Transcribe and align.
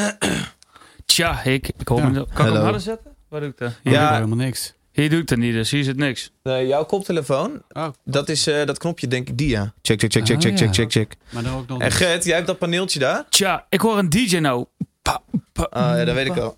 Tja, 1.06 1.42
ik, 1.42 1.70
ik 1.78 1.88
hoor 1.88 2.00
Ja. 2.00 2.10
Kan 2.10 2.46
ik 2.46 2.52
hem 2.52 2.62
harder 2.62 2.80
zetten? 2.80 3.14
Waar 3.28 3.40
doe 3.40 3.48
ik 3.48 3.58
dat? 3.58 3.72
Ja. 3.82 3.90
Ja. 3.92 4.14
helemaal 4.14 4.36
niks. 4.36 4.74
Hier 4.92 5.10
doe 5.10 5.20
ik 5.20 5.28
het 5.28 5.38
niet, 5.38 5.52
dus 5.52 5.70
hier 5.70 5.84
zit 5.84 5.96
niks. 5.96 6.30
Nee, 6.42 6.66
jouw 6.66 6.84
koptelefoon, 6.84 7.62
Oh, 7.72 7.88
dat 8.04 8.28
is 8.28 8.46
eh, 8.46 8.66
dat 8.66 8.78
knopje 8.78 9.06
denk 9.08 9.28
ik 9.28 9.38
die 9.38 9.48
ja. 9.48 9.72
Check, 9.82 10.00
check, 10.00 10.12
check, 10.12 10.26
check, 10.26 10.36
Oh, 10.36 10.42
check, 10.42 10.50
ja. 10.52 10.56
check, 10.58 10.74
check, 10.74 10.90
check. 10.92 11.14
maar 11.30 11.42
dan 11.42 11.54
ook 11.54 11.66
nog... 11.68 11.80
En 11.80 11.92
Gert, 11.92 12.24
jij 12.24 12.34
hebt 12.34 12.46
dat 12.46 12.58
paneeltje 12.58 12.98
daar? 12.98 13.24
Tja, 13.28 13.66
ik 13.68 13.80
hoor 13.80 13.98
een 13.98 14.08
DJ 14.10 14.36
nou. 14.38 14.64
Pa, 15.02 15.22
pa, 15.52 15.62
Ah 15.62 15.96
ja, 15.96 16.04
dat 16.04 16.14
weet 16.14 16.26
ik 16.26 16.36
al. 16.36 16.56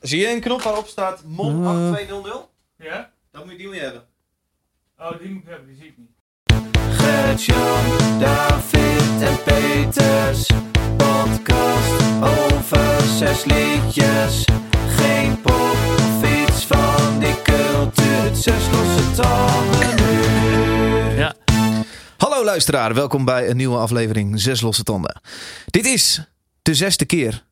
Zie 0.00 0.20
je 0.20 0.30
een 0.30 0.40
knop 0.40 0.62
waarop 0.62 0.86
staat 0.86 1.22
MON 1.24 1.62
Eh. 1.64 1.68
8200? 1.68 2.46
Ja? 2.78 3.10
Dat 3.32 3.42
moet 3.44 3.52
je 3.52 3.58
die 3.58 3.66
moet 3.66 3.76
je 3.76 3.82
hebben. 3.82 4.02
Oh, 4.98 5.18
die 5.20 5.28
moet 5.30 5.42
ik 5.42 5.48
hebben, 5.48 5.66
die 5.66 5.76
zie 5.76 5.86
ik 5.86 5.94
niet. 5.96 6.97
Gert-Jan, 7.18 8.18
David 8.18 9.22
en 9.22 9.42
Peters. 9.42 10.46
Podcast 10.96 12.02
over 12.20 13.02
zes 13.18 13.44
liedjes. 13.44 14.44
Geen 14.96 15.40
pop 15.40 15.76
of 15.96 16.42
iets 16.42 16.64
van 16.64 17.18
die 17.18 17.42
cultuur. 17.42 18.34
Zes 18.34 18.70
losse 18.72 19.22
tanden 19.22 19.96
nu. 19.96 20.20
Ja. 21.16 21.34
Hallo 22.16 22.44
luisteraar, 22.44 22.94
welkom 22.94 23.24
bij 23.24 23.50
een 23.50 23.56
nieuwe 23.56 23.78
aflevering 23.78 24.40
Zes 24.40 24.60
Losse 24.60 24.82
Tanden. 24.82 25.20
Dit 25.66 25.86
is 25.86 26.22
de 26.62 26.74
zesde 26.74 27.04
keer 27.04 27.44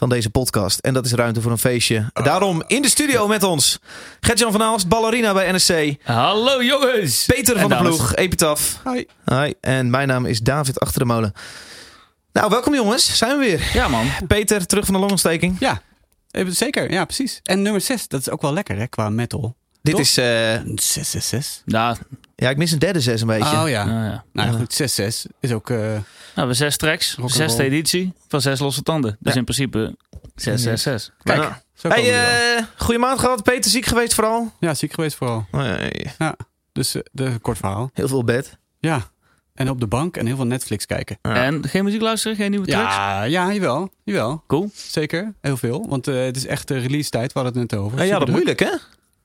van 0.00 0.08
deze 0.08 0.30
podcast 0.30 0.78
en 0.78 0.94
dat 0.94 1.04
is 1.04 1.12
ruimte 1.12 1.40
voor 1.40 1.50
een 1.50 1.58
feestje. 1.58 2.10
Daarom 2.12 2.62
in 2.66 2.82
de 2.82 2.88
studio 2.88 3.26
met 3.28 3.42
ons 3.42 3.78
Gert-Jan 4.20 4.52
van 4.52 4.62
Aalst, 4.62 4.88
ballerina 4.88 5.32
bij 5.32 5.52
NSC. 5.52 5.94
Hallo 6.02 6.62
jongens! 6.62 7.24
Peter 7.26 7.56
En 7.56 7.60
van 7.60 7.70
de 7.70 7.76
ploeg, 7.76 8.14
Epitaf. 8.14 8.80
Hoi. 8.84 9.06
Hi, 9.24 9.52
en 9.60 9.90
mijn 9.90 10.08
naam 10.08 10.26
is 10.26 10.40
David 10.40 10.80
Achter 10.80 10.98
de 10.98 11.04
Molen. 11.04 11.32
Nou, 12.32 12.50
welkom 12.50 12.74
jongens, 12.74 13.16
zijn 13.16 13.38
we 13.38 13.44
weer. 13.44 13.70
Ja 13.72 13.88
man. 13.88 14.06
Peter, 14.26 14.66
terug 14.66 14.84
van 14.84 14.94
de 14.94 15.00
longontsteking. 15.00 15.56
Ja, 15.58 15.82
zeker. 16.46 16.92
Ja, 16.92 17.04
precies. 17.04 17.40
En 17.42 17.62
nummer 17.62 17.80
6, 17.80 18.08
dat 18.08 18.20
is 18.20 18.30
ook 18.30 18.42
wel 18.42 18.52
lekker 18.52 18.78
hè, 18.78 18.86
qua 18.86 19.10
metal. 19.10 19.56
Dit 19.82 19.94
Toch? 19.94 20.02
is, 20.02 20.16
eh, 20.16 20.24
666. 20.74 21.62
Nou, 21.64 21.96
ja, 22.36 22.50
ik 22.50 22.56
mis 22.56 22.72
een 22.72 22.78
derde 22.78 23.00
zes 23.00 23.20
een 23.20 23.26
beetje. 23.26 23.60
Oh 23.60 23.68
ja. 23.68 23.84
nou 23.84 24.04
ja. 24.04 24.24
Nou 24.32 24.48
ja, 24.48 24.52
Ja. 24.54 24.58
goed, 24.58 24.72
66 24.74 25.30
is 25.40 25.52
ook... 25.52 25.70
eh, 25.70 25.78
Nou, 26.34 26.48
we 26.48 26.54
zes 26.54 26.76
tracks, 26.76 27.16
zesde 27.24 27.62
editie 27.62 28.12
van 28.28 28.40
zes 28.40 28.60
losse 28.60 28.82
tanden. 28.82 29.16
Dus 29.20 29.32
Ja. 29.32 29.38
in 29.38 29.44
principe 29.44 29.96
666. 30.34 31.14
kijk, 31.22 31.38
Nou. 31.38 31.52
Hey, 31.94 32.56
eh 32.58 32.64
goede 32.76 33.00
maand 33.00 33.20
gehad. 33.20 33.42
Peter 33.42 33.70
ziek 33.70 33.86
geweest 33.86 34.14
vooral. 34.14 34.52
Ja, 34.60 34.74
ziek 34.74 34.92
geweest 34.92 35.16
vooral. 35.16 35.46
Nee, 35.52 35.90
Dus 36.72 36.94
eh, 36.94 37.02
de, 37.12 37.38
kort 37.42 37.58
verhaal. 37.58 37.90
heel 37.94 38.08
veel 38.08 38.24
bed. 38.24 38.58
Ja. 38.80 39.02
En 39.54 39.70
op 39.70 39.80
de 39.80 39.86
bank 39.86 40.16
en 40.16 40.26
heel 40.26 40.36
veel 40.36 40.46
Netflix 40.46 40.86
kijken. 40.86 41.18
Ja. 41.22 41.34
En 41.44 41.68
geen 41.68 41.84
muziek 41.84 42.00
luisteren, 42.00 42.36
geen 42.36 42.50
nieuwe 42.50 42.66
tracks? 42.66 42.94
Ja, 42.94 43.22
ja, 43.22 43.52
jawel. 43.52 43.92
Jawel. 44.04 44.42
Cool. 44.46 44.70
Zeker. 44.74 45.34
Heel 45.40 45.56
veel. 45.56 45.86
Want 45.88 46.08
eh, 46.08 46.14
het 46.24 46.36
is 46.36 46.46
echt 46.46 46.68
de 46.68 46.78
release 46.78 47.10
tijd. 47.10 47.32
We 47.32 47.40
hadden 47.40 47.60
het 47.60 47.70
net 47.70 47.80
over. 47.80 47.98
Ja, 47.98 48.04
ja, 48.04 48.18
dat 48.18 48.28
moeilijk 48.28 48.60
hè? 48.60 48.70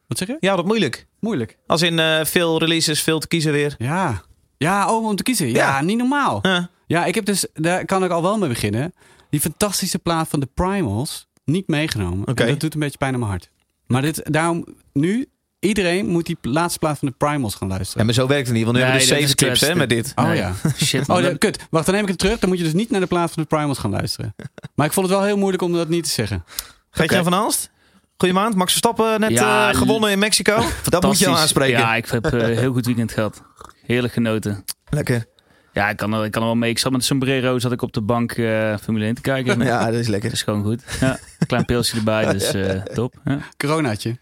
Wat 0.08 0.18
zeg 0.18 0.28
je? 0.28 0.38
Ja, 0.40 0.56
dat 0.56 0.66
moeilijk. 0.66 1.08
Moeilijk. 1.20 1.58
Als 1.68 1.82
in 1.82 2.00
eh, 2.00 2.26
veel 2.26 2.60
releases, 2.60 3.02
veel 3.02 3.20
te 3.20 3.28
kiezen 3.28 3.52
weer. 3.52 3.76
Ja. 3.78 4.22
Ja, 4.58 4.92
oh, 4.94 5.06
om 5.06 5.16
te 5.16 5.24
kiezen. 5.24 5.48
Ja, 5.48 5.54
Ja. 5.54 5.82
niet 5.82 5.98
normaal. 5.98 6.40
Ja. 6.42 6.70
Ja, 6.88 7.06
ik 7.06 7.16
heb 7.16 7.26
dus, 7.26 7.48
daar 7.54 7.86
kan 7.86 8.04
ik 8.04 8.12
al 8.12 8.22
wel 8.22 8.38
mee 8.38 8.50
beginnen. 8.50 8.94
Die 9.30 9.40
fantastische 9.40 10.00
plaat 10.00 10.28
van 10.28 10.40
de 10.40 10.50
Primals 10.54 11.28
niet 11.46 11.68
meegenomen. 11.68 12.28
Oké. 12.28 12.44
En 12.44 12.50
dat 12.50 12.60
doet 12.60 12.74
een 12.74 12.80
beetje 12.80 12.98
pijn 12.98 13.14
aan 13.14 13.20
mijn 13.20 13.32
hart. 13.32 13.50
Maar 13.88 14.02
dit, 14.02 14.22
daarom, 14.32 14.66
nu, 14.94 15.26
iedereen 15.60 16.08
moet 16.08 16.26
die 16.26 16.38
laatste 16.42 16.80
plaat 16.80 17.00
van 17.00 17.08
de 17.08 17.14
Primals 17.18 17.56
gaan 17.56 17.68
Ja, 17.68 17.74
luisteren. 17.74 18.06
maar 18.06 18.16
zo 18.16 18.28
werkt 18.28 18.48
het 18.48 18.56
niet, 18.56 18.66
want 18.66 18.76
nu 18.78 18.84
Nee, 18.84 18.92
hebben 18.92 19.08
we 19.10 19.16
dus 19.16 19.28
zeven 19.28 19.50
is 19.52 19.58
tips 19.60 19.70
hè, 19.70 19.76
met 19.76 19.90
dit. 19.90 20.12
Oh 20.16 20.26
Nee. 20.26 20.38
ja. 20.38 20.54
Shit 20.86 21.08
man. 21.08 21.18
Oh, 21.18 21.24
ja, 21.24 21.38
kut. 21.38 21.66
Wacht, 21.70 21.86
dan 21.86 21.94
neem 21.96 22.04
ik 22.04 22.10
het 22.10 22.20
terug. 22.20 22.40
Dan 22.40 22.50
moet 22.50 22.58
je 22.58 22.64
dus 22.64 22.74
niet 22.74 22.90
naar 22.90 23.00
de 23.02 23.08
plaat 23.08 23.32
van 23.32 23.42
de 23.44 23.48
Primals 23.50 23.78
gaan 23.78 23.92
luisteren. 23.92 24.36
Maar 24.76 24.86
ik 24.86 24.94
vond 24.94 25.08
het 25.08 25.16
wel 25.16 25.26
heel 25.26 25.38
moeilijk 25.38 25.64
om 25.64 25.74
dat 25.74 25.90
niet 25.90 26.04
te 26.04 26.10
zeggen. 26.10 26.44
Gert-Jan 26.90 27.24
van 27.24 27.34
Aalst? 27.34 27.70
Goeie 28.18 28.34
maand. 28.34 28.56
Max 28.56 28.70
Verstappen 28.72 29.20
net 29.20 29.32
Ja, 29.32 29.70
eh, 29.70 29.76
gewonnen 29.78 30.12
in 30.12 30.20
Mexico. 30.20 30.64
Dat 30.90 31.04
moet 31.04 31.20
je 31.20 31.28
al 31.28 31.38
aanspreken. 31.38 31.80
Ja, 31.80 31.96
ik 31.96 32.06
heb 32.06 32.34
een 32.34 32.58
heel 32.58 32.72
goed 32.74 32.86
weekend 32.86 33.12
gehad. 33.12 33.42
Heerlijk 33.86 34.14
genoten. 34.14 34.64
Lekker. 34.90 35.26
Ja, 35.74 35.90
ik 35.90 35.98
kan 35.98 36.14
er, 36.14 36.26
ik 36.26 36.32
kan 36.32 36.42
er 36.42 36.48
wel 36.48 36.58
mee. 36.58 36.70
Ik 36.70 36.78
zat 36.80 36.92
met 36.92 37.00
een 37.00 37.06
sombrero, 37.08 37.60
zat 37.60 37.72
ik 37.72 37.82
op 37.82 37.94
de 37.94 38.02
bank 38.02 38.32
eh 38.32 38.78
Formule 38.78 39.06
1 39.06 39.16
te 39.16 39.22
kijken. 39.22 39.60
Ja, 39.66 39.86
dat 39.86 39.94
is 39.94 40.00
Dat 40.00 40.08
lekker. 40.08 40.32
is 40.32 40.44
gewoon 40.44 40.64
goed. 40.64 40.84
Ja, 41.00 41.18
klein 41.48 41.66
pilsje 41.66 41.98
erbij, 41.98 42.26
dus 42.34 42.54
eh, 42.54 42.82
top. 42.82 43.14
Ja. 43.24 43.38
Coronaatje. 43.58 44.18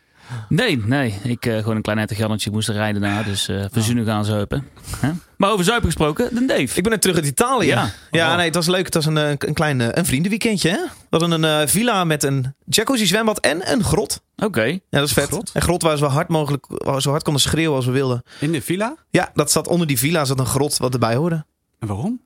Nee, 0.49 0.77
nee. 0.85 1.19
Ik 1.23 1.45
eh, 1.45 1.57
gewoon 1.57 1.75
een 1.75 1.81
klein 1.81 2.07
Jannetje 2.15 2.51
moest 2.51 2.67
er 2.67 2.73
rijden 2.75 3.01
daarna. 3.01 3.23
Dus 3.23 3.47
eh 3.47 3.65
verzoenen 3.71 4.05
gaan 4.05 4.25
zuipen. 4.25 4.67
Hè? 4.97 5.11
Maar 5.43 5.51
over 5.51 5.65
zuipen 5.65 5.85
gesproken, 5.85 6.35
de 6.35 6.45
Dave. 6.45 6.61
Ik 6.77 6.83
ben 6.83 6.91
net 6.91 7.01
terug 7.01 7.15
uit 7.15 7.25
Italië. 7.25 7.67
Ja, 7.67 7.91
Ja. 8.11 8.35
nee, 8.35 8.45
het 8.45 8.55
was 8.55 8.67
leuk. 8.67 8.85
Het 8.85 8.93
was 8.93 9.05
een, 9.05 9.17
eh, 9.17 9.29
een 9.37 9.53
klein 9.53 9.81
eh, 9.81 9.87
een 9.91 10.05
vriendenweekendje. 10.05 10.69
Hè? 10.69 10.77
We 10.77 11.17
hadden 11.17 11.31
een 11.31 11.61
eh, 11.61 11.67
villa 11.67 12.03
met 12.03 12.23
een 12.23 12.55
jacuzzi 12.65 13.05
zwembad 13.05 13.39
en 13.39 13.71
een 13.71 13.83
grot. 13.83 14.21
Oké. 14.35 14.63
Ja, 14.63 14.79
dat 14.89 15.07
is 15.07 15.13
vet. 15.13 15.27
Grot? 15.27 15.51
Een 15.53 15.61
grot 15.61 15.81
waar 15.81 15.91
we 15.91 15.97
zo 15.97 16.05
hard 16.05 16.27
mogelijk, 16.27 16.65
waar 16.67 17.01
zo 17.01 17.09
hard 17.09 17.23
konden 17.23 17.41
schreeuwen 17.41 17.75
als 17.75 17.85
we 17.85 17.91
wilden. 17.91 18.23
In 18.39 18.51
de 18.51 18.61
villa. 18.61 18.95
Ja, 19.09 19.31
dat 19.33 19.51
zat 19.51 19.67
onder 19.67 19.87
die 19.87 19.99
villa 19.99 20.25
zat 20.25 20.39
een 20.39 20.45
grot 20.45 20.77
wat 20.77 20.93
erbij 20.93 21.15
hoorde. 21.15 21.45
En 21.79 21.87
waarom? 21.87 22.21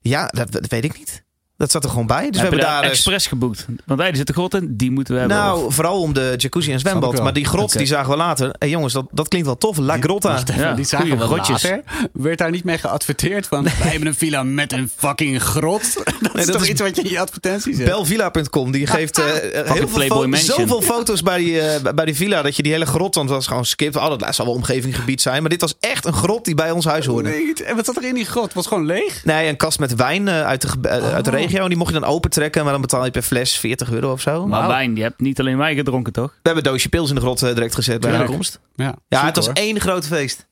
Ja, 0.00 0.26
dat, 0.26 0.52
dat 0.52 0.66
weet 0.66 0.84
ik 0.84 0.98
niet. 0.98 1.24
Dat 1.60 1.70
zat 1.70 1.84
er 1.84 1.90
gewoon 1.90 2.06
bij. 2.06 2.26
Dus 2.30 2.36
we 2.36 2.40
hebben 2.40 2.60
daar. 2.60 2.82
dus- 2.82 2.90
expres 2.90 3.26
geboekt? 3.26 3.66
Want 3.86 4.00
hey, 4.00 4.10
er 4.10 4.16
zit 4.16 4.28
een 4.28 4.34
grot 4.34 4.54
in, 4.54 4.76
die 4.76 4.90
moeten 4.90 5.14
we 5.14 5.20
hebben. 5.20 5.38
Of- 5.38 5.44
nou, 5.44 5.72
vooral 5.72 6.00
om 6.00 6.12
de 6.12 6.34
jacuzzi 6.36 6.72
en 6.72 6.78
zwembad. 6.80 7.22
Maar 7.22 7.32
die 7.32 7.44
grot, 7.44 7.78
die 7.78 7.86
zagen 7.86 8.10
we 8.10 8.16
later. 8.16 8.46
Hé 8.46 8.52
hey, 8.58 8.68
jongens, 8.68 8.92
dat, 8.92 9.06
dat 9.10 9.28
klinkt 9.28 9.46
wel 9.46 9.56
tof. 9.58 9.76
La 9.76 9.96
Grotta. 10.00 10.38
Even, 10.38 10.58
Ja, 10.58 10.72
die 10.72 10.84
zagen 10.84 11.08
we 11.18 11.24
grotjes. 11.24 11.62
later. 11.62 11.82
Werd 12.12 12.38
daar 12.38 12.50
niet 12.50 12.64
mee 12.64 12.78
geadverteerd 12.78 13.46
van... 13.46 13.62
wij 13.64 13.72
hebben 13.72 14.08
een 14.08 14.14
villa 14.14 14.42
met 14.42 14.72
een 14.72 14.90
fucking 14.96 15.42
grot. 15.42 15.80
Dat 16.20 16.34
is 16.34 16.44
dat 16.46 16.52
toch 16.54 16.62
is- 16.62 16.68
iets 16.68 16.80
wat 16.80 16.96
je 16.96 17.02
in 17.02 17.10
je 17.10 17.20
advertentie 17.20 17.74
zet? 17.74 17.84
Belvilla.com, 17.84 18.70
die 18.70 18.86
geeft 18.86 19.18
eh, 19.18 19.24
heel 19.52 19.64
veel 19.64 19.86
Playboy 19.86 20.22
fo- 20.22 20.28
Mansion. 20.28 20.58
zoveel 20.60 20.82
foto's 20.82 21.22
bij 21.22 21.38
die, 21.38 21.60
eh, 21.60 21.92
bij 21.94 22.04
die 22.04 22.16
villa. 22.16 22.42
Dat 22.42 22.56
je 22.56 22.62
die 22.62 22.72
hele 22.72 22.86
grot, 22.86 23.14
want 23.14 23.28
het 23.28 23.36
was 23.38 23.46
gewoon 23.46 23.64
skipt. 23.64 23.96
Oh, 23.96 24.18
dat 24.18 24.34
zal 24.34 24.44
wel 24.44 24.54
omgevinggebied 24.54 25.20
zijn. 25.20 25.40
Maar 25.40 25.50
dit 25.50 25.60
was 25.60 25.74
echt 25.80 26.04
een 26.06 26.12
grot 26.12 26.44
die 26.44 26.54
bij 26.54 26.70
ons 26.70 26.84
huis 26.84 27.06
hoorde. 27.06 27.28
Nee. 27.28 27.54
En 27.64 27.76
wat 27.76 27.84
zat 27.84 27.96
er 27.96 28.04
in 28.04 28.14
die 28.14 28.24
grot? 28.24 28.44
Het 28.44 28.54
was 28.54 28.66
gewoon 28.66 28.86
leeg? 28.86 29.24
Nee, 29.24 29.48
een 29.48 29.56
kast 29.56 29.78
met 29.78 29.94
wijn 29.94 30.28
eh, 30.28 30.42
uit, 30.46 30.60
de, 30.82 30.88
uit 30.88 31.24
de 31.24 31.30
Oh. 31.30 31.36
Regio. 31.50 31.62
En 31.62 31.68
die 31.68 31.78
mocht 31.78 31.92
je 31.94 32.00
dan 32.00 32.08
opentrekken. 32.08 32.62
Maar 32.62 32.72
dan 32.72 32.80
betaal 32.80 33.04
je 33.04 33.10
per 33.10 33.22
fles 33.22 33.58
40 33.58 33.90
euro 33.90 34.12
of 34.12 34.20
zo. 34.20 34.46
Maar 34.46 34.62
We 34.62 34.66
wijn, 34.68 34.96
je 34.96 35.02
hebt 35.02 35.20
niet 35.20 35.40
alleen 35.40 35.56
wijn 35.56 35.76
gedronken, 35.76 36.12
toch? 36.12 36.34
hebben 36.42 36.64
een 36.64 36.70
doosje 36.70 36.88
pils 36.88 37.08
in 37.08 37.14
de 37.14 37.20
grot 37.20 37.42
eh, 37.42 37.54
direct 37.54 37.74
gezet 37.74 38.00
bij 38.00 38.10
de 38.10 38.16
aankomst. 38.16 38.60
Ja, 38.74 38.94
Ja, 39.08 39.24
het 39.24 39.36
was 39.36 39.46
hoor. 39.46 39.54
één 39.54 39.80
groot 39.80 40.06
feest. 40.06 40.46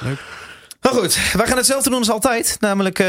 Leuk. 0.00 0.22
Nou 0.80 0.96
goed, 0.96 1.32
wij 1.32 1.46
gaan 1.46 1.56
hetzelfde 1.56 1.90
doen 1.90 1.98
als 1.98 2.10
altijd. 2.10 2.56
Namelijk, 2.60 2.98
eh, 2.98 3.06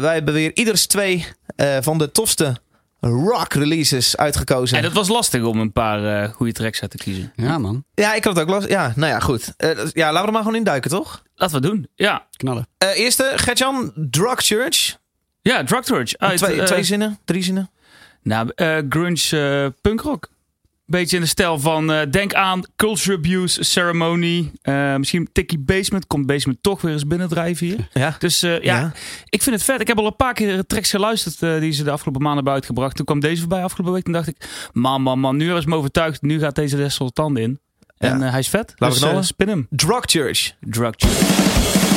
wij 0.00 0.14
hebben 0.14 0.34
weer 0.34 0.50
ieders 0.56 0.86
twee 0.86 1.26
eh, 1.56 1.76
van 1.80 1.98
de 1.98 2.10
tofste 2.10 2.56
rock 3.00 3.52
releases 3.52 4.16
uitgekozen. 4.16 4.78
En 4.78 4.84
het 4.84 4.92
was 4.92 5.08
lastig 5.08 5.42
om 5.42 5.60
een 5.60 5.72
paar 5.72 6.22
eh, 6.22 6.32
goede 6.34 6.52
tracks 6.52 6.80
uit 6.82 6.90
te 6.90 6.96
kiezen. 6.96 7.32
Ja, 7.36 7.58
man. 7.58 7.84
Ja, 7.94 8.14
ik 8.14 8.24
had 8.24 8.36
het 8.36 8.44
ook 8.44 8.50
last. 8.50 8.68
Ja, 8.68 8.92
nou 8.96 9.12
ja, 9.12 9.20
goed. 9.20 9.54
Eh, 9.56 9.68
ja, 9.92 10.06
laten 10.06 10.20
we 10.20 10.26
er 10.26 10.32
maar 10.32 10.42
gewoon 10.42 10.56
induiken, 10.56 10.90
toch? 10.90 11.22
Laten 11.34 11.60
we 11.60 11.66
het 11.66 11.74
doen. 11.76 11.88
Ja, 11.94 12.26
Knallen. 12.36 12.68
Eh, 12.78 12.98
eerste, 12.98 13.32
Gertjan, 13.36 13.92
Drug 13.94 14.40
Church. 14.40 14.96
Ja 15.42 15.64
Drug 15.64 15.84
Church. 15.84 16.16
Uit, 16.16 16.38
twee, 16.38 16.60
eh, 16.60 16.66
twee 16.66 16.82
zinnen, 16.82 17.18
drie 17.24 17.42
zinnen. 17.42 17.70
Nou, 18.22 18.50
eh, 18.54 18.76
grunge 18.88 19.28
eh, 19.30 19.66
punkrock. 19.80 20.28
Beetje 20.86 21.16
in 21.16 21.22
de 21.22 21.28
stijl 21.28 21.58
van, 21.58 22.06
denk 22.10 22.34
aan 22.34 22.62
Culture 22.76 23.16
Abuse, 23.16 23.64
Ceremony. 23.64 24.52
misschien 24.98 25.28
Tikkie 25.32 25.58
Basement. 25.58 26.06
Komt 26.06 26.26
Basement 26.26 26.58
toch 26.62 26.80
weer 26.80 26.92
eens 26.92 27.06
binnendrijven 27.06 27.66
hier. 27.66 27.88
Ja. 27.92 28.16
Dus 28.18 28.40
ja, 28.40 28.58
Ja. 28.62 28.92
ik 29.28 29.42
vind 29.42 29.54
het 29.56 29.64
vet. 29.64 29.80
Ik 29.80 29.86
heb 29.86 29.98
al 29.98 30.06
een 30.06 30.16
paar 30.16 30.34
keer 30.34 30.66
tracks 30.66 30.90
geluisterd 30.90 31.60
die 31.60 31.72
ze 31.72 31.84
de 31.84 31.90
afgelopen 31.90 32.20
maanden 32.22 32.36
hebben 32.44 32.52
uitgebracht. 32.52 32.96
Toen 32.96 33.04
kwam 33.04 33.20
deze 33.20 33.40
voorbij 33.40 33.62
afgelopen 33.62 33.94
week. 33.94 34.04
Toen 34.04 34.12
dacht 34.12 34.28
ik, 34.28 34.68
man, 34.72 35.02
man, 35.02 35.18
man, 35.18 35.36
nu 35.36 35.54
is 35.54 35.64
me 35.64 35.74
overtuigd. 35.76 36.22
Nu 36.22 36.38
gaat 36.38 36.54
deze 36.54 36.76
de 36.76 37.10
tanden 37.12 37.42
in. 37.42 37.60
En 37.98 38.18
Ja. 38.20 38.30
hij 38.30 38.38
is 38.38 38.48
vet. 38.48 38.74
Laten 38.76 38.78
we 38.78 38.88
dus 38.88 38.98
knallen. 38.98 39.18
eh, 39.18 39.24
spin 39.26 39.48
hem. 39.48 39.66
Drug 39.70 40.02
Church. 40.04 40.52
Drug 40.60 40.92
Church. 40.96 41.87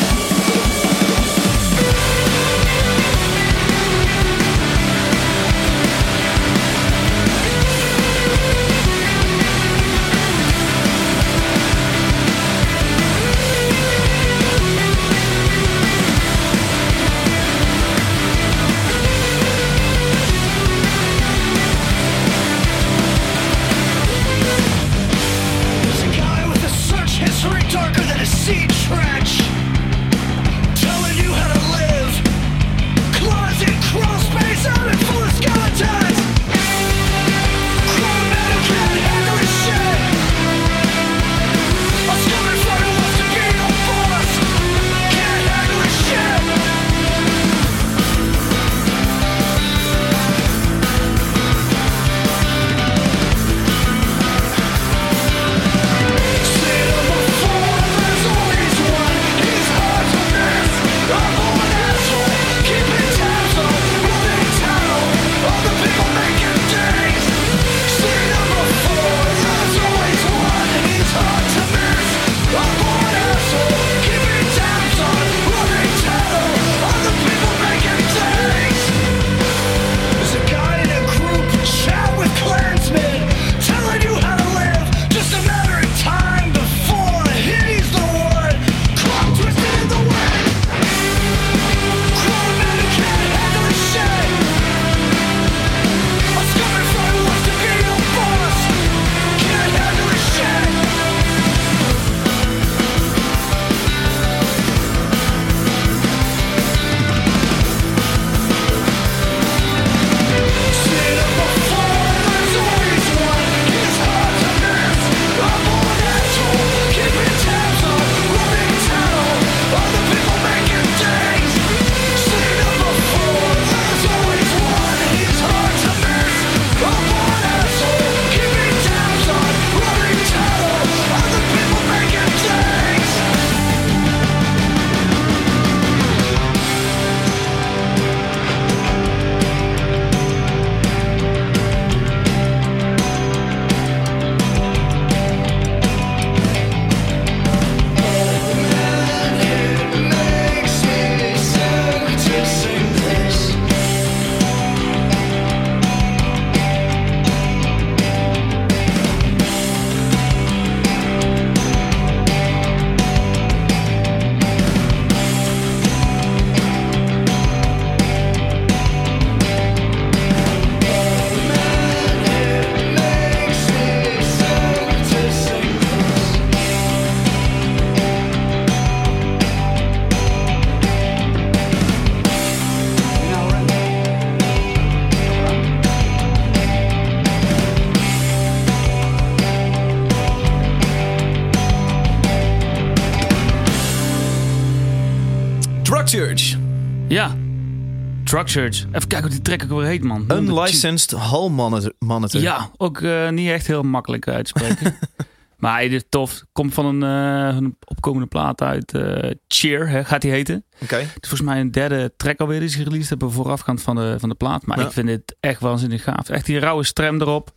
Church. 198.39 198.85
Even 198.85 198.91
kijken 198.91 199.21
hoe 199.21 199.29
die 199.29 199.41
track 199.41 199.63
ook 199.63 199.69
weer 199.79 199.87
heet, 199.87 200.03
man. 200.03 200.25
Unlicensed 200.31 201.11
Hall 201.19 201.49
Monitor. 201.49 201.93
monitor. 201.99 202.41
Ja, 202.41 202.71
ook 202.77 203.01
eh, 203.01 203.29
niet 203.29 203.49
echt 203.49 203.67
heel 203.67 203.83
makkelijk 203.83 204.27
uit 204.27 204.45
te 204.45 204.59
spreken. 204.59 204.97
maar 205.59 205.73
hij 205.73 205.87
is 205.87 206.03
tof. 206.09 206.43
Komt 206.51 206.73
van 206.73 206.85
een, 206.85 207.03
eh, 207.03 207.55
een 207.57 207.77
opkomende 207.85 208.27
plaat 208.27 208.61
uit. 208.61 208.93
eh, 208.93 209.31
Cheer, 209.47 209.89
hè, 209.89 210.05
gaat 210.05 210.21
die 210.21 210.31
heten. 210.31 210.65
Oké. 210.81 210.95
Het 210.95 211.05
is 211.23 211.29
volgens 211.29 211.41
mij 211.49 211.59
een 211.59 211.71
derde 211.71 212.13
track 212.17 212.39
alweer 212.39 212.59
die 212.59 212.69
ze 212.69 212.83
released 212.83 213.09
hebben 213.09 213.31
voorafgaand 213.31 213.81
van 213.81 213.95
de, 213.95 214.15
van 214.19 214.29
de 214.29 214.35
plaat. 214.35 214.65
Maar 214.65 214.79
Ja. 214.79 214.85
ik 214.85 214.91
vind 214.91 215.09
het 215.09 215.35
echt 215.39 215.61
waanzinnig 215.61 216.03
gaaf. 216.03 216.29
Echt 216.29 216.45
die 216.45 216.59
rauwe 216.59 216.83
strem 216.83 217.21
erop. 217.21 217.53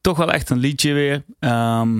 Toch 0.00 0.16
wel 0.16 0.32
echt 0.32 0.50
een 0.50 0.58
liedje 0.58 0.92
weer. 0.92 1.24
Ehm, 1.38 1.96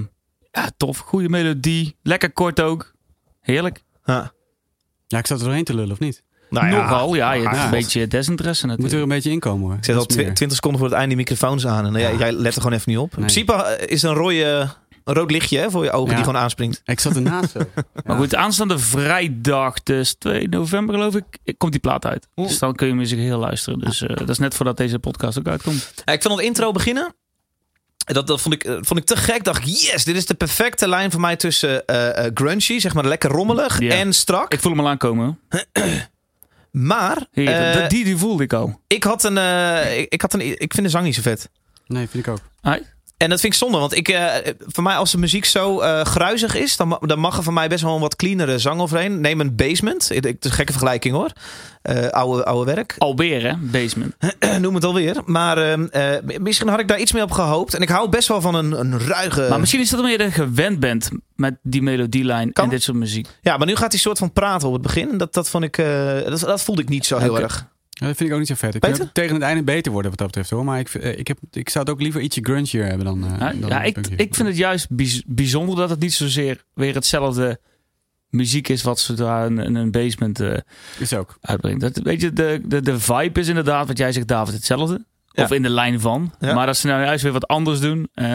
ja, 0.51 0.71
tof. 0.77 0.99
Goede 0.99 1.29
melodie. 1.29 1.97
Lekker 2.03 2.33
kort 2.33 2.61
ook. 2.61 2.95
Heerlijk. 3.41 3.85
Ja. 4.05 4.33
Ja, 5.07 5.19
ik 5.19 5.27
zat 5.27 5.39
er 5.39 5.45
doorheen 5.45 5.65
te 5.65 5.75
lullen, 5.75 5.93
of 5.93 5.99
niet? 5.99 6.25
Nou 6.51 6.67
ja, 6.67 6.73
Nogal, 6.83 7.15
ja. 7.15 7.33
Je 7.33 7.43
hebt 7.43 7.57
ja. 7.57 7.65
een 7.65 7.71
beetje 7.71 8.07
desinteresse 8.07 8.67
Moet 8.67 8.77
er 8.77 8.83
natuurlijk. 8.83 9.11
een 9.11 9.17
beetje 9.17 9.31
inkomen 9.31 9.67
hoor. 9.67 9.77
Ik 9.77 9.85
zet 9.85 9.95
al 9.95 10.01
Dat 10.01 10.11
is 10.11 10.15
twi- 10.17 10.25
meer. 10.25 10.35
20 10.35 10.57
seconden 10.57 10.81
voor 10.81 10.89
het 10.89 10.99
einde 10.99 11.15
die 11.17 11.25
microfoons 11.25 11.67
aan. 11.67 11.87
En 11.87 11.93
jij, 11.93 12.13
Ja. 12.13 12.19
jij 12.19 12.33
let 12.33 12.55
er 12.55 12.61
gewoon 12.63 12.77
even 12.79 12.91
niet 12.93 13.01
op. 13.01 13.13
In 13.17 13.21
Nee. 13.21 13.31
principe 13.31 13.53
eh, 13.63 13.93
is 13.93 14.03
een, 14.03 14.13
rode, 14.13 14.69
een 15.05 15.15
rood 15.15 15.31
lichtje 15.31 15.59
hè, 15.59 15.71
voor 15.71 15.85
je 15.85 15.91
ogen 15.91 16.11
Ja. 16.11 16.15
die 16.17 16.25
gewoon 16.25 16.41
aanspringt. 16.41 16.81
Ik 16.85 17.01
zat 17.01 17.17
ernaast 17.17 17.51
zo. 17.51 17.59
Maar 18.07 18.17
goed, 18.17 18.35
aanstaande 18.35 18.79
vrijdag, 18.79 19.83
dus 19.83 20.15
2 20.15 20.49
november 20.49 20.95
geloof 20.95 21.15
ik, 21.15 21.25
komt 21.59 21.73
die 21.73 21.81
plaat 21.81 22.05
uit. 22.07 22.27
Dus 22.35 22.59
dan 22.59 22.75
kun 22.75 22.87
je 22.87 22.93
hem 22.93 23.01
in 23.03 23.09
zijn 23.09 23.21
geheel 23.21 23.39
luisteren. 23.39 23.79
Dus 23.79 24.03
eh, 24.03 24.17
dat 24.17 24.29
is 24.29 24.39
net 24.39 24.55
voordat 24.55 24.77
deze 24.77 24.99
podcast 24.99 25.39
ook 25.39 25.47
uitkomt. 25.49 25.93
Ja, 26.05 26.13
ik 26.13 26.23
vond 26.23 26.35
het 26.37 26.45
intro 26.47 26.73
beginnen. 26.73 27.15
Dat, 28.05 28.27
dat 28.27 28.41
vond, 28.41 28.55
ik, 28.55 28.65
eh, 28.65 28.73
vond 28.81 28.99
ik 29.01 29.05
te 29.07 29.17
gek. 29.17 29.45
dacht 29.45 29.59
ik, 29.59 29.65
yes, 29.65 30.05
dit 30.05 30.17
is 30.17 30.27
de 30.27 30.35
perfecte 30.35 30.89
lijn 30.89 31.11
voor 31.11 31.21
mij 31.21 31.37
tussen 31.37 31.87
eh 31.87 32.25
eh, 32.27 32.31
grungy, 32.35 32.79
zeg 32.79 32.95
maar 32.95 33.05
lekker 33.05 33.31
rommelig 33.31 33.81
Ja. 33.81 33.91
en 33.95 34.13
strak. 34.13 34.53
Ik 34.53 34.61
voel 34.61 34.73
hem 34.73 34.81
al 34.81 34.89
aankomen. 34.89 35.39
maar 36.77 37.27
eh, 37.33 37.89
die, 37.89 38.05
die 38.05 38.17
voelde 38.17 38.43
ik 38.43 38.53
al. 38.53 38.81
ik 38.87 39.05
had 39.05 39.25
een, 39.25 39.39
eh, 39.39 39.99
ik, 39.99 40.13
ik 40.13 40.21
had 40.21 40.35
een, 40.35 40.41
ik 40.41 40.75
vind 40.75 40.83
de 40.87 40.89
zang 40.89 41.05
niet 41.05 41.15
zo 41.15 41.23
vet. 41.23 41.51
Nee, 41.87 42.09
vind 42.09 42.27
ik 42.27 42.33
ook. 42.33 42.41
Hai? 42.61 42.83
En 43.17 43.29
dat 43.31 43.41
vind 43.41 43.53
ik 43.53 43.59
zonde, 43.59 43.79
want 43.79 43.95
ik, 43.97 44.09
eh, 44.09 44.35
voor 44.67 44.83
mij 44.83 44.97
als 44.97 45.11
de 45.11 45.19
muziek 45.19 45.45
zo 45.45 45.81
eh 45.81 46.01
gruizig 46.05 46.55
is, 46.55 46.77
dan, 46.77 46.99
dan 47.01 47.19
mag 47.19 47.37
er 47.37 47.43
voor 47.43 47.53
mij 47.53 47.69
best 47.69 47.83
wel 47.83 47.95
een 47.95 48.01
wat 48.01 48.17
cleanere 48.17 48.59
zang 48.59 48.81
overheen. 48.81 49.21
Neem 49.21 49.41
een 49.41 49.55
basement, 49.57 50.11
Ik- 50.11 50.25
het 50.25 50.37
is 50.45 50.51
een 50.51 50.57
gekke 50.57 50.73
vergelijking 50.73 51.15
hoor. 51.15 51.31
Eh, 51.83 52.07
oude, 52.09 52.45
oude 52.45 52.75
werk, 52.75 52.95
Alweer 52.99 53.43
hè, 53.43 53.53
Basement. 53.61 54.15
noem 54.61 54.75
het 54.75 54.85
alweer. 54.85 55.17
Maar 55.25 55.59
ehm, 55.59 55.85
eh, 55.91 56.39
misschien 56.41 56.69
had 56.69 56.81
ik 56.81 56.89
daar 56.89 57.01
iets 57.01 57.13
mee 57.13 57.23
op 57.23 57.31
gehoopt. 57.31 57.75
En 57.75 57.81
ik 57.83 57.89
hou 57.89 58.09
best 58.09 58.29
wel 58.29 58.41
van 58.41 58.55
een, 58.55 58.73
een 58.81 58.99
ruige... 59.01 59.47
Maar 59.49 59.61
misschien 59.61 59.81
is 59.81 59.91
dat 59.91 60.01
omdat 60.01 60.15
je 60.17 60.25
er 60.25 60.33
gewend 60.33 60.81
bent 60.81 61.09
met 61.37 61.55
die 61.63 61.83
melodielijn 61.83 62.53
en 62.53 62.69
dit 62.69 62.83
soort 62.83 62.97
muziek. 62.97 63.27
Ja, 63.41 63.57
maar 63.57 63.67
nu 63.67 63.77
gaat 63.77 63.91
hij 63.93 64.01
soort 64.01 64.19
van 64.19 64.33
praten 64.33 64.67
op 64.69 64.73
het 64.75 64.83
begin. 64.83 65.11
En 65.11 65.19
Dat, 65.19 65.35
dat, 65.35 65.49
vond 65.49 65.65
ik, 65.65 65.77
dat, 66.27 66.41
dat 66.41 66.63
voelde 66.63 66.83
ik 66.83 66.89
niet 66.89 67.07
zo 67.07 67.19
heel 67.19 67.41
erg. 67.41 67.67
Ja, 67.99 68.07
dat 68.07 68.17
vind 68.17 68.29
ik 68.29 68.33
ook 68.33 68.39
niet 68.39 68.49
zo 68.49 68.55
vet. 68.55 68.75
Ik 68.75 68.81
Beter? 68.81 69.13
tegen 69.13 69.35
het 69.35 69.43
einde 69.43 69.63
beter 69.63 69.93
worden 69.93 70.11
wat 70.11 70.19
dat 70.19 70.27
betreft 70.29 70.51
hoor. 70.51 70.65
Maar 70.65 70.79
ik, 70.79 70.89
eh, 70.95 71.19
ik, 71.19 71.29
heb, 71.29 71.39
ik 71.51 71.69
zou 71.69 71.85
het 71.85 71.93
ook 71.95 72.01
liever 72.01 72.21
ietsje 72.21 72.41
grungier 72.43 72.85
hebben 72.87 73.05
dan. 73.07 73.25
eh, 73.25 73.39
Ja, 73.39 73.53
dan 73.53 73.69
ja, 73.71 73.83
ik, 73.83 73.97
ik 73.99 74.35
vind 74.35 74.49
het 74.49 74.57
juist 74.57 74.91
bijz- 74.91 75.23
bijzonder 75.27 75.77
dat 75.77 75.91
het 75.91 76.01
niet 76.01 76.13
zozeer 76.15 76.65
weer 76.75 76.95
hetzelfde 76.95 77.61
muziek 78.29 78.69
is 78.69 78.83
wat 78.83 79.01
ze 79.01 79.15
daar 79.15 79.47
in, 79.47 79.59
in 79.59 79.75
een 79.75 79.91
basement 79.91 80.41
eh, 80.41 80.57
Is 80.99 81.13
ook. 81.15 81.39
uitbrengt. 81.41 81.81
Dat, 81.81 81.97
weet 81.97 82.21
je, 82.21 82.33
de, 82.33 82.61
de, 82.65 82.81
de 82.81 83.01
vibe 83.01 83.41
is 83.41 83.49
inderdaad, 83.49 83.87
wat 83.87 83.99
jij 83.99 84.13
zegt, 84.13 84.29
David, 84.29 84.55
hetzelfde. 84.55 85.05
Ja. 85.37 85.43
Of 85.45 85.51
in 85.51 85.63
de 85.63 85.69
lijn 85.71 86.01
van. 86.01 86.35
Ja. 86.41 86.55
Maar 86.55 86.67
dat 86.67 86.77
ze 86.77 86.87
nou 86.87 87.03
juist 87.05 87.23
weer 87.23 87.33
wat 87.33 87.47
anders 87.47 87.81
doen. 87.81 88.09
Eh, 88.15 88.27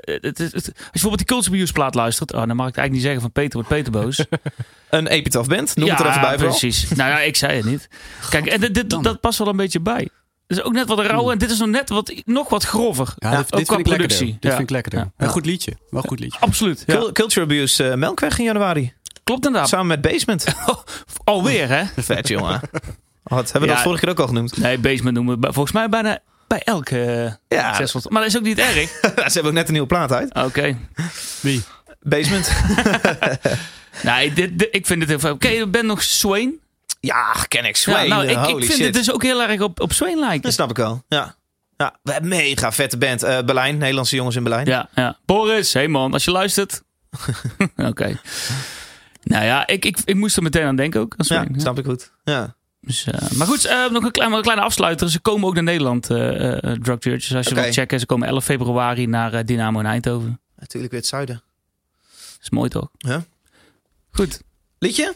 het, 0.00 0.40
als 0.40 0.64
je 0.64 0.72
bijvoorbeeld 0.92 1.16
die 1.18 1.26
Culture 1.26 1.54
Abuse 1.56 1.72
plaat 1.72 1.94
luistert. 1.94 2.32
Oh, 2.32 2.46
dan 2.46 2.56
mag 2.56 2.68
ik 2.68 2.74
het 2.74 2.78
eigenlijk 2.84 2.92
niet 2.92 3.02
zeggen 3.02 3.20
van 3.20 3.32
Peter, 3.32 3.52
wordt 3.52 3.68
Peter 3.68 3.92
boos. 3.92 4.24
Een 4.90 5.06
epitaph 5.06 5.48
band, 5.48 5.76
noem 5.76 5.88
het 5.88 6.00
er 6.00 6.06
even 6.06 6.20
bij 6.20 6.32
vooral. 6.38 6.58
precies. 6.58 6.88
Nou 6.90 7.10
ja, 7.10 7.20
ik 7.20 7.36
zei 7.36 7.56
het 7.56 7.64
niet. 7.64 7.88
Kijk, 8.30 8.46
en 8.46 8.72
dit, 8.72 8.90
dat 9.02 9.20
past 9.20 9.38
wel 9.38 9.48
een 9.48 9.56
beetje 9.56 9.80
bij. 9.80 10.08
Het 10.46 10.58
is 10.58 10.62
ook 10.62 10.72
net 10.72 10.88
wat 10.88 10.98
rauw 11.06 11.30
en 11.30 11.38
dit 11.38 11.50
is 11.50 11.58
nog 11.58 11.68
net 11.68 11.88
wat, 11.88 12.14
nog 12.24 12.48
wat 12.48 12.64
grover. 12.64 13.14
Ja, 13.18 13.30
Ja, 13.30 13.36
dit, 13.36 13.52
ook 13.52 13.58
dit 13.58 13.66
qua 13.66 13.74
vind 13.74 13.86
ik 13.86 13.92
lekkerder. 13.92 14.16
productie. 14.16 14.32
Dit 14.40 14.50
Ja. 14.50 14.56
vind 14.56 14.62
ik 14.62 14.70
lekkerder. 14.70 15.00
Ja. 15.00 15.12
Een 15.16 15.28
goed 15.32 15.46
liedje. 15.46 15.70
Wel 15.90 16.02
een 16.02 16.08
goed 16.08 16.20
liedje. 16.20 16.40
Absoluut. 16.40 16.84
Culture 17.12 17.40
Abuse 17.46 17.88
eh, 17.88 17.96
Melkweg 17.96 18.38
in 18.38 18.44
januari. 18.44 18.92
Klopt 19.24 19.46
inderdaad. 19.46 19.68
Samen 19.70 19.86
met 19.86 20.00
Basement. 20.00 20.44
Alweer, 21.24 21.68
hè? 21.68 21.84
Vet, 22.02 22.28
jongen. 22.28 22.60
Wat, 23.24 23.42
hebben 23.42 23.60
we 23.60 23.66
Ja. 23.66 23.74
dat 23.74 23.82
vorige 23.82 24.00
keer 24.00 24.10
ook 24.10 24.18
al 24.20 24.26
genoemd? 24.26 24.56
Nee, 24.56 24.78
Basement 24.78 25.14
noemen 25.14 25.34
we 25.34 25.40
bij- 25.40 25.52
volgens 25.52 25.74
mij 25.74 25.88
bijna 25.88 26.18
bij 26.46 26.60
elke 26.64 27.02
eh, 27.48 27.58
Ja, 27.58 27.74
zes 27.74 27.92
Maar 28.08 28.22
dat 28.22 28.30
is 28.30 28.36
ook 28.36 28.42
niet 28.42 28.58
erg. 28.58 28.74
ze 29.00 29.20
hebben 29.24 29.46
ook 29.46 29.52
net 29.52 29.66
een 29.66 29.72
nieuwe 29.72 29.86
plaat 29.88 30.12
uit. 30.12 30.34
Oké. 30.34 30.76
Wie? 31.40 31.62
Basement. 32.00 32.52
Nee, 34.02 34.32
dit, 34.32 34.58
dit- 34.58 34.68
ik 34.70 34.86
vind 34.86 35.00
het 35.00 35.08
heel 35.08 35.18
fijn. 35.18 35.32
Oké, 35.32 35.48
je 35.48 35.66
bent 35.68 35.84
nog 35.86 36.02
Swain. 36.02 36.52
ja, 37.00 37.32
ken 37.48 37.64
ik. 37.64 37.76
Swain. 37.76 38.06
Ja, 38.08 38.14
nou, 38.14 38.26
ik, 38.28 38.36
Holy 38.36 38.48
ik 38.50 38.64
vind 38.64 38.72
shit. 38.72 38.84
het 38.84 38.94
dus 38.94 39.12
ook 39.12 39.22
heel 39.22 39.42
erg 39.42 39.60
op, 39.60 39.80
op 39.80 39.92
Swain 39.92 40.18
lijken. 40.18 40.40
Dat 40.42 40.52
snap 40.52 40.70
ik 40.70 40.76
wel. 40.76 41.02
Ja. 41.08 41.34
Ja, 41.76 41.96
we 42.02 42.12
hebben 42.12 42.32
een 42.32 42.38
mega 42.38 42.72
vette 42.72 42.96
band. 42.98 43.22
Eh, 43.22 43.38
Berlijn, 43.42 43.78
Nederlandse 43.78 44.16
jongens 44.16 44.36
in 44.36 44.42
Berlijn. 44.42 44.66
Ja, 44.66 44.88
ja. 44.94 45.18
Boris, 45.24 45.72
hey 45.72 45.88
man, 45.88 46.12
als 46.12 46.24
je 46.24 46.30
luistert. 46.30 46.82
Oké. 47.76 48.20
Nou 49.22 49.44
ja, 49.44 49.66
ik, 49.66 49.84
ik, 49.84 49.98
ik 50.04 50.14
moest 50.14 50.36
er 50.36 50.42
meteen 50.42 50.64
aan 50.66 50.76
denken 50.76 51.00
ook. 51.00 51.12
Aan 51.12 51.16
Ja, 51.18 51.24
Swain, 51.24 51.48
ja. 51.54 51.60
snap 51.60 51.78
ik 51.78 51.84
goed. 51.84 52.12
Ja. 52.24 52.54
Dus, 52.86 53.04
eh, 53.06 53.30
maar 53.30 53.46
goed, 53.46 53.64
eh, 53.64 53.90
nog 53.90 54.04
een, 54.04 54.10
klein, 54.10 54.28
maar 54.28 54.38
een 54.38 54.44
kleine 54.44 54.64
afsluiter. 54.64 55.10
Ze 55.10 55.20
komen 55.20 55.48
ook 55.48 55.54
naar 55.54 55.62
Nederland, 55.62 56.10
eh 56.10 56.52
eh, 56.52 56.78
Drug 56.80 56.96
Church. 57.00 57.26
Dus 57.26 57.34
als 57.34 57.46
je 57.46 57.52
Oké. 57.52 57.60
wilt 57.62 57.74
checken, 57.74 58.00
ze 58.00 58.06
komen 58.06 58.28
11 58.28 58.44
februari 58.44 59.06
naar 59.06 59.44
Dynamo 59.44 59.78
in 59.80 59.86
Eindhoven. 59.86 60.40
Natuurlijk 60.56 60.92
weer 60.92 61.00
het 61.00 61.08
zuiden. 61.10 61.42
Dat 62.12 62.38
is 62.42 62.50
mooi 62.50 62.68
toch? 62.70 62.88
Ja. 62.98 63.24
Goed. 64.10 64.42
Liedje? 64.78 65.14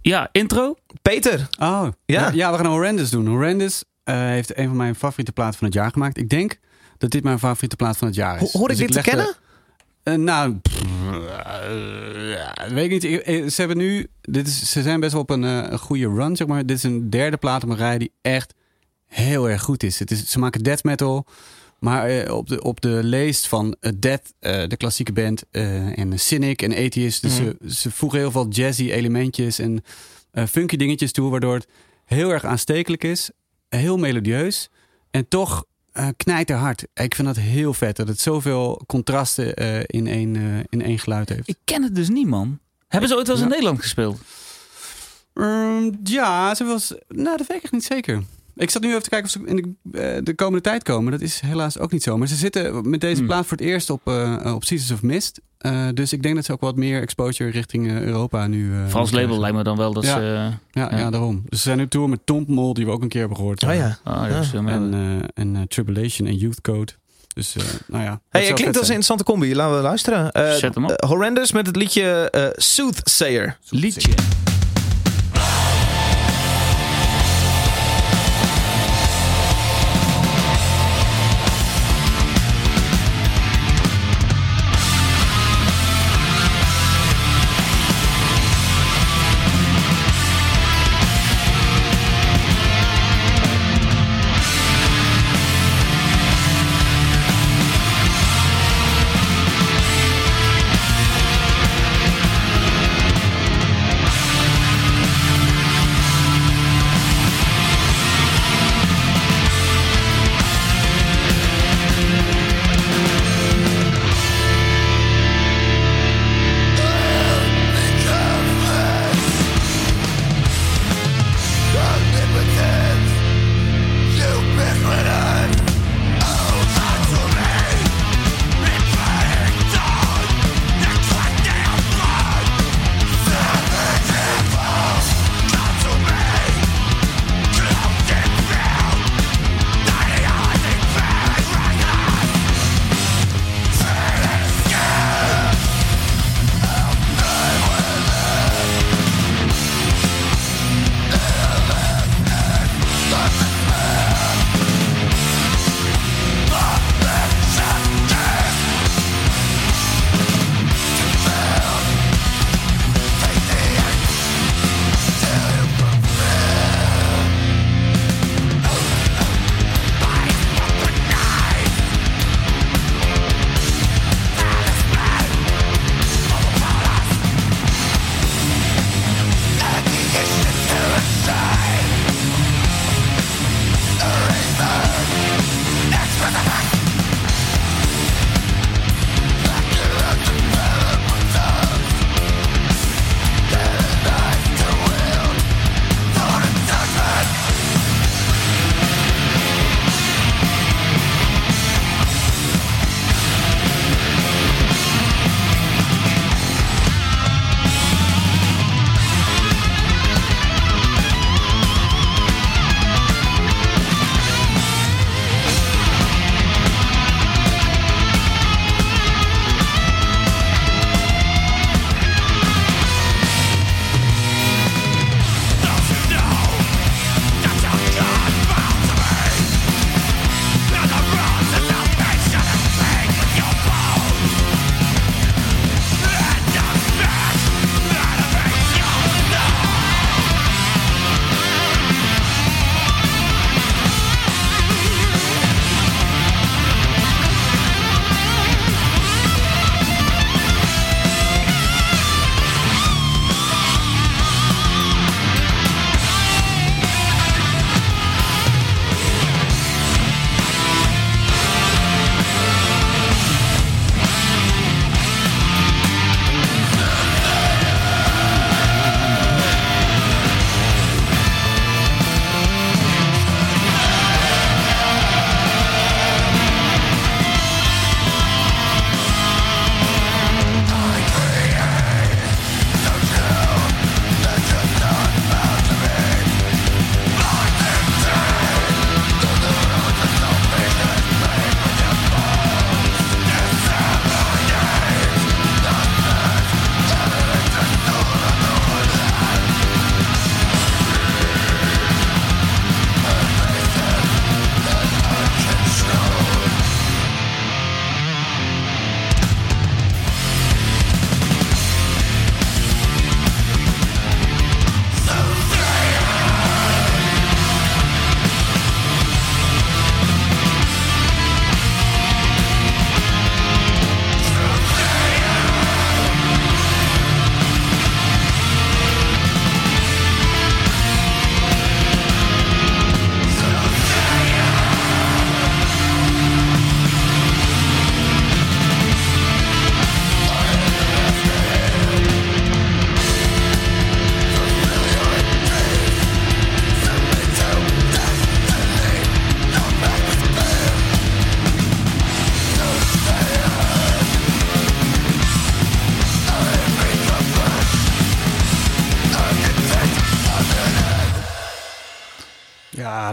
Ja, 0.00 0.28
intro. 0.32 0.76
Peter. 1.02 1.48
Oh, 1.60 1.86
Ja. 2.06 2.30
ja. 2.34 2.50
we 2.50 2.56
gaan 2.56 2.66
Horrendous 2.66 3.10
doen. 3.10 3.26
Horrendous 3.26 3.84
eh, 4.04 4.14
heeft 4.16 4.56
een 4.58 4.66
van 4.66 4.76
mijn 4.76 4.94
favoriete 4.94 5.32
platen 5.32 5.58
van 5.58 5.66
het 5.66 5.76
jaar 5.76 5.90
gemaakt. 5.90 6.16
Ik 6.18 6.28
denk 6.28 6.58
dat 6.98 7.10
dit 7.10 7.22
mijn 7.22 7.38
favoriete 7.38 7.76
plaat 7.76 7.96
van 7.96 8.06
het 8.06 8.16
jaar 8.16 8.42
is. 8.42 8.52
Ho- 8.52 8.58
Hoor 8.58 8.70
ik 8.70 8.76
Dus 8.76 8.86
dit 8.86 8.96
te 9.04 9.10
kennen? 9.10 9.34
Nou, 10.24 10.54
pff, 10.58 10.82
weet 12.68 12.90
ik 12.92 13.02
niet. 13.02 13.52
Ze 13.52 13.60
hebben 13.60 13.76
nu, 13.76 14.06
dit 14.30 14.46
is, 14.46 14.70
ze 14.70 14.82
zijn 14.82 15.00
best 15.00 15.12
wel 15.12 15.20
op 15.22 15.30
een, 15.30 15.44
eh, 15.44 15.66
een 15.70 15.78
goede 15.78 16.08
run, 16.08 16.36
zeg 16.36 16.46
maar. 16.46 16.66
Dit 16.66 16.76
is 16.76 16.82
een 16.82 17.10
derde 17.10 17.36
plaat 17.36 17.62
op 17.64 17.68
een 17.68 17.76
rij 17.76 17.98
die 17.98 18.12
echt 18.22 18.54
heel 19.06 19.48
erg 19.50 19.62
goed 19.62 19.82
is. 19.82 19.98
Het 19.98 20.10
is 20.10 20.30
ze 20.30 20.38
maken 20.38 20.62
death 20.62 20.84
metal, 20.84 21.26
maar 21.78 22.06
eh, 22.08 22.34
op, 22.36 22.48
de, 22.48 22.62
op 22.62 22.80
de 22.80 23.00
leest 23.02 23.46
van 23.48 23.76
eh, 23.80 23.92
Death, 23.96 24.32
de 24.40 24.76
klassieke 24.76 25.12
band, 25.12 25.42
en 25.50 26.18
Cynic 26.18 26.62
en 26.62 26.70
Atheist. 26.84 27.22
Dus 27.22 27.40
Mhm. 27.40 27.52
ze, 27.66 27.74
ze 27.74 27.90
voegen 27.90 28.18
heel 28.18 28.30
veel 28.30 28.48
jazzy 28.48 28.90
elementjes 28.90 29.58
en 29.58 29.82
funky 30.48 30.76
dingetjes 30.76 31.12
toe, 31.12 31.30
waardoor 31.30 31.54
het 31.54 31.66
heel 32.04 32.30
erg 32.30 32.44
aanstekelijk 32.44 33.04
is, 33.04 33.30
heel 33.68 33.96
melodieus 33.96 34.68
en 35.10 35.28
toch 35.28 35.64
knijterhard. 36.16 36.86
Ik 36.94 37.14
vind 37.14 37.26
dat 37.26 37.36
heel 37.36 37.74
vet 37.74 37.96
dat 37.96 38.08
het 38.08 38.20
zoveel 38.20 38.82
contrasten 38.86 39.54
in, 39.86 40.06
één, 40.06 40.36
in 40.68 40.82
één 40.82 40.98
geluid 40.98 41.28
heeft. 41.28 41.48
Ik 41.48 41.58
ken 41.64 41.82
het 41.82 41.94
dus 41.94 42.08
niet, 42.08 42.26
man. 42.26 42.58
Hebben 42.94 43.10
ze 43.10 43.16
ooit 43.16 43.26
wel 43.26 43.36
eens 43.36 43.44
in. 43.44 43.50
Nederland 43.50 43.80
gespeeld? 43.80 44.18
Ehm, 45.34 45.90
ja, 46.04 46.54
ze 46.54 46.64
was. 46.64 46.94
Nou, 47.08 47.36
dat 47.36 47.46
weet 47.46 47.56
ik 47.56 47.62
echt 47.62 47.72
niet 47.72 47.84
zeker. 47.84 48.22
Ik 48.56 48.70
zat 48.70 48.82
nu 48.82 48.88
even 48.88 49.02
te 49.02 49.08
kijken 49.08 49.26
of 49.28 49.32
ze 49.32 49.50
in 49.56 49.76
de, 49.82 49.98
eh, 50.16 50.22
de 50.24 50.34
komende 50.34 50.60
tijd 50.60 50.82
komen. 50.82 51.12
Dat 51.12 51.20
is 51.20 51.40
helaas 51.40 51.78
ook 51.78 51.92
niet 51.92 52.02
zo. 52.02 52.18
Maar 52.18 52.28
ze 52.28 52.34
zitten 52.34 52.90
met 52.90 53.00
deze 53.00 53.16
Hmm. 53.16 53.26
plaat 53.26 53.46
voor 53.46 53.56
het 53.56 53.66
eerst 53.66 53.90
op, 53.90 54.00
eh 54.04 54.52
op 54.54 54.64
Seasons 54.64 54.90
of 54.90 55.02
Mist. 55.02 55.40
Eh, 55.58 55.88
dus 55.94 56.12
ik 56.12 56.22
denk 56.22 56.34
dat 56.34 56.44
ze 56.44 56.52
ook 56.52 56.60
wat 56.60 56.76
meer 56.76 57.00
exposure 57.00 57.50
richting 57.50 57.88
eh, 57.88 58.00
Europa 58.02 58.46
nu. 58.46 58.72
eh, 58.74 58.88
Frans 58.88 59.10
label 59.10 59.10
krijgen. 59.26 59.40
lijkt 59.40 59.56
me 59.56 59.62
dan 59.62 59.76
wel 59.76 59.92
dat 59.92 60.04
Ja. 60.04 60.14
ze... 60.18 60.20
Ja, 60.70 60.90
Ja. 60.90 60.98
ja. 60.98 61.10
daarom. 61.10 61.42
Dus 61.48 61.58
ze 61.58 61.64
zijn 61.64 61.76
nu 61.78 61.84
op 61.84 61.90
tour 61.90 62.08
met 62.08 62.20
Tom 62.26 62.44
Mol, 62.48 62.74
die 62.74 62.84
we 62.86 62.90
ook 62.92 63.02
een 63.02 63.08
keer 63.08 63.20
hebben 63.20 63.38
gehoord. 63.38 63.62
Oh 63.62 63.74
ja. 63.74 63.98
ah, 64.04 64.54
En, 64.54 64.94
eh, 64.94 65.28
en 65.44 65.56
eh, 65.56 65.62
Tribulation 65.62 66.28
en 66.28 66.36
Youth 66.36 66.60
Code. 66.60 66.92
Dus, 67.34 67.56
eh, 67.56 67.62
nou 67.86 68.04
ja. 68.04 68.20
Hey, 68.28 68.44
het 68.46 68.54
klinkt 68.54 68.76
als 68.78 68.88
een 68.88 68.94
interessante 68.94 69.24
combi. 69.24 69.54
Laten 69.54 69.76
we 69.76 69.82
luisteren. 69.82 70.32
Eh, 70.32 70.52
Zet 70.52 70.74
hem 70.74 70.84
op. 70.84 71.04
Horrendous 71.06 71.52
met 71.52 71.66
het 71.66 71.76
liedje 71.76 72.30
eh, 72.30 72.46
Soothsayer. 72.56 73.58
liedje. 73.70 74.12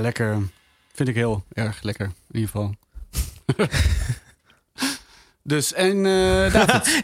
Lekker. 0.01 0.37
Vind 0.93 1.09
ik 1.09 1.15
heel 1.15 1.43
erg 1.53 1.81
lekker, 1.81 2.05
in 2.05 2.39
ieder 2.39 2.49
geval. 2.49 2.75
dus, 5.43 5.73
en 5.73 6.05
eh 6.05 6.53
David. 6.53 7.01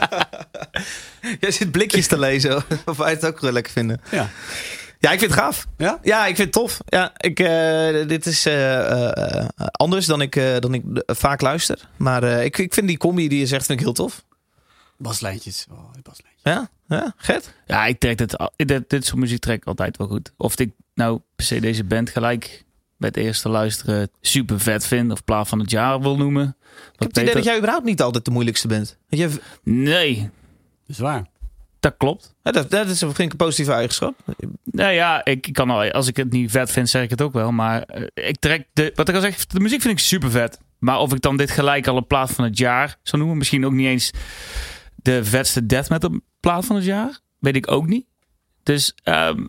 Jij 1.40 1.50
zit 1.50 1.70
blikjes 1.70 2.06
te 2.06 2.18
lezen 2.18 2.62
of 2.84 2.96
wij 2.96 3.10
het 3.10 3.26
ook 3.26 3.40
wel 3.40 3.52
lekker 3.52 3.72
vinden. 3.72 4.00
ja. 4.10 4.30
Ja, 4.98 5.10
ik 5.12 5.18
vind 5.18 5.30
het 5.30 5.40
gaaf. 5.40 5.66
Ja? 5.76 5.98
Ja, 6.02 6.20
ik 6.26 6.36
vind 6.36 6.38
het 6.38 6.52
tof. 6.52 6.78
Ja, 6.86 7.12
ik, 7.16 7.40
eh, 7.40 8.08
dit 8.08 8.26
is 8.26 8.46
eh, 8.46 9.46
anders 9.56 10.06
dan 10.06 10.20
ik, 10.20 10.36
eh, 10.36 10.58
dan 10.58 10.74
ik 10.74 10.82
vaak 11.06 11.40
luister. 11.40 11.88
Maar 11.96 12.22
eh, 12.22 12.44
ik, 12.44 12.58
ik 12.58 12.74
vind 12.74 12.86
die 12.86 12.98
combi 12.98 13.28
die 13.28 13.38
je 13.38 13.46
zegt 13.46 13.66
vind 13.66 13.78
ik 13.78 13.84
heel 13.84 13.94
tof. 13.94 14.24
Baslijntjes. 14.96 15.66
Oh, 15.70 15.78
baslijntjes. 16.02 16.29
Ja, 16.42 16.70
ja 16.88 17.14
Gert? 17.16 17.54
Ja, 17.66 17.86
ik 17.86 17.98
trek 17.98 18.18
dit, 18.18 18.38
al- 18.38 18.52
dit, 18.56 18.90
dit 18.90 19.06
soort 19.06 19.18
muziek 19.20 19.40
trek 19.40 19.56
ik 19.56 19.64
altijd 19.66 19.96
wel 19.96 20.06
goed. 20.06 20.32
Of 20.36 20.58
ik 20.58 20.70
nou 20.94 21.20
per 21.36 21.44
se 21.46 21.60
deze 21.60 21.84
band 21.84 22.10
gelijk 22.10 22.64
bij 22.96 23.08
het 23.08 23.16
eerste 23.16 23.48
luisteren 23.48 24.10
super 24.20 24.60
vet 24.60 24.86
vind. 24.86 25.12
Of 25.12 25.24
plaat 25.24 25.48
van 25.48 25.58
het 25.58 25.70
jaar 25.70 26.00
wil 26.00 26.16
noemen. 26.16 26.42
Ik 26.44 26.54
Wat 26.74 26.98
heb 26.98 27.08
het 27.08 27.18
idee 27.18 27.34
dat 27.34 27.44
jij 27.44 27.56
überhaupt 27.56 27.84
niet 27.84 28.02
altijd 28.02 28.24
de 28.24 28.30
moeilijkste 28.30 28.68
bent. 28.68 28.96
Je, 29.08 29.30
Nee, 29.62 30.16
Dat 30.20 30.30
is 30.86 30.98
waar. 30.98 31.26
dat 31.80 31.94
klopt. 31.96 32.34
ja, 32.42 32.50
dat, 32.50 32.70
dat 32.70 32.86
is 32.88 32.98
vind 32.98 33.18
ik 33.18 33.30
een 33.30 33.36
positieve 33.36 33.72
eigenschap. 33.72 34.14
Nou 34.64 34.92
ja, 34.92 35.24
ik 35.24 35.48
kan 35.52 35.70
al, 35.70 35.90
als 35.90 36.06
ik 36.08 36.16
het 36.16 36.30
niet 36.32 36.50
vet 36.50 36.70
vind, 36.70 36.88
zeg 36.88 37.02
ik 37.02 37.10
het 37.10 37.22
ook 37.22 37.32
wel. 37.32 37.52
Maar 37.52 37.82
eh, 37.82 38.02
ik 38.28 38.36
trek 38.38 38.66
de, 38.72 38.92
wat 38.94 39.08
ik 39.08 39.14
al 39.14 39.20
zeg, 39.20 39.46
de 39.46 39.60
muziek 39.60 39.80
vind 39.80 39.98
ik 39.98 40.04
super 40.04 40.30
vet. 40.30 40.58
Maar 40.78 40.98
of 40.98 41.14
ik 41.14 41.20
dan 41.20 41.36
dit 41.36 41.50
gelijk 41.50 41.86
al 41.86 41.96
een 41.96 42.06
plaat 42.06 42.30
van 42.30 42.44
het 42.44 42.58
jaar 42.58 42.98
zou 43.02 43.18
noemen, 43.18 43.38
misschien 43.38 43.66
ook 43.66 43.72
niet 43.72 43.86
eens 43.86 44.10
de 45.02 45.24
vetste 45.24 45.66
death 45.66 45.88
metal 45.88 46.20
plaat 46.40 46.64
van 46.64 46.76
het 46.76 46.84
jaar, 46.84 47.18
weet 47.38 47.56
ik 47.56 47.70
ook 47.70 47.86
niet. 47.86 48.06
Dus, 48.62 48.94
ehm, 49.02 49.44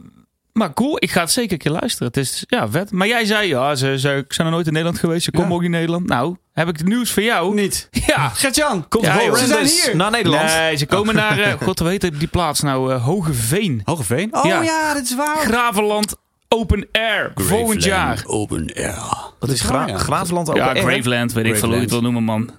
maar 0.53 0.73
cool, 0.73 0.95
ik 0.99 1.11
ga 1.11 1.21
het 1.21 1.31
zeker 1.31 1.51
een 1.51 1.57
keer 1.57 1.71
luisteren. 1.71 2.07
Het 2.07 2.17
is 2.17 2.43
ja 2.47 2.69
vet. 2.69 2.91
Maar 2.91 3.07
jij 3.07 3.25
zei, 3.25 3.47
ja, 3.47 3.75
ze, 3.75 3.99
ze 3.99 4.15
ik 4.15 4.33
zijn 4.33 4.47
nog 4.47 4.55
nooit 4.55 4.67
in 4.67 4.73
Nederland 4.73 4.99
geweest, 4.99 5.23
ze 5.23 5.31
komen 5.31 5.49
Ja. 5.49 5.55
ook 5.55 5.63
in 5.63 5.71
Nederland. 5.71 6.07
Nou, 6.07 6.35
heb 6.53 6.67
ik 6.67 6.77
het 6.77 6.87
nieuws 6.87 7.11
voor 7.11 7.23
jou? 7.23 7.53
Niet. 7.53 7.87
Ja. 8.07 8.29
Gert-Jan, 8.29 8.87
Komt 8.87 9.05
Ja, 9.05 9.23
joh. 9.23 9.35
Ze 9.35 9.45
zijn 9.45 9.65
hier. 9.65 9.95
naar 9.95 10.11
Nederland. 10.11 10.43
Nee, 10.45 10.75
ze 10.75 10.85
komen 10.85 11.15
naar, 11.15 11.39
eh, 11.39 11.53
god, 11.61 11.79
heet 11.79 12.19
die 12.19 12.27
plaats 12.27 12.61
nou? 12.61 12.93
eh 12.93 13.03
Hogeveen. 13.05 13.81
Hogeveen. 13.85 14.35
Oh 14.35 14.45
Ja. 14.45 14.61
ja, 14.61 14.93
dat 14.93 15.03
is 15.03 15.15
waar. 15.15 15.37
Gravenland 15.37 16.15
Open 16.47 16.87
Air. 16.91 17.31
Volgend 17.35 17.83
jaar. 17.83 18.23
Open 18.25 18.73
air. 18.75 19.31
Dat 19.39 19.49
is 19.49 19.61
Gra 19.61 19.73
waar, 19.73 19.87
ja. 19.87 19.97
Gravenland 19.97 20.49
ook. 20.49 20.55
Ja, 20.55 20.73
Graveland, 20.73 21.33
weet 21.33 21.45
ik 21.45 21.55
veel 21.55 21.67
hoe 21.67 21.75
je 21.77 21.81
het 21.81 21.91
wil 21.91 22.01
noemen, 22.01 22.23
man. 22.23 22.49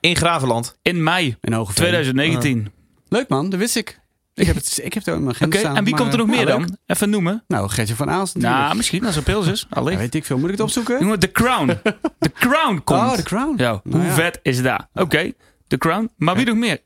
In 0.00 0.16
Gravenland. 0.16 0.76
In 0.82 1.02
mei 1.02 1.36
In 1.40 1.52
Hogeveen. 1.52 1.74
2019. 1.84 2.72
Leuk 3.08 3.28
man, 3.28 3.50
dat 3.50 3.58
wist 3.58 3.76
ik. 3.76 4.00
Ik 4.34 4.46
heb 4.46 4.56
het, 4.56 4.80
ik 4.82 4.92
heb 4.94 5.04
het 5.04 5.08
ook 5.14 5.18
in 5.18 5.24
mijn 5.24 5.34
Oké, 5.36 5.44
agenda 5.44 5.58
staan. 5.58 5.76
en 5.76 5.84
wie 5.84 5.92
maar- 5.92 6.00
komt 6.02 6.12
er 6.12 6.18
nog 6.18 6.28
Ah, 6.28 6.34
meer 6.36 6.44
leuk. 6.44 6.58
dan? 6.66 6.76
Even 6.86 7.10
noemen. 7.10 7.44
Nou, 7.48 7.68
Gertje 7.68 7.94
van 7.94 8.10
Aals 8.10 8.34
natuurlijk. 8.34 8.62
Nou, 8.62 8.76
misschien 8.76 9.04
als 9.06 9.16
er 9.16 9.22
pils 9.22 9.46
is. 9.46 9.60
Ja, 9.70 9.76
Allee. 9.76 9.96
weet 9.96 10.14
ik 10.14 10.24
veel. 10.24 10.36
Moet 10.36 10.44
ik 10.46 10.50
het 10.50 10.60
opzoeken? 10.60 11.00
Jongen, 11.00 11.18
The 11.18 11.32
Crown. 11.32 11.66
The 12.18 12.32
Crown 12.34 12.80
komt. 12.84 13.00
Oh, 13.00 13.12
The 13.12 13.22
Crown. 13.22 13.54
Ja, 13.56 13.80
Nou 13.84 13.96
hoe 13.96 14.04
ja. 14.06 14.12
vet 14.14 14.38
is 14.42 14.62
dat? 14.62 14.86
Oké, 14.94 15.32
The 15.66 15.78
Crown. 15.78 16.10
Maar 16.16 16.36
wie 16.36 16.46
nog 16.46 16.56
meer? 16.56 16.80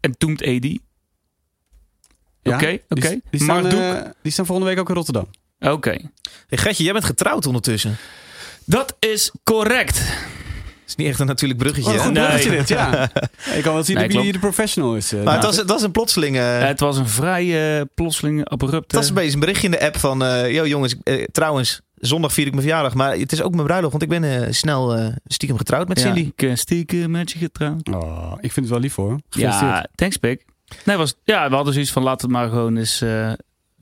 En 0.00 0.16
Toemt 0.18 0.42
AD. 0.42 0.64
Ja, 2.42 2.54
Oké, 2.54 2.66
die- 2.66 2.82
oké. 2.88 3.20
Die, 3.30 3.40
staan, 3.42 3.62
Marduk. 3.62 3.80
eh, 3.80 4.10
die 4.22 4.32
staan 4.32 4.46
volgende 4.46 4.70
week 4.70 4.80
ook 4.80 4.88
in 4.88 4.94
Rotterdam. 4.94 5.26
Oké. 5.60 5.90
Hey, 6.48 6.58
Gertje, 6.58 6.84
jij 6.84 6.92
bent 6.92 7.04
getrouwd 7.04 7.46
ondertussen. 7.46 7.96
Dat 8.64 8.96
is 8.98 9.32
correct. 9.44 10.02
Is 10.88 10.94
niet 10.96 11.06
echt 11.08 11.20
een 11.20 11.26
natuurlijk 11.26 11.60
bruggetje. 11.60 11.90
Oh, 11.90 11.96
hè? 11.96 12.02
goed 12.02 12.12
Nee. 12.12 12.22
bruggetje 12.26 12.50
dit, 12.50 12.68
ja. 12.68 13.10
Ik 13.56 13.62
kan 13.62 13.74
wel 13.74 13.82
zien 13.84 13.96
Nee, 13.96 14.08
dat 14.08 14.32
de 14.32 14.38
professional 14.38 14.96
is. 14.96 15.12
eh, 15.12 15.22
Maar 15.22 15.34
het 15.34 15.44
was, 15.44 15.56
het 15.56 15.68
was 15.68 15.82
een 15.82 15.90
plotseling... 15.90 16.36
eh, 16.36 16.60
het 16.60 16.80
was 16.80 16.96
een 16.98 17.08
vrij 17.08 17.78
eh, 17.78 17.84
plotseling 17.94 18.44
abrupt. 18.48 18.74
Het 18.74 18.92
was 18.92 19.08
een 19.08 19.14
beetje 19.14 19.32
een 19.32 19.40
berichtje 19.40 19.64
in 19.64 19.70
de 19.70 19.80
app 19.80 19.96
van... 19.96 20.24
eh 20.24 20.52
yo 20.52 20.66
jongens, 20.66 20.94
trouwens, 21.32 21.80
zondag 21.94 22.32
vier 22.32 22.46
ik 22.46 22.50
mijn 22.52 22.62
verjaardag. 22.62 22.94
Maar 22.94 23.16
het 23.16 23.32
is 23.32 23.42
ook 23.42 23.54
mijn 23.54 23.66
bruiloft, 23.66 23.90
want 23.92 24.02
ik 24.12 24.20
ben 24.20 24.54
snel 24.54 25.12
stiekem 25.26 25.58
getrouwd 25.58 25.88
met 25.88 25.98
ja, 26.00 26.04
Cindy. 26.04 26.20
ik 26.20 26.36
ben 26.36 26.58
stiekem 26.58 27.10
met 27.10 27.30
je 27.30 27.38
getrouwd. 27.38 27.88
Oh, 27.88 28.32
ik 28.40 28.52
vind 28.52 28.66
het 28.66 28.68
wel 28.68 28.80
lief 28.80 28.94
hoor. 28.94 29.20
Ja, 29.30 29.86
thanks 29.94 30.16
Pik. 30.16 30.44
Nee, 30.84 30.96
was, 30.96 31.14
ja, 31.24 31.48
we 31.48 31.54
hadden 31.54 31.72
zoiets 31.72 31.92
van 31.92 32.02
laten 32.02 32.28
het 32.28 32.36
maar 32.36 32.48
gewoon 32.48 32.76
eens 32.76 33.00
eh, 33.00 33.32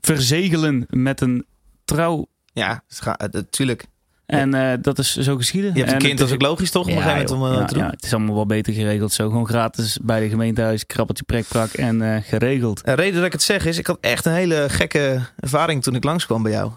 verzegelen 0.01 0.85
met 0.89 1.21
een 1.21 1.45
trouw. 1.85 2.25
Ja, 2.53 2.83
natuurlijk. 3.31 3.85
En 4.27 4.53
eh, 4.53 4.77
dat 4.81 4.99
is 4.99 5.15
zo 5.15 5.35
geschieden. 5.35 5.73
Je 5.73 5.77
hebt 5.77 5.89
een 5.89 5.95
En 5.95 5.99
kind, 5.99 6.11
het 6.11 6.19
dat 6.19 6.27
is 6.27 6.33
ook 6.33 6.49
logisch 6.49 6.71
toch? 6.71 6.85
Gegeven 6.85 7.07
moment 7.07 7.31
om 7.31 7.43
ja, 7.43 7.65
te 7.65 7.73
doen. 7.73 7.83
ja, 7.83 7.89
het 7.89 8.03
is 8.03 8.13
allemaal 8.13 8.35
wel 8.35 8.45
beter 8.45 8.73
geregeld 8.73 9.13
zo. 9.13 9.29
Gewoon 9.29 9.47
gratis 9.47 9.99
bij 10.01 10.19
de 10.19 10.29
gemeentehuis, 10.29 10.85
krabbeltje 10.85 11.23
prekprak 11.23 11.71
en 11.71 12.01
eh, 12.01 12.23
geregeld. 12.23 12.85
De 12.85 12.93
reden 12.93 13.15
dat 13.15 13.25
ik 13.25 13.31
het 13.31 13.41
zeg 13.41 13.65
is, 13.65 13.77
ik 13.77 13.87
had 13.87 13.97
echt 14.01 14.25
een 14.25 14.33
hele 14.33 14.65
gekke 14.69 15.21
ervaring 15.39 15.83
toen 15.83 15.95
ik 15.95 16.03
langskwam 16.03 16.43
bij 16.43 16.51
jou. 16.51 16.71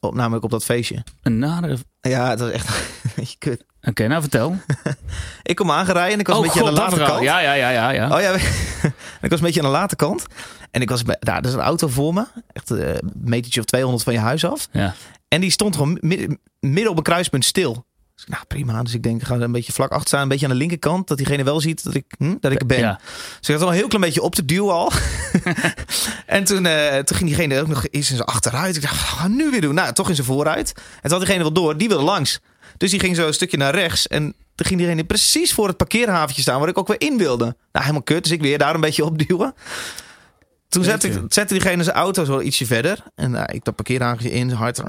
Op, 0.00 0.14
namelijk 0.14 0.44
op 0.44 0.50
dat 0.50 0.64
feestje. 0.64 1.04
Een 1.22 1.38
nadere... 1.38 1.76
Ja, 2.00 2.30
het 2.30 2.40
was 2.40 2.50
echt 2.50 2.90
beetje 3.16 3.38
kut. 3.38 3.64
Oké, 3.88 4.06
nou 4.06 4.20
vertel. 4.20 4.56
Ik 5.42 5.56
kom 5.56 5.70
aangereden 5.70 6.12
en 6.12 6.20
ik 6.20 6.26
was 6.26 6.36
een 6.36 6.42
beetje 6.42 6.58
God, 6.58 6.68
aan 6.68 6.74
de 6.74 6.80
late 6.80 6.96
verhaal. 6.96 7.14
kant. 7.14 7.24
Ja, 7.24 7.38
ja, 7.38 7.52
ja, 7.52 7.70
ja. 7.70 7.90
ja. 7.90 8.16
Oh 8.16 8.20
ja, 8.20 8.32
ik 9.22 9.30
was 9.30 9.38
een 9.38 9.44
beetje 9.44 9.60
aan 9.60 9.66
de 9.66 9.72
late 9.72 9.96
kant. 9.96 10.24
En 10.70 10.80
ik 10.80 10.88
was 10.90 11.02
bij, 11.02 11.16
nou, 11.20 11.38
er 11.38 11.46
is 11.46 11.52
een 11.52 11.60
auto 11.60 11.88
voor 11.88 12.14
me. 12.14 12.26
Echt 12.52 12.70
eh, 12.70 12.88
een 12.88 13.12
metertje 13.24 13.60
of 13.60 13.66
200 13.66 14.04
van 14.04 14.12
je 14.12 14.18
huis 14.18 14.44
af. 14.44 14.68
ja. 14.72 14.94
En 15.28 15.40
die 15.40 15.50
stond 15.50 15.76
gewoon 15.76 15.98
midden, 16.00 16.38
midden 16.60 16.90
op 16.90 16.96
een 16.96 17.02
kruispunt 17.02 17.44
stil. 17.44 17.86
Dus 18.14 18.24
nou 18.26 18.42
prima. 18.48 18.82
Dus 18.82 18.94
ik 18.94 19.02
denk, 19.02 19.20
ik 19.20 19.26
ga 19.26 19.34
er 19.34 19.42
een 19.42 19.52
beetje 19.52 19.72
vlak 19.72 19.90
achter 19.90 20.08
staan. 20.08 20.22
Een 20.22 20.28
beetje 20.28 20.46
aan 20.46 20.52
de 20.52 20.58
linkerkant. 20.58 21.08
Dat 21.08 21.16
diegene 21.16 21.44
wel 21.44 21.60
ziet 21.60 21.84
dat 21.84 21.94
ik, 21.94 22.04
hm, 22.18 22.34
dat 22.40 22.52
ik 22.52 22.60
er 22.60 22.66
ben. 22.66 22.78
Ja. 22.78 23.00
Dus 23.38 23.48
ik 23.48 23.54
had 23.54 23.62
al 23.64 23.68
een 23.68 23.74
heel 23.74 23.88
klein 23.88 24.04
beetje 24.04 24.22
op 24.22 24.34
te 24.34 24.44
duwen 24.44 24.74
al. 24.74 24.92
en 26.26 26.44
toen, 26.44 26.66
eh, 26.66 26.98
toen 26.98 27.16
ging 27.16 27.28
diegene 27.28 27.60
ook 27.60 27.66
nog 27.66 27.86
eens 27.90 28.10
in 28.10 28.16
zijn 28.16 28.28
achteruit. 28.28 28.76
Ik 28.76 28.82
dacht, 28.82 29.00
wat 29.00 29.08
gaan 29.08 29.30
we 29.30 29.36
nu 29.36 29.50
weer 29.50 29.60
doen? 29.60 29.74
Nou, 29.74 29.92
toch 29.92 30.08
in 30.08 30.14
zijn 30.14 30.26
vooruit. 30.26 30.72
En 30.76 30.82
toen 31.02 31.10
had 31.10 31.20
diegene 31.20 31.42
wel 31.42 31.52
door. 31.52 31.76
Die 31.76 31.88
wilde 31.88 32.04
langs. 32.04 32.40
Dus 32.82 32.90
die 32.90 33.00
ging 33.00 33.16
zo 33.16 33.26
een 33.26 33.34
stukje 33.34 33.56
naar 33.56 33.74
rechts. 33.74 34.06
En 34.06 34.22
toen 34.54 34.66
ging 34.66 34.78
diegene 34.78 35.04
precies 35.04 35.52
voor 35.52 35.68
het 35.68 35.76
parkeerhaventje 35.76 36.42
staan. 36.42 36.60
Waar 36.60 36.68
ik 36.68 36.78
ook 36.78 36.88
weer 36.88 37.00
in 37.00 37.18
wilde. 37.18 37.44
Nou, 37.44 37.56
helemaal 37.72 38.02
kut. 38.02 38.22
Dus 38.22 38.32
ik 38.32 38.40
weer 38.40 38.58
daar 38.58 38.74
een 38.74 38.80
beetje 38.80 39.04
op 39.04 39.26
duwen. 39.26 39.54
Toen 40.68 40.84
zette, 40.84 41.06
ik, 41.06 41.12
Jeetje. 41.12 41.26
zette 41.28 41.54
diegene 41.54 41.82
zijn 41.82 41.96
auto 41.96 42.24
zo 42.24 42.40
ietsje 42.40 42.66
verder. 42.66 43.02
En 43.14 43.30
nou, 43.30 43.52
ik 43.52 43.64
dat 43.64 43.74
parkeerhaventje 43.74 44.30
in, 44.30 44.50
hard 44.50 44.82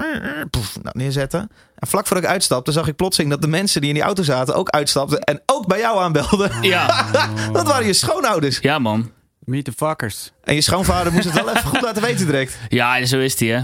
poef, 0.50 0.76
nou, 0.82 0.98
neerzetten. 0.98 1.40
En 1.74 1.88
vlak 1.88 2.06
voordat 2.06 2.24
ik 2.24 2.30
uitstapte, 2.30 2.72
zag 2.72 2.88
ik 2.88 2.96
plotseling 2.96 3.32
dat 3.32 3.42
de 3.42 3.48
mensen 3.48 3.80
die 3.80 3.90
in 3.90 3.96
die 3.96 4.04
auto 4.04 4.22
zaten 4.22 4.54
ook 4.54 4.68
uitstapten. 4.68 5.20
En 5.20 5.42
ook 5.46 5.66
bij 5.66 5.78
jou 5.78 5.98
aanbelden. 5.98 6.50
Ja. 6.62 7.06
Dat 7.52 7.66
waren 7.66 7.86
je 7.86 7.92
schoonouders. 7.92 8.58
ja, 8.58 8.78
man. 8.78 9.10
Meet 9.38 9.64
the 9.64 9.72
fuckers. 9.72 10.32
En 10.42 10.54
je 10.54 10.60
schoonvader 10.60 11.12
moest 11.12 11.24
het 11.24 11.34
wel 11.34 11.48
even 11.48 11.68
goed 11.68 11.80
laten 11.80 12.02
weten 12.02 12.26
direct. 12.26 12.58
Ja, 12.68 13.04
zo 13.04 13.18
is 13.18 13.36
die, 13.36 13.52
hè. 13.52 13.62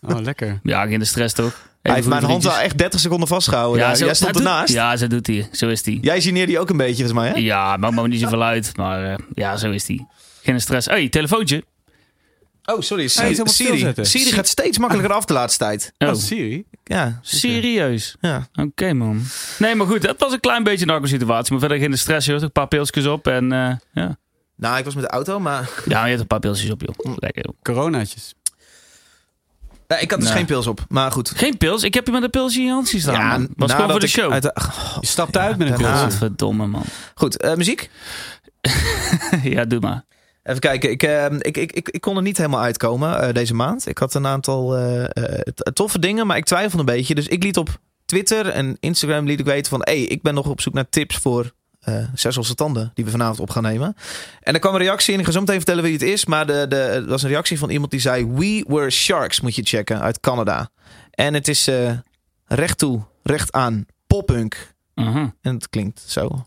Oh, 0.00 0.20
lekker. 0.20 0.60
Ja, 0.62 0.86
geen 0.86 0.98
de 0.98 1.04
stress 1.04 1.34
toch? 1.34 1.54
Hij 1.86 1.94
heeft 1.94 2.08
mijn 2.08 2.22
hand 2.22 2.42
wel 2.42 2.52
vriendjes. 2.52 2.70
echt 2.70 2.78
30 2.78 3.00
seconden 3.00 3.28
vastgehouden. 3.28 3.80
Ja, 3.86 3.94
zo- 3.94 4.04
Jij 4.04 4.14
stond 4.14 4.32
doet- 4.32 4.42
ernaast. 4.42 4.72
Ja, 4.72 4.96
zo 4.96 5.06
doet 5.06 5.26
hij. 5.26 5.48
Zo 5.52 5.68
is 5.68 5.84
hij. 5.84 5.98
Jij 6.00 6.20
geneerde 6.20 6.46
die 6.52 6.58
ook 6.60 6.70
een 6.70 6.76
beetje, 6.76 7.04
volgens 7.04 7.12
mij, 7.20 7.28
hè? 7.28 7.34
Ja, 7.38 7.76
maakt 7.76 7.94
me 7.94 8.08
niet 8.08 8.20
zoveel 8.20 8.42
uit. 8.42 8.76
Maar 8.76 9.04
eh, 9.12 9.18
ja, 9.34 9.56
zo 9.56 9.70
is 9.70 9.86
hij. 9.88 10.06
Geen 10.42 10.60
stress. 10.60 10.86
hey, 10.86 11.08
telefoontje. 11.08 11.64
Oh, 12.64 12.80
sorry. 12.80 13.08
Siri, 13.08 13.92
Siri. 14.02 14.32
gaat 14.32 14.46
steeds 14.48 14.78
makkelijker 14.78 15.12
af 15.14 15.24
de 15.24 15.32
laatste 15.32 15.64
tijd. 15.64 15.92
Oh, 15.98 16.08
Oh, 16.08 16.14
Siri? 16.14 16.64
Ja, 16.84 17.18
serieus? 17.22 18.16
ja. 18.20 18.48
Oké, 18.54 18.92
man. 18.92 19.22
Nee, 19.58 19.74
maar 19.74 19.86
goed, 19.86 20.02
dat 20.02 20.14
was 20.18 20.32
een 20.32 20.40
klein 20.40 20.62
beetje 20.62 20.80
een 20.80 20.86
narco-situatie. 20.86 21.50
Maar 21.52 21.60
verder 21.60 21.78
geen 21.78 21.98
stress, 21.98 22.26
joh. 22.26 22.40
Een 22.42 22.52
paar 22.52 22.66
pilsjes 22.68 23.06
op 23.06 23.26
en 23.26 23.52
eh, 23.52 23.72
ja. 23.92 24.16
Nou, 24.56 24.78
ik 24.78 24.84
was 24.84 24.94
met 24.94 25.04
de 25.04 25.10
auto, 25.10 25.40
maar... 25.40 25.70
Ja, 25.88 26.02
je 26.02 26.08
hebt 26.08 26.20
een 26.20 26.26
paar 26.26 26.38
pilsjes 26.40 26.70
op, 26.70 26.80
joh. 26.80 27.16
Lekker, 27.16 27.44
joh. 27.46 27.54
Coronaatjes. 27.62 28.34
Nee, 29.88 30.00
ik 30.00 30.10
had 30.10 30.20
dus 30.20 30.28
Nee. 30.28 30.38
geen 30.38 30.46
pils 30.46 30.66
op. 30.66 30.84
Maar 30.88 31.12
goed. 31.12 31.32
Geen 31.36 31.56
pils? 31.56 31.82
Ik 31.82 31.94
heb 31.94 32.06
je 32.06 32.12
met 32.12 32.22
een 32.22 32.30
pilsje 32.30 32.58
in 32.58 32.64
je 32.64 32.70
hand 32.70 32.88
zien 32.88 33.00
staan, 33.00 33.14
Ja, 33.14 33.28
man. 33.28 33.48
Was 33.56 33.70
gewoon 33.70 33.86
nadat 33.86 33.90
voor 33.90 34.00
de 34.00 34.06
show. 34.06 34.32
uit 34.32 34.42
de- 34.42 34.54
Je 35.00 35.06
stapt 35.06 35.36
uit 35.36 35.58
met 35.58 35.70
een 35.70 35.76
pilsje. 35.76 36.10
Verdomme, 36.10 36.66
man. 36.66 36.82
Goed, 37.14 37.40
eh, 37.40 37.54
muziek? 37.54 37.90
ja, 39.42 39.64
doe 39.64 39.80
maar. 39.80 40.04
Even 40.42 40.60
kijken. 40.60 40.90
Ik, 40.90 41.02
eh, 41.02 41.24
ik, 41.38 41.56
ik, 41.56 41.72
ik, 41.72 41.88
ik 41.88 42.00
kon 42.00 42.16
er 42.16 42.22
niet 42.22 42.36
helemaal 42.36 42.60
uitkomen 42.60 43.20
eh, 43.22 43.34
deze 43.34 43.54
maand. 43.54 43.88
Ik 43.88 43.98
had 43.98 44.14
een 44.14 44.26
aantal 44.26 44.76
eh, 44.76 45.04
eh, 45.04 45.40
toffe 45.72 45.98
dingen, 45.98 46.26
maar 46.26 46.36
ik 46.36 46.44
twijfelde 46.44 46.78
een 46.78 46.96
beetje. 46.96 47.14
Dus 47.14 47.26
ik 47.28 47.42
liet 47.42 47.56
op 47.56 47.78
Twitter 48.04 48.48
en 48.48 48.76
Instagram 48.80 49.26
liet 49.26 49.40
ik 49.40 49.44
weten 49.46 49.70
van... 49.70 49.80
hey, 49.84 50.00
ik 50.02 50.22
ben 50.22 50.34
nog 50.34 50.46
op 50.46 50.60
zoek 50.60 50.74
naar 50.74 50.88
tips 50.88 51.16
voor 51.16 51.52
eh 51.86 52.04
zes 52.14 52.36
losse 52.36 52.54
tanden 52.54 52.90
die 52.94 53.04
we 53.04 53.10
vanavond 53.10 53.40
op 53.40 53.50
gaan 53.50 53.62
nemen. 53.62 53.96
En 54.40 54.54
er 54.54 54.60
kwam 54.60 54.74
een 54.74 54.80
reactie 54.80 55.14
in. 55.14 55.20
Ik 55.20 55.26
ga 55.26 55.32
zo 55.32 55.40
meteen 55.40 55.56
vertellen 55.56 55.82
wie 55.82 55.92
het 55.92 56.02
is. 56.02 56.26
Maar 56.26 56.46
de, 56.46 56.66
de, 56.68 56.76
het 56.76 57.06
was 57.06 57.22
een 57.22 57.28
reactie 57.28 57.58
van 57.58 57.70
iemand 57.70 57.90
die 57.90 58.00
zei... 58.00 58.26
We 58.26 58.64
Were 58.68 58.90
Sharks 58.90 59.40
moet 59.40 59.54
je 59.54 59.62
checken 59.62 60.00
uit 60.00 60.20
Canada. 60.20 60.70
En 61.10 61.34
het 61.34 61.48
is 61.48 61.68
eh, 61.68 61.92
recht 62.44 62.78
toe, 62.78 63.02
recht 63.22 63.52
aan, 63.52 63.86
poppunk. 64.06 64.74
Aha. 64.94 65.34
En 65.40 65.54
het 65.54 65.68
klinkt 65.68 66.04
zo. 66.06 66.46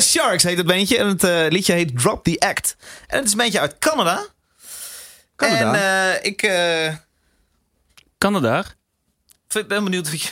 Sharks 0.00 0.42
heet 0.42 0.56
het 0.56 0.66
bandje. 0.66 0.98
En 0.98 1.06
het 1.06 1.24
eh, 1.24 1.46
liedje 1.48 1.72
heet 1.72 1.98
Drop 1.98 2.24
the 2.24 2.36
Act. 2.38 2.76
En 3.06 3.16
het 3.16 3.26
is 3.26 3.32
een 3.32 3.38
bandje 3.38 3.60
uit 3.60 3.78
Canada. 3.78 4.26
Canada? 5.36 5.74
En 5.74 6.14
eh, 6.20 6.24
ik 6.30 6.42
eh, 6.42 6.94
Canada. 8.18 8.64
vind- 9.48 9.68
ben 9.68 9.84
benieuwd 9.84 10.10
wat 10.10 10.20
je... 10.22 10.30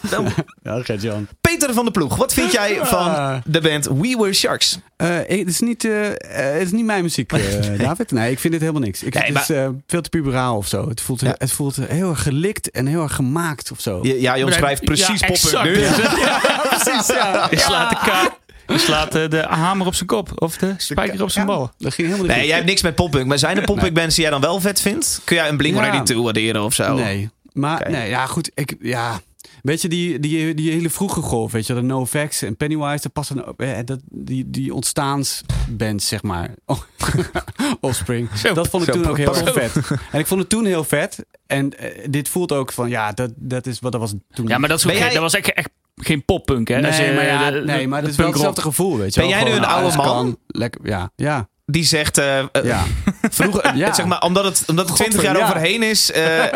Dan, 0.00 0.26
Ja, 0.62 0.82
Gert-Jan. 0.82 1.26
Peter 1.40 1.72
van 1.74 1.84
de 1.84 1.90
Ploeg, 1.90 2.16
wat 2.16 2.34
vind 2.34 2.52
jij 2.52 2.78
van 2.82 3.42
de 3.44 3.60
band 3.60 3.84
We 3.86 4.16
Were 4.18 4.32
Sharks? 4.32 4.78
Eh, 4.96 5.18
ik- 5.20 5.38
het, 5.38 5.48
is 5.48 5.60
niet, 5.60 5.84
eh, 5.84 6.06
eh, 6.08 6.14
het 6.52 6.62
is 6.62 6.70
niet 6.72 6.84
mijn 6.84 7.02
muziek, 7.02 7.32
eh, 7.32 7.40
David. 7.86 8.10
Nee, 8.12 8.30
ik 8.30 8.38
vind 8.38 8.52
dit 8.52 8.62
helemaal 8.62 8.82
niks. 8.82 9.02
Ik, 9.02 9.14
Nee, 9.14 9.22
het 9.32 9.36
is 9.42 9.50
eh, 9.56 9.68
veel 9.86 10.00
te 10.00 10.08
puberaal 10.08 10.56
of 10.56 10.66
zo. 10.66 10.88
Het 10.88 11.00
voelt, 11.00 11.20
Ja. 11.20 11.34
het 11.38 11.52
voelt 11.52 11.76
heel 11.76 12.10
erg 12.10 12.22
gelikt 12.22 12.70
en 12.70 12.86
heel 12.86 13.02
erg 13.02 13.14
gemaakt 13.14 13.70
of 13.70 13.80
zo. 13.80 13.98
Ja, 14.02 14.34
je 14.34 14.44
omschrijft 14.44 14.84
precies 14.84 15.20
Ja, 15.50 15.62
nu. 15.62 15.76
het. 15.82 16.68
precies, 16.82 17.06
ja. 17.06 17.46
Je 17.50 17.58
slaat 17.58 17.90
de, 17.90 17.96
ka- 17.96 18.36
je 18.66 18.78
slaat 18.78 19.12
de 19.12 19.44
hamer 19.48 19.86
op 19.86 19.94
zijn 19.94 20.08
kop. 20.08 20.30
Of 20.34 20.56
de 20.56 20.74
spijker 20.76 21.22
op 21.22 21.30
zijn 21.30 21.46
bal. 21.46 21.70
Dat 21.78 21.94
ging 21.94 22.08
helemaal 22.08 22.26
niet 22.28 22.36
Nee, 22.36 22.46
jij 22.46 22.54
hebt 22.56 22.68
niks 22.68 22.82
met 22.82 22.94
poppunk. 22.94 23.26
Maar 23.26 23.38
zijn 23.38 23.56
er 23.56 23.64
poppunk 23.64 23.94
bands 23.94 24.14
die 24.14 24.22
jij 24.22 24.32
dan 24.32 24.40
wel 24.40 24.60
vet 24.60 24.80
vindt? 24.80 25.20
Kun 25.24 25.36
jij 25.36 25.48
een 25.48 25.56
Blink-182 25.56 26.16
Ja. 26.16 26.22
waarderen 26.22 26.62
of 26.64 26.74
zo? 26.74 26.94
Nee, 26.94 27.30
maar 27.52 27.86
nee, 27.90 28.08
ja, 28.08 28.26
goed. 28.26 28.50
Ik, 28.54 28.74
ja. 28.80 29.20
Weet 29.62 29.82
je, 29.82 29.88
die, 29.88 30.18
die, 30.18 30.54
die 30.54 30.70
hele 30.72 30.90
vroege 30.90 31.20
golf, 31.20 31.52
weet 31.52 31.66
je, 31.66 31.74
de 31.74 31.80
NoFX 31.82 32.42
en 32.42 32.56
Pennywise, 32.56 33.02
dat 33.02 33.12
passen 33.12 33.46
ook, 33.46 33.60
eh, 33.60 33.78
dat, 33.84 33.98
die, 34.04 34.50
die 34.50 34.74
ontstaansbands, 34.74 36.08
zeg 36.08 36.22
maar. 36.22 36.54
Oh, 36.66 36.78
Offspring. 37.80 38.28
Zo, 38.36 38.54
dat 38.54 38.68
vond 38.68 38.86
ik 38.88 38.94
zo, 38.94 39.00
toen 39.00 39.10
ook 39.10 39.16
heel 39.16 39.34
vet. 39.34 39.72
En 40.12 40.18
ik 40.18 40.26
vond 40.26 40.40
het 40.40 40.48
toen 40.48 40.64
heel 40.64 40.84
vet. 40.84 41.24
En 41.46 41.78
eh, 41.78 42.06
dit 42.10 42.28
voelt 42.28 42.52
ook 42.52 42.72
van, 42.72 42.88
ja, 42.88 43.12
dat, 43.12 43.30
dat 43.36 43.66
is 43.66 43.78
wat 43.80 43.92
dat 43.92 44.00
was 44.00 44.14
toen. 44.30 44.46
Ja, 44.46 44.58
maar 44.58 44.68
dat, 44.68 44.78
is 44.78 44.84
ook 44.84 44.90
Ben 44.92 45.00
geen- 45.00 45.10
jij- 45.10 45.20
dat 45.20 45.32
was 45.32 45.40
echt, 45.40 45.52
echt 45.52 45.70
geen 45.96 46.24
poppunk, 46.24 46.68
hè? 46.68 46.80
nee, 46.80 47.06
je, 47.06 47.12
maar, 47.14 47.24
ja, 47.26 47.50
de- 47.50 47.58
de- 47.60 47.64
nee, 47.64 47.88
maar 47.88 48.00
de 48.00 48.06
het 48.06 48.14
is 48.16 48.22
wel 48.22 48.32
hetzelfde 48.32 48.60
gevoel, 48.62 48.96
weet 48.98 49.14
je 49.14 49.20
Ben 49.20 49.30
wel. 49.30 49.38
jij 49.38 49.48
nu 49.50 49.56
een 49.56 49.64
oude 49.64 49.96
man? 49.96 50.06
kan. 50.06 50.38
Lekker, 50.46 50.80
ja, 50.86 51.10
ja, 51.16 51.48
Die 51.66 51.84
zegt, 51.84 52.18
eh, 52.18 52.38
eh, 52.38 52.46
ja. 52.62 52.84
vroeger, 53.30 53.76
Ja. 53.76 53.94
zeg 53.94 54.06
maar, 54.06 54.22
omdat 54.22 54.44
het, 54.44 54.64
omdat 54.68 54.86
het 54.88 54.96
20 54.96 55.22
jaar 55.22 55.36
ja. 55.36 55.44
overheen 55.44 55.82
is, 55.82 56.10
eh, 56.12 56.44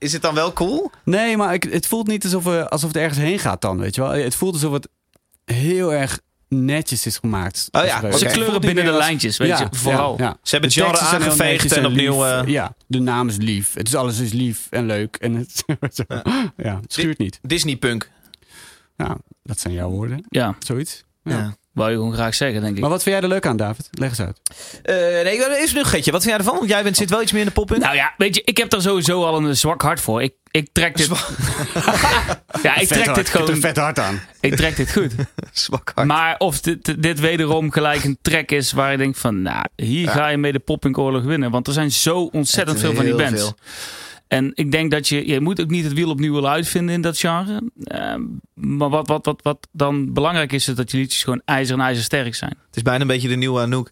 is 0.00 0.12
het 0.12 0.22
dan 0.22 0.34
wel 0.34 0.52
cool? 0.52 0.90
Nee, 1.04 1.36
maar 1.36 1.54
ik, 1.54 1.62
het 1.62 1.86
voelt 1.86 2.06
niet 2.06 2.24
alsof, 2.24 2.44
we, 2.44 2.68
alsof 2.68 2.88
het 2.88 2.96
ergens 3.02 3.18
heen 3.18 3.38
gaat 3.38 3.60
dan, 3.60 3.78
weet 3.78 3.94
je 3.94 4.00
wel. 4.00 4.10
Het 4.10 4.34
voelt 4.34 4.54
alsof 4.54 4.72
het 4.72 4.88
heel 5.44 5.92
erg 5.94 6.20
netjes 6.48 7.06
is 7.06 7.18
gemaakt. 7.18 7.68
Oh 7.70 7.84
ja, 7.84 8.02
eh, 8.02 8.12
Ze 8.14 8.24
kleuren 8.26 8.60
binnen 8.60 8.84
de 8.84 8.92
lijntjes, 8.92 9.36
weet 9.36 9.48
Ja, 9.48 9.58
je. 9.60 9.66
Vooral. 9.78 10.14
Ja, 10.18 10.24
ja. 10.24 10.36
Ze 10.42 10.50
hebben 10.56 10.70
het 10.70 10.78
genre 10.82 10.98
aangeveegd 10.98 11.72
en 11.72 11.86
opnieuw... 11.86 12.24
eh, 12.24 12.46
Ja, 12.46 12.74
de 12.86 12.98
naam 12.98 13.28
is 13.28 13.36
lief. 13.36 13.74
Het 13.74 13.88
is 13.88 13.94
alles 13.94 14.18
is 14.18 14.32
lief 14.32 14.66
en 14.70 14.86
leuk. 14.86 15.16
En 15.16 15.34
het, 15.34 15.64
ja. 16.56 16.80
het 16.80 16.92
schuurt 16.92 17.18
niet. 17.18 17.38
Disney-punk. 17.42 18.10
Ja, 18.96 19.16
dat 19.42 19.60
zijn 19.60 19.74
jouw 19.74 19.88
woorden. 19.90 20.24
Ja, 20.28 20.54
Zoiets. 20.58 21.04
Ja. 21.22 21.58
Wou 21.72 21.90
je 21.90 21.96
gewoon 21.96 22.12
graag 22.12 22.34
zeggen, 22.34 22.60
denk 22.60 22.74
ik. 22.74 22.80
Maar 22.80 22.90
wat 22.90 23.02
vind 23.02 23.14
jij 23.14 23.24
er 23.24 23.30
leuk 23.30 23.46
aan, 23.46 23.56
David? 23.56 23.88
Leg 23.90 24.08
eens 24.08 24.20
uit. 24.20 24.40
Eh, 24.82 24.94
nee, 24.94 25.56
even 25.56 25.76
nu 25.76 25.84
Getje. 25.84 26.12
Wat 26.12 26.22
vind 26.22 26.34
jij 26.34 26.44
ervan? 26.44 26.58
Want 26.58 26.68
jij 26.68 26.82
bent, 26.82 26.96
zit 26.96 27.10
wel 27.10 27.22
iets 27.22 27.32
meer 27.32 27.40
in 27.40 27.46
de 27.46 27.52
poppunk. 27.52 27.82
Nou 27.82 27.94
ja, 27.94 28.14
weet 28.16 28.34
je, 28.34 28.42
ik 28.44 28.56
heb 28.56 28.70
daar 28.70 28.80
sowieso 28.82 29.24
al 29.24 29.36
een 29.36 29.56
zwak 29.56 29.82
hart 29.82 30.00
voor. 30.00 30.22
Ik, 30.22 30.34
ik 30.50 30.68
trek 30.72 30.96
dit... 30.96 31.08
ja, 32.62 32.76
ik 32.76 32.88
trek 32.88 33.14
dit 33.14 33.28
gewoon... 33.28 33.56
vet 33.56 33.76
hard 33.76 33.98
aan. 33.98 34.20
Ik 34.40 34.56
trek 34.56 34.76
dit 34.76 34.92
goed. 34.92 35.12
Zwak 35.52 35.92
hart. 35.94 36.06
Maar 36.06 36.34
of 36.38 36.60
dit, 36.60 37.02
dit 37.02 37.20
wederom 37.20 37.70
gelijk 37.70 38.04
een 38.04 38.18
trek 38.22 38.50
is 38.50 38.72
waar 38.72 38.90
je 38.90 38.98
denkt 38.98 39.18
van... 39.18 39.42
Nou, 39.42 39.64
hier 39.76 40.08
ga 40.08 40.28
je 40.28 40.36
mee 40.36 40.52
de 40.52 40.58
poppunkoorlog 40.58 41.22
winnen. 41.22 41.50
Want 41.50 41.66
er 41.66 41.72
zijn 41.72 41.90
zo 41.90 42.28
ontzettend 42.32 42.76
is 42.76 42.82
veel 42.82 42.94
van 42.94 43.04
die 43.04 43.14
bands. 43.14 43.40
veel. 43.40 43.56
En 44.30 44.50
ik 44.54 44.72
denk 44.72 44.90
dat 44.90 45.08
je... 45.08 45.26
Je 45.26 45.40
moet 45.40 45.60
ook 45.60 45.70
niet 45.70 45.84
het 45.84 45.92
wiel 45.92 46.10
opnieuw 46.10 46.34
willen 46.34 46.50
uitvinden 46.50 46.94
in 46.94 47.00
dat 47.00 47.18
genre. 47.18 47.70
Ehm, 47.84 48.22
maar 48.54 48.88
wat, 48.88 49.06
wat, 49.08 49.24
wat, 49.24 49.42
wat 49.42 49.68
dan 49.72 50.12
belangrijk 50.12 50.52
is, 50.52 50.68
is 50.68 50.74
dat 50.74 50.90
je 50.90 50.96
liedjes 50.98 51.22
gewoon 51.24 51.42
ijzer 51.44 51.74
en 51.78 51.84
ijzersterk 51.84 52.34
zijn. 52.34 52.54
Het 52.66 52.76
is 52.76 52.82
bijna 52.82 53.00
een 53.00 53.06
beetje 53.06 53.28
de 53.28 53.36
nieuwe 53.36 53.60
Anouk. 53.60 53.90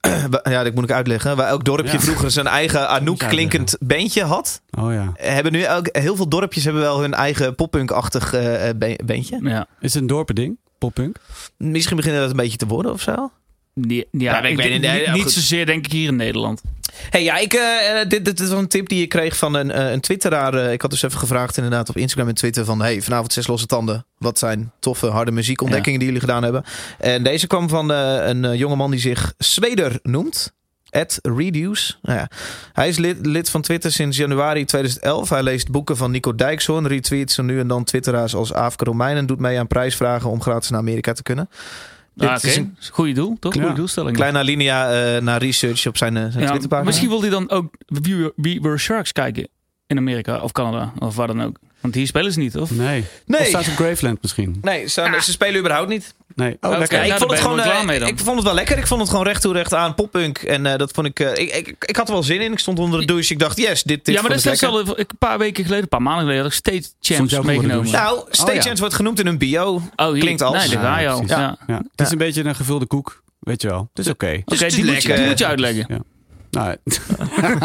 ja, 0.42 0.62
dat 0.62 0.74
moet 0.74 0.84
ik 0.84 0.90
uitleggen. 0.90 1.36
Waar 1.36 1.48
elk 1.48 1.64
dorpje 1.64 1.92
Ja. 1.92 2.00
vroeger 2.00 2.30
zijn 2.30 2.46
eigen 2.46 2.88
Anouk 2.88 3.18
klinkend 3.18 3.76
bandje 3.80 4.24
had. 4.24 4.62
Oh 4.78 4.92
ja. 4.92 5.12
Hebben 5.14 5.52
nu 5.52 5.60
elk, 5.60 5.88
heel 5.92 6.16
veel 6.16 6.28
dorpjes 6.28 6.64
hebben 6.64 6.82
wel 6.82 7.00
hun 7.00 7.14
eigen 7.14 7.54
poppunk-achtig 7.54 8.32
eh, 8.32 8.68
eh, 8.68 8.96
bandje. 9.04 9.40
Ja. 9.42 9.66
Is 9.80 9.92
het 9.92 10.02
een 10.02 10.08
dorpending? 10.08 10.58
Poppunk? 10.78 11.16
Misschien 11.56 11.96
beginnen 11.96 12.20
dat 12.20 12.30
een 12.30 12.36
beetje 12.36 12.56
te 12.56 12.66
worden 12.66 12.92
of 12.92 13.00
zo. 13.00 13.30
Die- 13.80 14.06
ja, 14.10 14.32
Ja, 14.32 14.42
ik 14.42 14.50
ik 14.50 14.56
weet 14.56 14.80
denk 14.82 15.06
niet. 15.06 15.12
niet, 15.14 15.30
zozeer 15.30 15.66
denk 15.66 15.84
ik 15.86 15.92
hier 15.92 16.08
in 16.08 16.16
Nederland. 16.16 16.62
Hey, 17.10 17.22
ja, 17.22 17.36
ik, 17.38 17.52
eh, 17.52 18.00
eh, 18.00 18.08
dit, 18.08 18.24
dit 18.24 18.40
is 18.40 18.50
een 18.50 18.68
tip 18.68 18.88
die 18.88 19.02
ik 19.02 19.08
kreeg 19.08 19.36
van 19.36 19.54
een, 19.54 19.70
eh, 19.70 19.90
een 19.90 20.00
twitteraar. 20.00 20.72
Ik 20.72 20.82
had 20.82 20.90
dus 20.90 21.02
even 21.02 21.18
gevraagd 21.18 21.56
inderdaad 21.56 21.88
op 21.88 21.96
Instagram 21.96 22.28
en 22.28 22.34
Twitter 22.34 22.64
van... 22.64 22.80
hey, 22.80 23.02
vanavond 23.02 23.32
zes 23.32 23.46
losse 23.46 23.66
tanden. 23.66 24.06
Wat 24.18 24.38
zijn 24.38 24.72
toffe, 24.80 25.06
harde 25.06 25.30
muziekontdekkingen 25.30 25.98
die 25.98 26.08
jullie 26.08 26.22
gedaan 26.24 26.42
hebben? 26.42 26.64
En 26.98 27.22
deze 27.22 27.46
kwam 27.46 27.68
van 27.68 27.88
een 27.88 28.56
jongeman 28.56 28.90
die 28.90 29.00
zich 29.00 29.34
Zweder 29.38 29.98
noemt. 30.02 30.54
Ed 30.90 31.18
Reduce. 31.22 31.94
Nou 32.02 32.18
ja, 32.18 32.28
hij 32.72 32.88
is 32.88 32.98
lid, 32.98 33.26
lid 33.26 33.50
van 33.50 33.62
Twitter 33.62 33.92
sinds 33.92 34.16
januari 34.16 34.64
2011. 34.64 35.28
Hij 35.28 35.42
leest 35.42 35.70
boeken 35.70 35.96
van 35.96 36.10
Nico 36.10 36.34
Dijkshoorn, 36.34 36.86
retweets 36.86 37.34
zo 37.34 37.42
nu 37.42 37.58
en 37.60 37.68
dan 37.68 37.84
twitteraars 37.84 38.34
als 38.34 38.52
Aafke 38.52 38.84
Romein... 38.84 39.16
en 39.16 39.26
doet 39.26 39.40
mee 39.40 39.58
aan 39.58 39.66
prijsvragen 39.66 40.30
om 40.30 40.42
gratis 40.42 40.70
naar 40.70 40.80
Amerika 40.80 41.12
te 41.12 41.22
kunnen. 41.22 41.48
Dit 42.16 42.28
Ah, 42.28 42.34
Oké, 42.36 42.46
is 42.46 42.56
een 42.56 42.76
goeie 42.90 43.14
doel, 43.14 43.36
toch? 43.40 43.52
Goeie 43.52 43.68
Ja. 43.68 43.74
doelstelling. 43.74 44.16
kleine 44.16 44.38
alinea 44.38 44.90
eh, 45.16 45.22
naar 45.22 45.42
research 45.42 45.86
op 45.86 45.96
zijn, 45.96 46.16
eh, 46.16 46.22
zijn 46.30 46.42
Ja, 46.42 46.48
Twitterpagina. 46.48 46.86
misschien 46.88 47.08
wil 47.08 47.20
hij 47.20 47.30
dan 47.30 47.50
ook 47.50 47.74
We 47.86 48.32
We 48.36 48.58
Were 48.62 48.78
Sharks 48.78 49.12
kijken 49.12 49.48
in 49.86 49.96
Amerika 49.98 50.40
of 50.40 50.52
Canada 50.52 50.92
of 50.98 51.16
waar 51.16 51.26
dan 51.26 51.42
ook. 51.42 51.58
Want 51.80 51.94
hier 51.94 52.06
spelen 52.06 52.32
ze 52.32 52.38
niet, 52.38 52.56
of? 52.56 52.70
Nee. 52.70 53.04
Nee. 53.26 53.40
Of 53.40 53.46
staat 53.46 53.64
ze 53.64 53.70
op 53.70 53.76
Graveland 53.76 54.22
misschien? 54.22 54.58
Nee, 54.62 54.86
ze, 54.86 55.18
ze 55.22 55.30
spelen 55.30 55.60
überhaupt 55.60 55.88
niet. 55.88 56.14
Nee. 56.36 56.56
Oh, 56.60 56.70
Oké. 56.70 56.78
lekker. 56.78 57.04
Ja, 57.04 57.14
ik, 57.14 57.18
vond 57.18 57.30
het 57.30 57.40
gewoon, 57.40 57.60
eh, 57.90 58.06
ik 58.06 58.18
vond 58.18 58.36
het 58.36 58.44
wel 58.44 58.54
lekker. 58.54 58.78
Ik 58.78 58.86
vond 58.86 59.00
het 59.00 59.10
gewoon 59.10 59.24
recht 59.24 59.40
toe 59.40 59.52
recht 59.52 59.74
aan 59.74 59.94
poppunk. 59.94 60.38
En 60.38 60.66
eh, 60.66 60.78
dat 60.78 60.90
vond 60.92 61.06
ik, 61.06 61.20
eh, 61.20 61.30
ik, 61.30 61.54
ik. 61.54 61.84
Ik 61.86 61.96
had 61.96 62.08
er 62.08 62.12
wel 62.12 62.22
zin 62.22 62.40
in. 62.40 62.52
Ik 62.52 62.58
stond 62.58 62.78
onder 62.78 63.00
de 63.00 63.06
douche. 63.06 63.32
Ik 63.32 63.38
dacht, 63.38 63.56
yes, 63.56 63.82
dit, 63.82 64.04
dit 64.04 64.14
ja, 64.14 64.20
maar 64.20 64.30
dat 64.30 64.44
is 64.44 64.62
al 64.62 64.98
een 64.98 65.06
paar 65.18 65.38
weken 65.38 65.62
geleden, 65.64 65.82
een 65.82 65.88
paar 65.88 66.02
maanden 66.02 66.22
geleden, 66.22 66.42
had 66.42 66.52
ik 66.52 66.58
State 66.58 66.88
Champs 67.00 67.40
meegenomen. 67.40 67.92
Nou, 67.92 68.24
State 68.30 68.54
ja. 68.54 68.60
Chance 68.60 68.80
wordt 68.80 68.94
genoemd 68.94 69.20
in 69.20 69.26
een 69.26 69.38
bio. 69.38 69.82
Oh, 69.96 70.12
hier. 70.12 70.20
Klinkt 70.20 70.42
als. 70.42 70.56
Nee, 70.56 70.68
daar 70.68 70.92
ga 70.92 70.98
je 70.98 71.08
al. 71.08 71.22
Ja. 71.26 71.58
Ja. 71.66 71.82
Het 71.90 72.06
is 72.06 72.10
een 72.10 72.18
beetje 72.18 72.44
een 72.44 72.54
gevulde 72.54 72.86
koek. 72.86 73.22
Weet 73.38 73.62
je 73.62 73.68
wel. 73.68 73.88
Het 73.94 74.06
is 74.06 74.12
oké. 74.12 74.26
Oké, 74.26 74.42
Dus 74.44 74.58
het 74.58 74.68
is 74.68 74.74
die, 74.74 74.84
moet 74.84 75.02
je, 75.02 75.08
lekker. 75.08 75.16
die 75.16 75.26
moet 75.26 75.38
je 75.38 75.46
uitleggen. 75.46 76.04
Nou, 76.50 76.76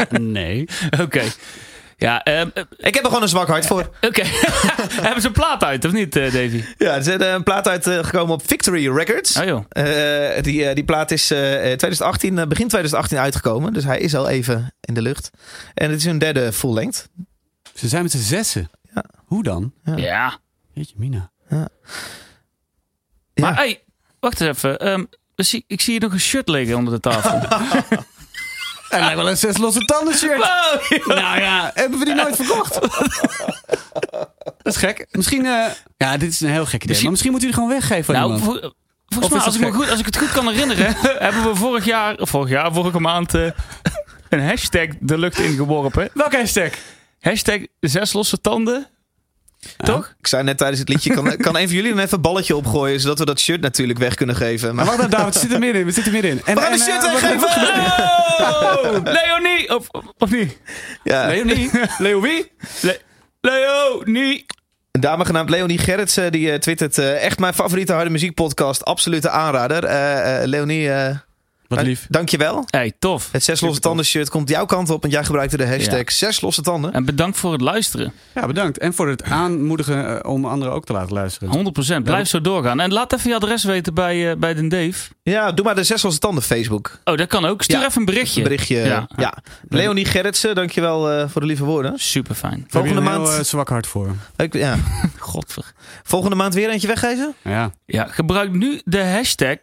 nee. 0.38 0.68
Oké. 1.04 1.24
Ja, 2.02 2.24
ehm, 2.24 2.50
eh, 2.54 2.64
Ik 2.78 2.94
heb 2.94 3.04
er 3.04 3.06
gewoon 3.06 3.22
een 3.22 3.28
zwak 3.30 3.48
hart 3.48 3.66
voor. 3.66 3.90
oké. 4.02 4.24
Hebben 5.06 5.22
ze 5.22 5.28
een 5.28 5.34
plaat 5.34 5.64
uit, 5.64 5.86
of 5.86 5.92
niet, 5.92 6.16
eh, 6.16 6.24
Davy? 6.24 6.64
Ja, 6.78 6.94
er 6.94 7.00
is 7.00 7.08
eh, 7.08 7.32
een 7.32 7.44
plaat 7.44 7.68
uitgekomen 7.68 8.34
op 8.34 8.48
Victory 8.48 8.90
Records. 8.94 9.38
Oh 9.38 9.44
joh. 9.46 9.66
Eh, 9.70 10.44
die, 10.44 10.66
eh, 10.68 10.76
die 10.76 10.84
plaat 10.84 11.12
is 11.12 11.32
eh, 11.32 11.40
2018, 11.40 12.38
eh, 12.40 12.48
begin 12.48 12.68
2018 12.68 13.18
uitgekomen. 13.18 13.74
Dus 13.74 13.84
hij 13.84 14.00
is 14.00 14.16
al 14.16 14.30
even 14.30 14.74
in 14.80 14.94
de 14.94 15.02
lucht. 15.02 15.30
En 15.74 15.90
het 15.90 16.00
is 16.00 16.06
hun 16.06 16.18
derde 16.18 16.52
full 16.54 16.74
length. 16.74 17.10
Ze 17.74 17.88
zijn 17.88 18.02
met 18.04 18.12
z'n 18.12 18.18
zessen. 18.18 18.70
Ja. 18.96 19.04
Hoe 19.26 19.44
dan? 19.44 19.74
Ja. 19.84 19.96
Ja. 19.98 20.38
Jeetje, 20.74 20.94
Mina. 20.98 21.32
Ja. 21.50 21.68
Maar 23.34 23.56
hey, 23.56 23.82
wacht 24.20 24.42
eens 24.42 24.58
even. 24.58 24.80
Ehm, 24.80 25.04
ik 25.36 25.46
zie- 25.46 25.64
ik 25.68 25.82
zie 25.82 25.92
hier 25.94 26.02
nog 26.02 26.12
een 26.14 26.20
shirt 26.20 26.48
liggen 26.50 26.76
onder 26.78 26.94
de 26.94 27.00
tafel. 27.00 27.40
En 28.92 29.00
lijkt 29.00 29.16
wel 29.16 29.30
een 29.30 29.38
zes 29.38 29.58
losse 29.58 29.80
tanden 29.80 30.14
shirt. 30.14 30.38
Wow. 30.38 31.08
Nou 31.18 31.40
ja, 31.40 31.72
hebben 31.74 32.00
we 32.00 32.06
die 32.06 32.14
nooit 32.14 32.36
verkocht? 32.36 32.80
Dat 34.64 34.74
is 34.74 34.76
gek. 34.76 35.06
Misschien, 35.12 35.46
eh, 35.46 35.66
ja, 35.98 36.18
dit 36.18 36.32
is 36.32 36.42
een 36.42 36.50
heel 36.50 36.66
gek 36.66 36.84
idee. 36.84 36.88
Misschien- 36.88 37.02
Maar 37.04 37.12
misschien 37.12 37.32
moet 37.32 37.42
u 37.42 37.46
die 37.46 37.54
gewoon 37.54 37.70
weggeven 37.70 38.16
aan 38.16 38.30
Nou, 38.30 38.40
iemand. 38.40 38.74
volgens 39.08 39.34
mij, 39.34 39.42
als 39.44 39.56
ik, 39.56 39.62
me 39.62 39.72
goed, 39.72 39.90
als 39.90 40.00
ik 40.00 40.06
het 40.06 40.18
goed 40.18 40.32
kan 40.32 40.48
herinneren, 40.48 40.96
hebben 41.26 41.44
we 41.44 41.56
vorig 41.56 41.86
jaar, 41.86 42.16
vorig 42.20 42.50
jaar, 42.50 42.74
vorige 42.74 43.00
maand, 43.00 43.34
eh, 43.34 43.52
een 44.30 44.46
hashtag 44.48 44.88
de 45.00 45.18
lucht 45.18 45.40
ingeworpen. 45.40 46.10
Welke 46.14 46.38
hashtag? 46.38 46.70
Hashtag 47.20 47.60
zes 47.80 48.14
losse 48.14 48.42
tanden. 48.42 48.88
Toch? 49.78 50.14
Ik 50.20 50.28
zei 50.28 50.44
net 50.44 50.58
tijdens 50.58 50.80
het 50.80 50.90
liedje, 50.90 51.14
kan, 51.14 51.38
kan 51.38 51.58
een 51.58 51.68
van 51.68 51.76
jullie 51.76 51.90
dan 51.90 52.00
even 52.00 52.16
een 52.16 52.22
balletje 52.22 52.56
opgooien, 52.56 53.00
zodat 53.00 53.20
we 53.20 53.26
dat 53.26 53.40
shirt 53.40 53.62
natuurlijk 53.62 54.00
weg 54.00 54.16
kunnen 54.16 54.36
geven. 54.36 54.76
Maar 54.76 54.86
wacht 54.86 54.98
nou, 54.98 55.10
David, 55.10 55.34
we 55.34 55.40
zitten 55.40 55.60
middenin. 55.60 55.88
We 55.88 55.94
zitten 55.94 56.14
middenin. 56.14 56.42
En, 56.46 56.56
we 56.56 56.62
gaan 56.62 56.72
en, 56.72 56.78
de 56.78 56.84
shirt 56.84 57.02
weggeven! 57.02 57.50
Oh, 58.42 59.14
Leonie! 59.14 59.76
Of, 59.76 59.88
of, 60.18 60.32
niet? 60.32 60.58
Ja. 61.04 61.28
Leonie? 61.28 61.70
Leo 61.98 62.22
wie? 62.22 62.52
Le 62.82 63.00
Leonie! 63.42 64.46
Een 64.92 65.02
dame 65.02 65.26
genaamd 65.26 65.50
Leonie 65.50 65.78
Gerritsen, 65.78 66.32
die 66.32 66.52
eh, 66.52 66.60
twittert... 66.60 66.98
eh, 66.98 67.24
echt 67.24 67.40
mijn 67.40 67.54
favoriete 67.54 67.94
harde 67.94 68.10
muziekpodcast, 68.10 68.86
absolute 68.86 69.30
aanrader. 69.30 69.84
Leonie, 70.48 70.90
Wat 71.76 71.86
lief. 71.86 72.06
dankjewel. 72.10 72.64
Hey, 72.70 72.94
tof. 73.00 73.30
Het 73.32 73.44
Zes 73.44 73.62
Losse 73.62 73.82
Tanden 73.82 74.06
shirt 74.06 74.30
komt 74.30 74.50
jouw 74.50 74.66
kant 74.66 74.90
op, 74.90 75.02
want 75.02 75.14
jij 75.14 75.24
gebruikte 75.24 75.58
de 75.58 75.68
hashtag 75.68 75.98
Ja. 76.00 76.04
Zes 76.08 76.42
Losse 76.42 76.62
Tanden. 76.62 76.94
En 76.94 77.06
bedankt 77.06 77.38
voor 77.38 77.52
het 77.52 77.62
luisteren. 77.62 78.12
100%. 78.12 78.16
Ja, 78.36 78.46
bedankt. 78.48 78.78
En 78.78 78.94
voor 78.94 79.10
het 79.10 79.24
aanmoedigen 79.24 80.24
eh, 80.24 80.32
om 80.32 80.46
anderen 80.46 80.74
ook 80.74 80.86
te 80.86 80.94
laten 80.94 81.14
luisteren. 81.14 82.04
Blijf 82.04 82.28
zo 82.28 82.42
doorgaan. 82.42 82.80
En 82.80 82.94
laat 82.94 83.14
even 83.14 83.30
je 83.30 83.36
adres 83.36 83.64
weten 83.64 83.94
bij, 83.94 84.32
eh, 84.32 84.38
bij 84.38 84.54
de 84.54 84.68
Dave. 84.68 85.10
Ja, 85.24 85.52
doe 85.52 85.66
maar 85.66 85.76
de 85.76 85.84
Zes 85.84 86.02
Losse 86.04 86.20
Tanden 86.20 86.44
Facebook. 86.44 87.00
Oh, 87.04 87.18
dat 87.18 87.28
kan 87.28 87.46
ook. 87.46 87.62
Stuur 87.62 87.80
Ja. 87.80 87.86
even 87.86 88.00
een 88.00 88.06
berichtje. 88.06 88.38
Een 88.42 88.48
berichtje. 88.48 88.78
Ja. 88.78 89.08
Ja. 89.18 89.38
Leonie 89.70 90.06
Gerritsen, 90.06 90.56
dankjewel 90.56 91.12
eh 91.12 91.30
voor 91.30 91.42
de 91.42 91.48
lieve 91.48 91.64
woorden. 91.64 91.94
Super 92.00 92.36
fijn. 92.36 92.66
Volgende 92.68 93.02
maand, 93.02 93.30
heel 93.34 93.44
zwak 93.44 93.70
hart 93.70 93.88
voor. 93.88 94.16
ik, 94.38 94.54
ja. 94.54 94.78
Godver. 95.20 95.72
Volgende 96.04 96.36
maand 96.36 96.54
weer 96.54 96.70
eentje 96.70 96.88
weggeven? 96.88 97.36
Ja. 97.44 97.72
Ja, 97.86 98.08
gebruik 98.08 98.52
nu 98.52 98.82
de 98.84 99.04
hashtag 99.04 99.58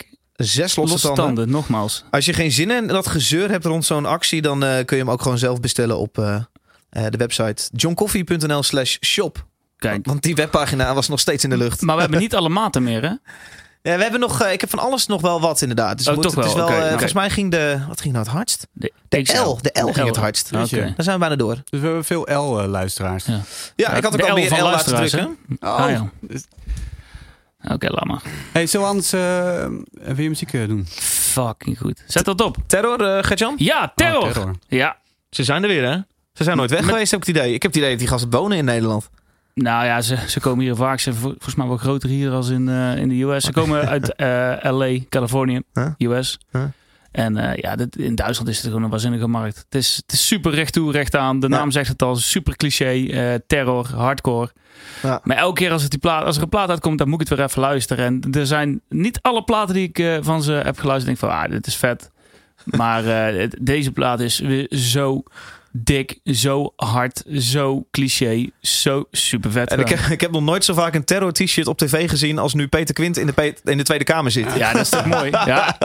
Zes 0.47 0.77
losse, 0.77 0.93
losse 0.93 1.07
tanden. 1.07 1.25
tanden. 1.25 1.51
Nogmaals. 1.51 2.05
Als 2.11 2.25
je 2.25 2.33
geen 2.33 2.53
zin 2.53 2.71
in 2.71 2.87
dat 2.87 3.07
gezeur 3.07 3.51
hebt 3.51 3.65
rond 3.65 3.85
zo'n 3.85 4.07
actie, 4.07 4.43
dan 4.43 4.65
eh, 4.65 4.85
kun 4.85 4.97
je 4.97 5.03
hem 5.03 5.13
ook 5.13 5.23
gewoon 5.23 5.39
zelf 5.39 5.61
bestellen 5.61 5.99
op 5.99 6.19
eh, 6.19 6.35
eh, 6.91 7.05
de 7.11 7.17
website 7.17 7.63
johncoffee.nl 7.73 8.63
slash 8.63 8.97
shop. 9.01 9.47
Kijk. 9.79 10.07
Want 10.07 10.23
die 10.23 10.35
webpagina 10.35 10.95
was 10.95 11.09
nog 11.09 11.21
steeds 11.21 11.45
in 11.45 11.51
de 11.51 11.57
lucht. 11.57 11.81
Maar 11.81 11.95
we 11.95 12.01
hebben 12.01 12.21
niet 12.27 12.35
alle 12.35 12.49
maten 12.49 12.83
meer, 12.83 13.03
hè? 13.03 13.13
Ja, 13.83 13.97
we 13.97 14.03
hebben 14.03 14.21
nog, 14.21 14.45
ik 14.45 14.61
heb 14.61 14.71
van 14.71 14.79
alles 14.79 15.07
nog 15.07 15.21
wel 15.21 15.41
wat 15.41 15.61
inderdaad. 15.61 15.99
Dus 15.99 16.09
Oh, 16.09 16.19
toch 16.19 16.35
het 16.35 16.45
is 16.45 16.55
wel? 16.55 16.69
wel, 16.69 16.79
eh. 16.83 16.89
Volgens 16.89 17.13
mij 17.13 17.31
ging 17.31 17.51
de, 17.51 17.79
wat 17.89 18.01
ging 18.01 18.13
nou 18.13 18.25
het 18.27 18.35
hardst? 18.35 18.67
De, 18.73 18.93
De 19.09 19.23
XL. 19.23 19.37
L, 19.43 19.59
de 19.63 19.81
L 19.81 19.93
ging 19.93 20.07
het 20.07 20.17
L. 20.17 20.21
hardst. 20.21 20.53
Oké. 20.53 20.77
je. 20.77 20.81
Daar 20.81 20.95
zijn 20.97 21.15
we 21.15 21.19
bijna 21.19 21.37
door. 21.37 21.55
Dus 21.55 21.81
we 21.81 21.87
hebben 21.87 22.05
veel 22.05 22.27
L-luisteraars. 22.31 23.25
Ja. 23.25 23.41
Ja, 23.77 23.93
ik 23.93 24.03
had 24.03 24.15
ook 24.15 24.21
al 24.29 24.33
L 24.33 24.35
meer 24.35 24.49
van 24.49 24.59
L 24.59 24.63
laten 24.63 24.93
luisteraars, 24.93 25.11
drukken. 25.11 25.39
Oh. 25.61 25.77
Ah, 25.77 25.91
ja. 25.91 26.11
Oké, 27.73 27.87
laat 27.91 28.05
maar. 28.05 28.23
Hey, 28.53 28.67
we 28.73 28.79
anders 28.79 29.13
eh, 29.13 29.65
even 30.09 30.23
je 30.23 30.29
muziek 30.29 30.53
eh, 30.53 30.67
doen? 30.69 30.87
Fucking 30.91 31.79
goed. 31.79 32.03
Zet 32.07 32.25
dat 32.25 32.41
op. 32.41 32.57
Terror, 32.67 33.01
eh 33.17 33.25
Gertjan? 33.25 33.55
Ja, 33.57 33.93
terror. 33.95 34.23
Oh, 34.23 34.31
terror. 34.33 34.55
Ja. 34.69 34.97
Ze 35.31 35.45
zijn 35.45 35.63
er 35.63 35.69
weer, 35.69 35.85
hè? 35.91 35.97
Ze 36.33 36.45
zijn 36.45 36.57
nooit 36.57 36.71
weg 36.71 36.81
Met- 36.81 36.89
geweest, 36.91 37.11
heb 37.11 37.21
ik 37.21 37.27
het 37.27 37.37
idee. 37.37 37.53
Ik 37.55 37.63
heb 37.63 37.71
het 37.71 37.81
idee 37.81 37.91
dat 37.91 37.99
die 37.99 38.09
gasten 38.09 38.31
wonen 38.31 38.59
in 38.59 38.65
Nederland. 38.65 39.11
Nou 39.55 39.85
ja, 39.85 40.01
ze, 40.01 40.17
ze 40.27 40.41
komen 40.41 40.65
hier 40.65 40.75
vaak. 40.77 40.99
Ze 40.99 41.03
zijn 41.03 41.15
vol- 41.15 41.31
volgens 41.31 41.55
mij 41.55 41.67
wel 41.67 41.77
groter 41.77 42.09
hier 42.09 42.31
als 42.31 42.49
in, 42.49 42.69
eh, 42.69 42.97
in 42.97 43.09
de 43.09 43.23
US. 43.23 43.45
Ze 43.45 43.53
komen 43.53 43.89
uit 43.95 44.15
eh, 44.15 44.73
LA, 44.73 44.99
Californië, 45.09 45.61
Huh? 45.73 45.87
US. 45.99 46.39
Huh? 46.53 46.63
En 47.11 47.37
eh, 47.37 47.57
ja, 47.57 47.77
dit, 47.77 47.97
in 47.97 48.15
Duitsland 48.15 48.49
is 48.51 48.57
het 48.59 48.67
gewoon 48.67 48.83
een 48.83 48.91
waanzinnige 48.91 49.27
markt. 49.27 49.57
Het 49.57 49.75
is, 49.75 49.97
het 49.97 50.13
is 50.13 50.27
super 50.27 50.53
recht 50.55 50.73
toe, 50.73 50.93
recht 50.93 51.17
aan. 51.17 51.41
De 51.41 51.49
Ja. 51.49 51.57
naam 51.57 51.71
zegt 51.71 51.89
het 51.89 52.03
al, 52.03 52.17
super 52.17 52.57
cliché. 52.57 53.07
eh, 53.07 53.35
terror, 53.47 53.87
hardcore. 53.95 54.51
Ja. 55.03 55.21
Maar 55.23 55.37
elke 55.37 55.61
keer 55.61 55.71
als, 55.73 55.83
het 55.83 55.91
die 55.91 56.01
plaat, 56.01 56.25
als 56.25 56.37
er 56.37 56.43
een 56.43 56.49
plaat 56.49 56.69
uitkomt, 56.71 56.99
dan 56.99 57.09
moet 57.09 57.21
ik 57.21 57.29
het 57.29 57.39
weer 57.39 57.47
even 57.47 57.61
luisteren. 57.61 58.05
En 58.05 58.33
er 58.33 58.47
zijn 58.47 58.81
niet 58.89 59.19
alle 59.23 59.45
platen 59.45 59.75
die 59.75 59.89
ik 59.89 59.99
eh, 59.99 60.17
van 60.21 60.43
ze 60.43 60.53
heb 60.53 60.79
geluisterd. 60.79 61.19
denk 61.21 61.33
van, 61.33 61.43
ah, 61.43 61.51
dit 61.51 61.67
is 61.67 61.77
vet. 61.77 62.11
Maar 62.65 63.03
deze 63.61 63.93
plaat 63.93 64.21
is 64.21 64.39
weer 64.39 64.67
zo 64.71 65.23
dik, 65.85 66.19
zo 66.25 66.73
hard, 66.77 67.23
zo 67.37 67.87
cliché, 67.91 68.51
zo 68.61 69.05
super 69.11 69.51
vet. 69.51 69.71
En 69.71 69.79
ik, 69.81 69.89
heb- 69.89 69.99
ik 70.11 70.21
heb 70.21 70.31
nog 70.31 70.43
nooit 70.43 70.65
zo 70.65 70.75
vaak 70.75 70.95
een 70.95 71.05
terror 71.05 71.33
t-shirt 71.33 71.67
op 71.67 71.79
tv 71.79 72.09
gezien 72.11 72.39
als 72.39 72.55
nu 72.55 72.69
Peter 72.69 72.95
Quint 72.95 73.17
in 73.17 73.27
de, 73.27 73.55
in 73.65 73.77
de 73.77 73.83
Tweede 73.83 74.05
Kamer 74.05 74.31
zit. 74.31 74.55
Ja, 74.57 74.73
dat 74.73 74.81
is 74.83 74.89
toch 74.89 75.07
mooi. 75.07 75.31
Ja, 75.47 75.77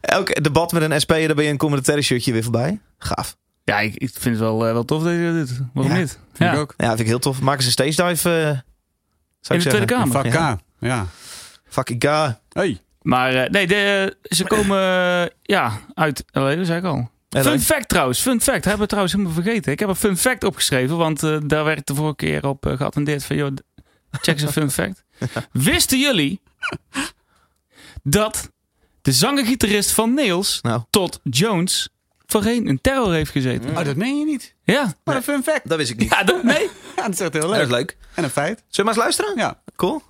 Elk 0.00 0.42
debat 0.42 0.72
met 0.72 0.82
een 0.90 1.00
SP, 1.04 1.10
daar 1.12 1.34
ben 1.34 1.44
je 1.44 1.50
een 1.50 1.56
commentaire 1.56 2.02
shirtje 2.04 2.32
weer 2.32 2.42
voorbij. 2.42 2.80
Gaaf. 2.98 3.36
ja 3.64 3.80
ik, 3.80 3.94
ik 3.94 4.10
vind 4.12 4.24
het 4.34 4.38
wel, 4.38 4.66
eh, 4.66 4.72
wel 4.72 4.84
tof 4.84 5.02
dat 5.02 5.12
je 5.12 5.32
dit. 5.46 5.60
Waarom 5.74 5.92
Ja, 5.92 5.98
niet? 5.98 6.10
Vind 6.32 6.50
Ja. 6.50 6.52
ik 6.52 6.58
ook. 6.58 6.74
Ja, 6.76 6.86
vind 6.88 7.00
ik 7.00 7.06
heel 7.06 7.18
tof. 7.18 7.40
Maken 7.40 7.62
ze 7.62 7.66
een 7.66 7.92
stage 7.92 8.08
dive. 8.10 8.30
eh, 8.30 8.44
zou 8.44 8.54
In 9.48 9.54
ik 9.54 9.62
de. 9.62 9.68
Tweede 9.68 9.86
Kamer. 9.86 10.12
Vak 10.12 10.24
K. 10.30 10.32
Ja. 10.32 10.58
Ja. 10.80 11.06
Fucking 11.68 12.02
ga. 12.04 12.40
Hey. 12.52 12.80
Maar 13.02 13.34
eh, 13.34 13.50
nee, 13.50 13.66
de, 13.66 14.16
ze 14.22 14.44
komen 14.44 14.78
ja, 15.42 15.80
uit 15.94 16.24
dat 16.32 16.66
zei 16.66 16.78
ik 16.78 16.84
al. 16.84 17.10
Fun 17.28 17.60
fact 17.60 17.88
trouwens, 17.88 18.20
fun 18.20 18.40
fact. 18.40 18.62
Hebben 18.64 18.82
we 18.82 18.86
trouwens 18.86 19.14
helemaal 19.14 19.34
vergeten. 19.42 19.72
Ik 19.72 19.78
heb 19.78 19.88
een 19.88 19.96
fun 19.96 20.16
fact 20.16 20.44
opgeschreven, 20.44 20.96
want 20.96 21.22
eh, 21.22 21.36
daar 21.46 21.64
werd 21.64 21.78
ik 21.78 21.86
de 21.86 21.94
vorige 21.94 22.16
keer 22.16 22.46
op 22.46 22.66
eh, 22.66 22.76
geattendeerd 22.76 23.24
van, 23.24 23.36
joh, 23.36 23.50
check 24.10 24.34
eens 24.34 24.42
een 24.42 24.52
fun 24.52 24.70
fact. 24.70 25.04
Wisten 25.52 25.98
jullie 25.98 26.40
dat 28.02 28.50
de 29.02 29.12
zanger-gitarist 29.12 29.90
van 29.92 30.14
Nails, 30.14 30.58
Nou, 30.62 30.82
Todd 30.90 31.20
Jones, 31.22 31.88
voorheen 32.26 32.66
in 32.66 32.80
terror 32.80 33.12
heeft 33.12 33.30
gezeten? 33.30 33.70
Oh, 33.76 33.84
dat 33.84 33.96
meen 33.96 34.18
je 34.18 34.24
niet. 34.24 34.54
Ja. 34.64 34.94
Wat 35.04 35.14
een 35.14 35.22
fun 35.22 35.42
fact. 35.42 35.68
dat 35.68 35.78
wist 35.78 35.90
ik 35.90 35.96
niet. 35.98 36.10
Ja, 36.10 36.22
dat, 36.22 36.42
nee. 36.42 36.68
Ja, 36.96 37.02
dat 37.02 37.12
is 37.12 37.20
echt 37.20 37.32
heel 37.32 37.42
Dat 37.48 37.50
is 37.52 37.58
leuk. 37.58 37.68
leuk. 37.70 37.96
En 38.14 38.24
een 38.24 38.30
feit. 38.30 38.62
Zullen 38.68 38.92
we 38.94 38.98
maar 39.00 39.08
eens 39.08 39.16
luisteren? 39.18 39.32
Ja. 39.36 39.62
Cool. 39.76 40.02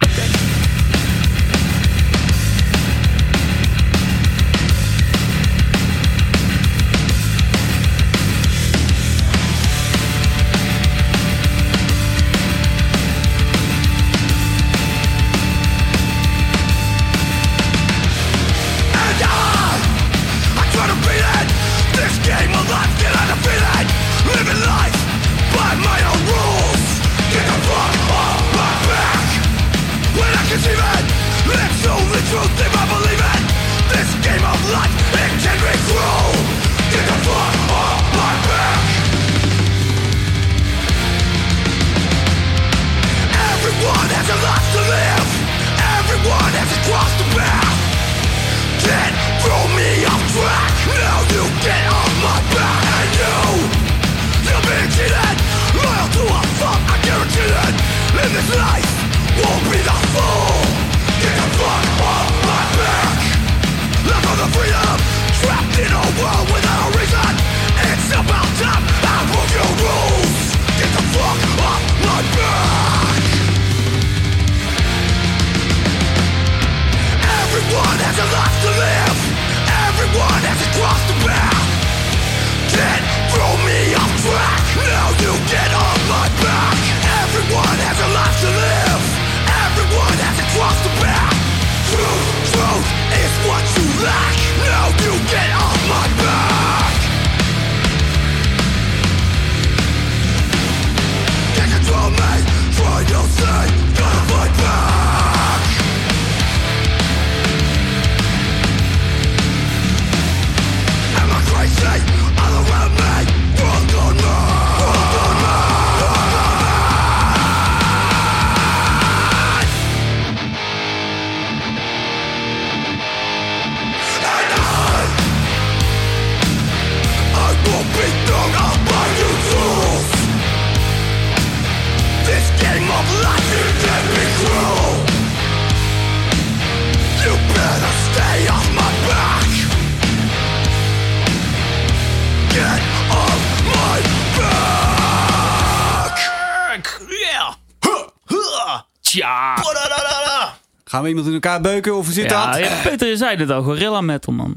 Gaan 150.91 151.03
we 151.03 151.09
iemand 151.09 151.27
in 151.27 151.33
elkaar 151.33 151.61
beuken 151.61 151.97
of 151.97 152.05
hoe 152.05 152.15
zit 152.15 152.31
ja, 152.31 152.51
dat? 152.51 152.59
ja, 152.59 152.81
Peter, 152.83 153.09
je 153.09 153.17
zei 153.17 153.37
het 153.37 153.51
al. 153.51 153.63
Gorilla 153.63 154.01
metal, 154.01 154.33
man. 154.33 154.57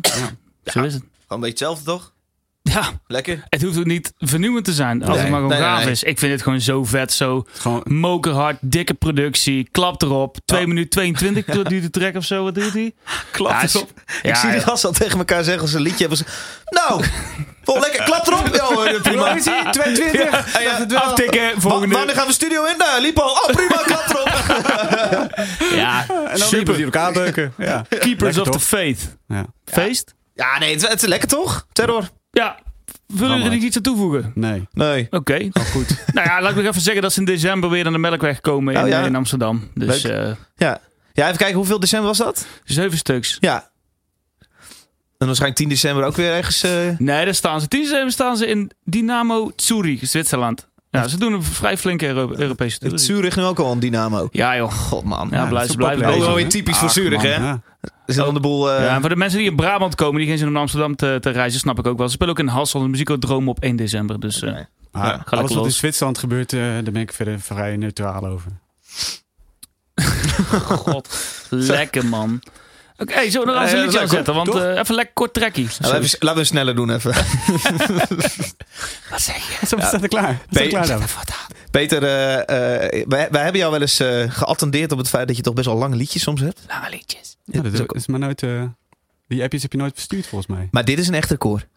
Zo 0.64 0.84
is 0.84 0.94
het. 0.94 1.04
Gewoon 1.04 1.04
een 1.28 1.40
beetje 1.40 1.66
hetzelfde, 1.66 1.84
toch? 1.84 2.14
Ja, 2.74 2.84
Lekker. 3.08 3.44
het 3.50 3.62
hoeft 3.62 3.78
ook 3.78 3.86
niet 3.86 4.14
vernieuwend 4.18 4.66
te 4.66 4.74
zijn. 4.74 5.00
Als 5.04 5.10
Nee, 5.10 5.20
het 5.20 5.30
maar 5.30 5.40
gewoon 5.40 5.50
nee, 5.56 5.60
nee, 5.60 5.70
gaaf 5.70 5.84
nee. 5.84 5.92
is. 5.92 6.04
Ik 6.04 6.20
vind 6.20 6.32
het 6.32 6.42
gewoon 6.42 6.62
zo 6.62 6.84
vet. 6.84 7.14
Zo 7.14 7.46
Gewoon, 7.52 7.82
mokerhard, 7.86 8.58
dikke 8.62 8.94
productie. 8.94 9.68
Klap 9.72 10.02
erop. 10.02 10.38
2 10.46 10.68
minuten 10.68 10.90
22 10.90 11.46
duurt 11.70 11.84
de 11.84 11.90
track 11.90 12.16
of 12.16 12.24
zo. 12.26 12.44
Wat 12.44 12.56
doet 12.56 12.74
hij? 12.74 12.94
Klap 13.32 13.52
Ja, 13.52 13.68
erop. 13.74 13.90
ik 14.22 14.26
ja, 14.26 14.36
zie 14.36 14.52
die 14.52 14.60
gasten 14.60 14.90
al 14.90 14.96
tegen 14.96 15.18
elkaar 15.18 15.44
zeggen 15.44 15.62
als 15.62 15.72
ze 15.72 15.78
een 15.78 15.84
liedje 15.84 16.08
hebben. 16.08 16.18
Ze, 16.18 16.24
nou, 16.66 17.04
vol 17.64 17.80
lekker, 17.80 18.04
klap 18.04 18.28
erop. 18.28 18.56
Ja 18.56 18.64
hoor, 18.64 19.02
prima. 19.02 19.30
Hoe 19.30 19.40
is 19.40 19.46
ie? 19.46 19.70
22? 19.72 20.54
Ja, 20.54 20.60
ja. 20.60 20.68
Dacht 20.68 20.78
het 20.80 20.92
wel. 20.92 21.02
Aftikken, 21.02 21.62
volgende. 21.62 21.96
wanneer 21.96 22.16
gaan 22.16 22.28
we 22.28 22.34
studio 22.34 22.66
in? 22.66 22.78
Nou, 22.78 23.02
liep 23.02 23.20
al. 23.20 23.30
Oh, 23.32 23.46
prima, 23.46 23.82
klap 23.86 24.06
erop. 24.10 24.28
Ja, 25.76 26.06
En 26.10 26.38
dan 26.38 26.48
super. 26.48 26.76
die 26.76 26.84
elkaar 26.86 27.12
beuken. 27.14 27.54
Ja. 27.58 27.86
Keepers 28.00 28.36
Lekker 28.36 28.54
of 28.54 28.60
the? 28.62 28.66
Faith. 28.68 29.18
Ja. 29.28 29.46
Feest? 29.66 30.14
Ja, 30.36 30.60
nee, 30.60 30.74
het, 30.74 30.88
het 30.88 31.02
is 31.02 31.08
lekker 31.08 31.28
toch? 31.28 31.66
Terror? 31.74 32.10
Ja. 32.32 32.58
Willen 33.14 33.28
jullie 33.28 33.44
er 33.44 33.50
Allemaal. 33.50 33.68
iets 33.68 33.76
aan 33.78 33.84
toevoegen? 33.84 34.32
Nee. 34.36 34.68
Nee. 34.72 35.08
Oké, 35.10 35.50
goed. 35.72 35.88
nou 36.14 36.28
ja, 36.28 36.42
laat 36.42 36.50
ik 36.52 36.56
nog 36.58 36.66
even 36.66 36.82
zeggen 36.82 37.02
dat 37.02 37.14
ze 37.14 37.20
in 37.20 37.26
december 37.26 37.70
weer 37.70 37.84
naar 37.84 37.92
de 37.94 38.00
Melkweg 38.00 38.40
komen 38.42 38.74
in, 38.76 38.82
Oh, 38.82 38.88
ja. 38.88 39.02
in 39.06 39.16
Amsterdam. 39.16 39.70
Dus 39.76 40.04
Leuk. 40.04 40.14
eh 40.14 40.36
Ja. 40.58 40.82
ja, 41.14 41.26
even 41.26 41.38
kijken, 41.38 41.56
hoeveel 41.56 41.80
december 41.80 42.08
was 42.08 42.18
dat? 42.18 42.46
zeven 42.64 42.98
stuks. 42.98 43.38
Ja. 43.40 43.70
En 45.18 45.26
waarschijnlijk 45.28 45.60
10 45.62 45.70
december 45.70 46.04
ook 46.04 46.16
weer 46.16 46.32
ergens. 46.32 46.64
eh, 46.64 46.72
Nee, 46.98 47.26
daar 47.26 47.36
staan 47.36 47.62
ze. 47.62 47.68
10 47.68 47.82
december 47.82 48.12
staan 48.12 48.38
ze 48.38 48.46
in 48.48 48.72
Dynamo 48.84 49.52
Zurich, 49.56 50.08
Zwitserland. 50.08 50.68
Ja, 50.92 51.08
ze 51.08 51.18
doen 51.18 51.34
een 51.34 51.44
vrij 51.44 51.78
flinke 51.78 52.08
Euro- 52.08 52.34
Europese 52.36 52.80
tour. 52.80 52.94
Het 52.94 53.02
Zurich 53.04 53.36
nu 53.36 53.44
ook 53.44 53.60
al 53.60 53.72
een 53.72 53.80
dynamo. 53.80 54.28
Ja 54.32 54.56
joh. 54.58 54.72
God 54.72 55.04
man. 55.04 55.28
Ja, 55.32 55.46
blijf, 55.48 55.70
is 55.70 55.76
blijven 55.76 56.06
bezig. 56.06 56.28
Oh, 56.28 56.48
typisch 56.48 56.78
voor 56.78 56.90
Zurich, 56.90 57.22
man, 57.22 57.32
hè? 57.32 57.36
ja. 57.36 57.62
Zit 58.06 58.16
dan 58.26 58.34
de 58.34 58.40
boel... 58.40 58.72
eh, 58.72 58.84
Ja, 58.86 59.00
voor 59.00 59.10
de 59.10 59.16
mensen 59.16 59.40
die 59.40 59.50
in 59.50 59.56
Brabant 59.56 59.96
komen, 59.96 60.18
die 60.20 60.28
geen 60.28 60.38
zin 60.38 60.48
om 60.48 60.54
naar 60.54 60.62
Amsterdam 60.62 60.96
te, 60.96 61.18
te 61.22 61.30
reizen, 61.30 61.60
snap 61.60 61.80
ik 61.80 61.88
ook 61.88 61.98
wel. 61.98 62.08
Ze 62.08 62.14
spelen 62.14 62.34
ook 62.34 62.40
in 62.40 62.48
Hassel, 62.48 62.82
een 62.82 62.90
muziekdroom 62.90 63.50
op 63.50 63.60
1 63.60 63.76
december. 63.76 64.20
Dus 64.20 64.42
eh. 64.42 64.54
Ah, 64.92 65.04
Ja, 65.04 65.22
ga 65.26 65.38
alles 65.38 65.54
wat 65.54 65.66
in. 65.66 65.72
Zwitserland 65.72 66.18
gebeurt, 66.18 66.54
eh, 66.54 66.60
daar 66.60 66.84
ben 66.84 66.96
ik 67.02 67.14
verder 67.14 67.40
vrij 67.40 67.78
neutraal 67.78 68.26
over. 68.26 68.52
god, 70.84 71.10
lekker 71.50 72.06
man. 72.06 72.42
Oké, 73.00 73.14
hey, 73.14 73.30
zullen 73.30 73.48
we 73.48 73.54
er 73.54 73.58
Ja, 73.58 73.64
als 73.64 73.72
ja, 73.72 73.78
een 73.78 73.84
liedje 73.84 74.00
is 74.00 74.10
aan 74.12 74.16
leuk, 74.18 74.26
hoor. 74.26 74.36
zetten? 74.46 74.62
Want 74.64 74.76
eh, 74.76 74.80
even 74.82 74.96
lekker 74.96 75.14
kort 75.14 75.34
trekkie. 75.34 75.64
laten, 75.80 76.00
we 76.00 76.06
even, 76.06 76.18
laten 76.20 76.40
we 76.40 76.46
sneller 76.46 76.76
doen 76.76 76.90
even. 76.92 77.14
Wat 79.10 79.22
zeg 79.22 79.60
je? 79.60 79.66
Zo, 79.68 79.78
staat 79.78 80.02
er 80.02 80.08
klaar. 80.08 80.34
Staat 80.34 80.50
Ben- 80.50 80.64
er 80.64 80.70
klaar 80.70 80.88
dan? 80.88 81.02
Peter, 81.72 82.04
eh, 82.04 82.36
eh, 82.40 83.06
wij, 83.08 83.28
wij 83.32 83.42
hebben 83.44 83.60
jou 83.62 83.72
wel 83.72 83.82
eens 83.82 84.02
geattendeerd 84.36 84.92
op 84.92 84.98
het 84.98 85.10
feit 85.10 85.28
dat 85.28 85.36
je 85.38 85.42
toch 85.44 85.54
best 85.54 85.68
wel 85.68 85.78
lange 85.78 85.96
liedjes 85.96 86.22
soms 86.22 86.42
hebt. 86.42 86.60
Lange 86.68 86.90
liedjes. 86.90 87.36
Ja, 87.46 87.62
dat 87.62 87.66
is 87.66 87.74
is, 87.74 87.82
ook- 87.82 87.96
is 87.96 88.08
maar 88.08 88.20
nooit, 88.20 88.44
die 89.28 89.44
appjes 89.44 89.62
heb 89.62 89.72
je 89.72 89.78
nooit 89.78 89.94
verstuurd 89.94 90.28
volgens 90.28 90.50
mij. 90.58 90.68
Maar 90.72 90.86
dit 90.86 91.00
is 91.00 91.08
een 91.08 91.14
echt 91.14 91.30
record. 91.30 91.68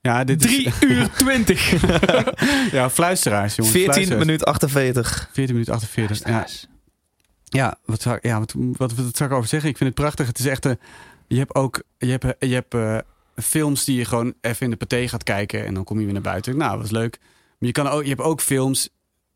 Ja, 0.00 0.24
dit 0.24 0.40
3 0.40 0.66
is, 0.66 0.72
uur 0.80 1.10
20. 1.16 1.70
ja, 2.72 2.90
fluisteraars, 2.90 3.54
jongens. 3.54 3.76
14 3.76 3.92
fluisteraars. 3.92 4.24
minuut 4.26 4.44
48. 4.44 5.28
14 5.32 5.52
minuten 5.54 5.74
48. 5.74 6.28
Ja, 6.28 6.46
ja, 7.54 7.78
wat 7.84 8.02
zou, 8.02 8.18
ja 8.20 8.38
wat, 8.38 8.54
wat, 8.56 8.94
wat 8.94 9.16
zou 9.16 9.30
ik 9.30 9.36
over 9.36 9.48
zeggen? 9.48 9.70
Ik 9.70 9.76
vind 9.76 9.90
het 9.90 9.98
prachtig. 9.98 10.26
Het 10.26 10.38
is 10.38 10.46
echt 10.46 10.64
een. 10.64 10.78
Je 11.26 11.38
hebt 11.38 11.54
ook. 11.54 11.82
Je 11.98 12.10
hebt, 12.10 12.24
eh, 12.24 12.48
je 12.48 12.54
hebt 12.54 12.74
eh, 12.74 12.98
films 13.36 13.84
die 13.84 13.96
je 13.98 14.04
gewoon 14.04 14.34
even 14.40 14.64
in 14.64 14.70
de 14.70 14.76
paté 14.76 15.08
gaat 15.08 15.22
kijken. 15.22 15.66
En 15.66 15.74
dan 15.74 15.84
kom 15.84 15.98
je 15.98 16.04
weer 16.04 16.12
naar 16.12 16.22
buiten. 16.22 16.56
Nou, 16.56 16.70
dat 16.72 16.80
was 16.80 16.90
leuk. 16.90 17.18
Maar 17.58 17.68
je, 17.68 17.72
kan 17.72 17.88
ook, 17.88 18.02
je 18.02 18.08
hebt 18.08 18.20
ook 18.20 18.40
films 18.40 18.88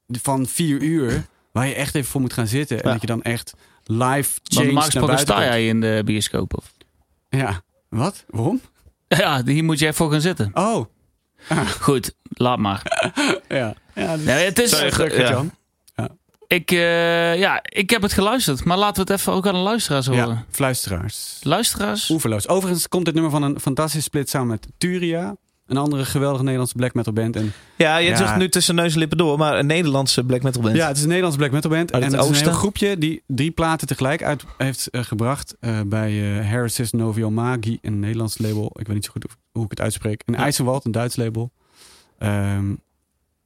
van 0.09 0.47
vier 0.47 0.81
uur. 0.83 1.27
Waar 1.53 1.67
je 1.67 1.75
echt 1.75 1.95
even 1.95 2.11
voor 2.11 2.21
moet 2.21 2.33
gaan 2.33 2.47
zitten. 2.47 2.77
En 2.77 2.87
Ja. 2.87 2.93
dat 2.93 3.01
je 3.01 3.07
dan 3.07 3.23
echt 3.23 3.55
live 3.85 4.41
change 4.43 4.65
normaal 4.67 4.89
naar 4.93 5.05
buiten 5.05 5.27
sta 5.27 5.45
jij 5.45 5.67
in 5.67 5.81
de 5.81 6.03
bioscoop. 6.05 6.57
Of? 6.57 6.73
Ja. 7.29 7.63
Wat? 7.89 8.25
Waarom? 8.29 8.61
Ja, 9.09 9.43
hier 9.45 9.65
moet 9.65 9.79
jij 9.79 9.93
voor 9.93 10.11
gaan 10.11 10.21
zitten. 10.21 10.51
Oh. 10.55 10.85
Goed, 11.81 12.15
laat 12.29 12.59
maar. 12.59 12.83
Ja. 13.49 13.75
ja 13.95 14.17
dus- 14.17 14.25
Nee, 14.25 14.45
het 14.45 14.59
is, 14.59 14.71
Sorry, 14.71 14.93
Gert 14.93 15.17
ja. 15.17 15.45
Ik, 16.49 16.71
eh, 16.71 17.39
ja, 17.39 17.61
ik 17.63 17.91
heb 17.91 18.03
het 18.03 18.13
geluisterd, 18.13 18.65
maar 18.65 18.77
laten 18.79 19.05
we 19.07 19.13
het 19.13 19.21
even 19.21 19.33
ook 19.33 19.47
aan 19.47 19.53
de 19.55 19.59
luisteraars 19.61 20.07
horen. 20.07 20.29
Ja, 20.29 20.45
fluisteraars. 20.51 21.39
Luisteraars? 21.43 22.11
Oeverloos. 22.11 22.49
Overigens 22.49 22.89
komt 22.89 23.05
dit 23.05 23.15
nummer 23.15 23.33
van 23.33 23.43
een 23.43 23.61
fantastische 23.61 24.03
split 24.03 24.29
samen 24.31 24.47
met 24.49 24.67
Turia. 24.79 25.37
Een 25.67 25.77
andere 25.77 26.05
geweldige 26.05 26.43
Nederlandse 26.43 26.75
black 26.77 26.95
metal 26.95 27.13
band. 27.13 27.37
En 27.37 27.53
Ja, 27.77 27.97
je 27.97 28.09
Ja. 28.09 28.17
zegt 28.17 28.37
nu 28.37 28.49
tussen 28.49 28.75
neus 28.75 28.93
en 28.93 28.99
lippen 28.99 29.19
door, 29.19 29.39
maar 29.39 29.59
een 29.59 29.67
Nederlandse 29.67 30.25
black 30.25 30.43
metal 30.43 30.63
band. 30.63 30.77
Ja, 30.77 30.87
het 30.87 30.97
is 30.97 31.03
een 31.03 31.09
Nederlandse 31.09 31.41
black 31.41 31.53
metal 31.53 31.71
band. 31.71 31.93
Uit 31.93 32.03
en 32.03 32.13
het 32.13 32.31
is 32.31 32.39
een 32.41 32.45
heel 32.47 32.53
groepje 32.55 32.99
die 32.99 33.23
drie 33.27 33.51
platen 33.51 33.87
tegelijk 33.87 34.23
uit 34.23 34.45
heeft 34.59 34.87
eh, 34.91 35.03
gebracht. 35.03 35.57
eh, 35.61 35.81
bij 35.87 36.39
eh 36.41 36.51
Harris's 36.51 36.91
Novio 36.93 37.31
Magi, 37.31 37.79
een 37.83 38.01
Nederlands 38.01 38.39
label. 38.39 38.71
Ik 38.79 38.87
weet 38.87 38.95
niet 38.97 39.05
zo 39.05 39.11
goed 39.13 39.23
hoe, 39.23 39.33
hoe 39.53 39.65
ik 39.65 39.71
het 39.71 39.81
uitspreek. 39.81 40.23
En 40.27 40.33
Ja. 40.35 40.39
IJzerwald, 40.41 40.85
een 40.85 40.93
Duits 40.93 41.17
label. 41.17 41.51
Ehm, 42.19 42.75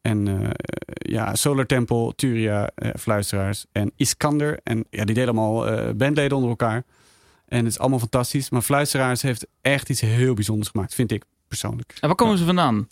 en 0.03 0.29
eh, 0.29 0.51
ja, 0.95 1.35
Solar 1.35 1.67
Temple, 1.67 2.13
Turia, 2.17 2.71
eh, 2.75 2.91
Fluisteraars 2.99 3.67
en 3.73 3.93
Iskander. 3.97 4.59
En 4.63 4.85
ja, 4.91 5.05
die 5.05 5.15
deden 5.15 5.37
allemaal 5.37 5.69
eh, 5.69 5.91
bandleden 5.95 6.37
onder 6.37 6.51
elkaar. 6.51 6.83
En 7.49 7.59
het 7.59 7.67
is 7.67 7.79
allemaal 7.79 7.99
fantastisch. 7.99 8.51
Maar 8.51 8.63
Fluisteraars 8.63 9.23
heeft 9.23 9.47
echt 9.61 9.89
iets 9.91 10.01
heel 10.01 10.35
bijzonders 10.35 10.69
gemaakt, 10.69 10.95
vind 10.95 11.13
ik 11.13 11.25
persoonlijk. 11.49 11.95
En 12.01 12.07
waar 12.09 12.17
komen 12.17 12.39
ze 12.39 12.45
vandaan? 12.45 12.87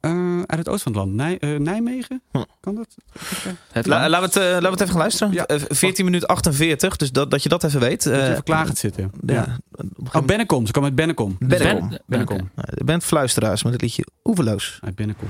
Eh, 0.00 0.38
uit 0.46 0.58
het 0.58 0.68
oosten 0.68 0.92
van 0.94 1.02
het 1.08 1.18
land. 1.18 1.38
Nij- 1.40 1.54
eh, 1.54 1.60
Nijmegen? 1.60 2.22
Hm. 2.30 2.42
Kan 2.60 2.74
dat? 2.74 2.94
Het 3.72 3.86
La- 3.86 4.08
laten, 4.08 4.40
we 4.40 4.46
het, 4.46 4.52
laten 4.52 4.62
we 4.62 4.68
het 4.68 4.80
even 4.80 4.88
gaan 4.92 4.98
luisteren. 5.00 5.32
Ja. 5.32 5.46
Eh, 5.46 5.60
14 5.68 6.04
minuten 6.04 6.28
48, 6.28 6.96
dus 6.96 7.12
dat, 7.12 7.30
dat 7.30 7.42
je 7.42 7.48
dat 7.48 7.64
even 7.64 7.80
weet. 7.80 8.02
Dat 8.04 8.14
je 8.14 8.20
Eh, 8.20 8.30
even 8.30 8.42
klaar 8.42 8.66
gaat 8.66 8.78
zitten. 8.78 9.10
ja. 9.26 9.58
Oh, 10.12 10.22
Bennekom. 10.24 10.66
Ze 10.66 10.72
komen 10.72 10.88
uit 10.88 10.98
Bennekom. 10.98 11.36
Bennekom. 11.38 11.88
Ben- 11.88 12.00
Bennekom. 12.06 12.36
Nou, 12.54 12.68
De 12.74 12.84
band 12.84 13.04
Fluisteraars 13.04 13.62
met 13.62 13.72
het 13.72 13.82
liedje 13.82 14.06
Oeverloos. 14.24 14.78
Uit 14.84 14.94
Bennekom. 14.94 15.28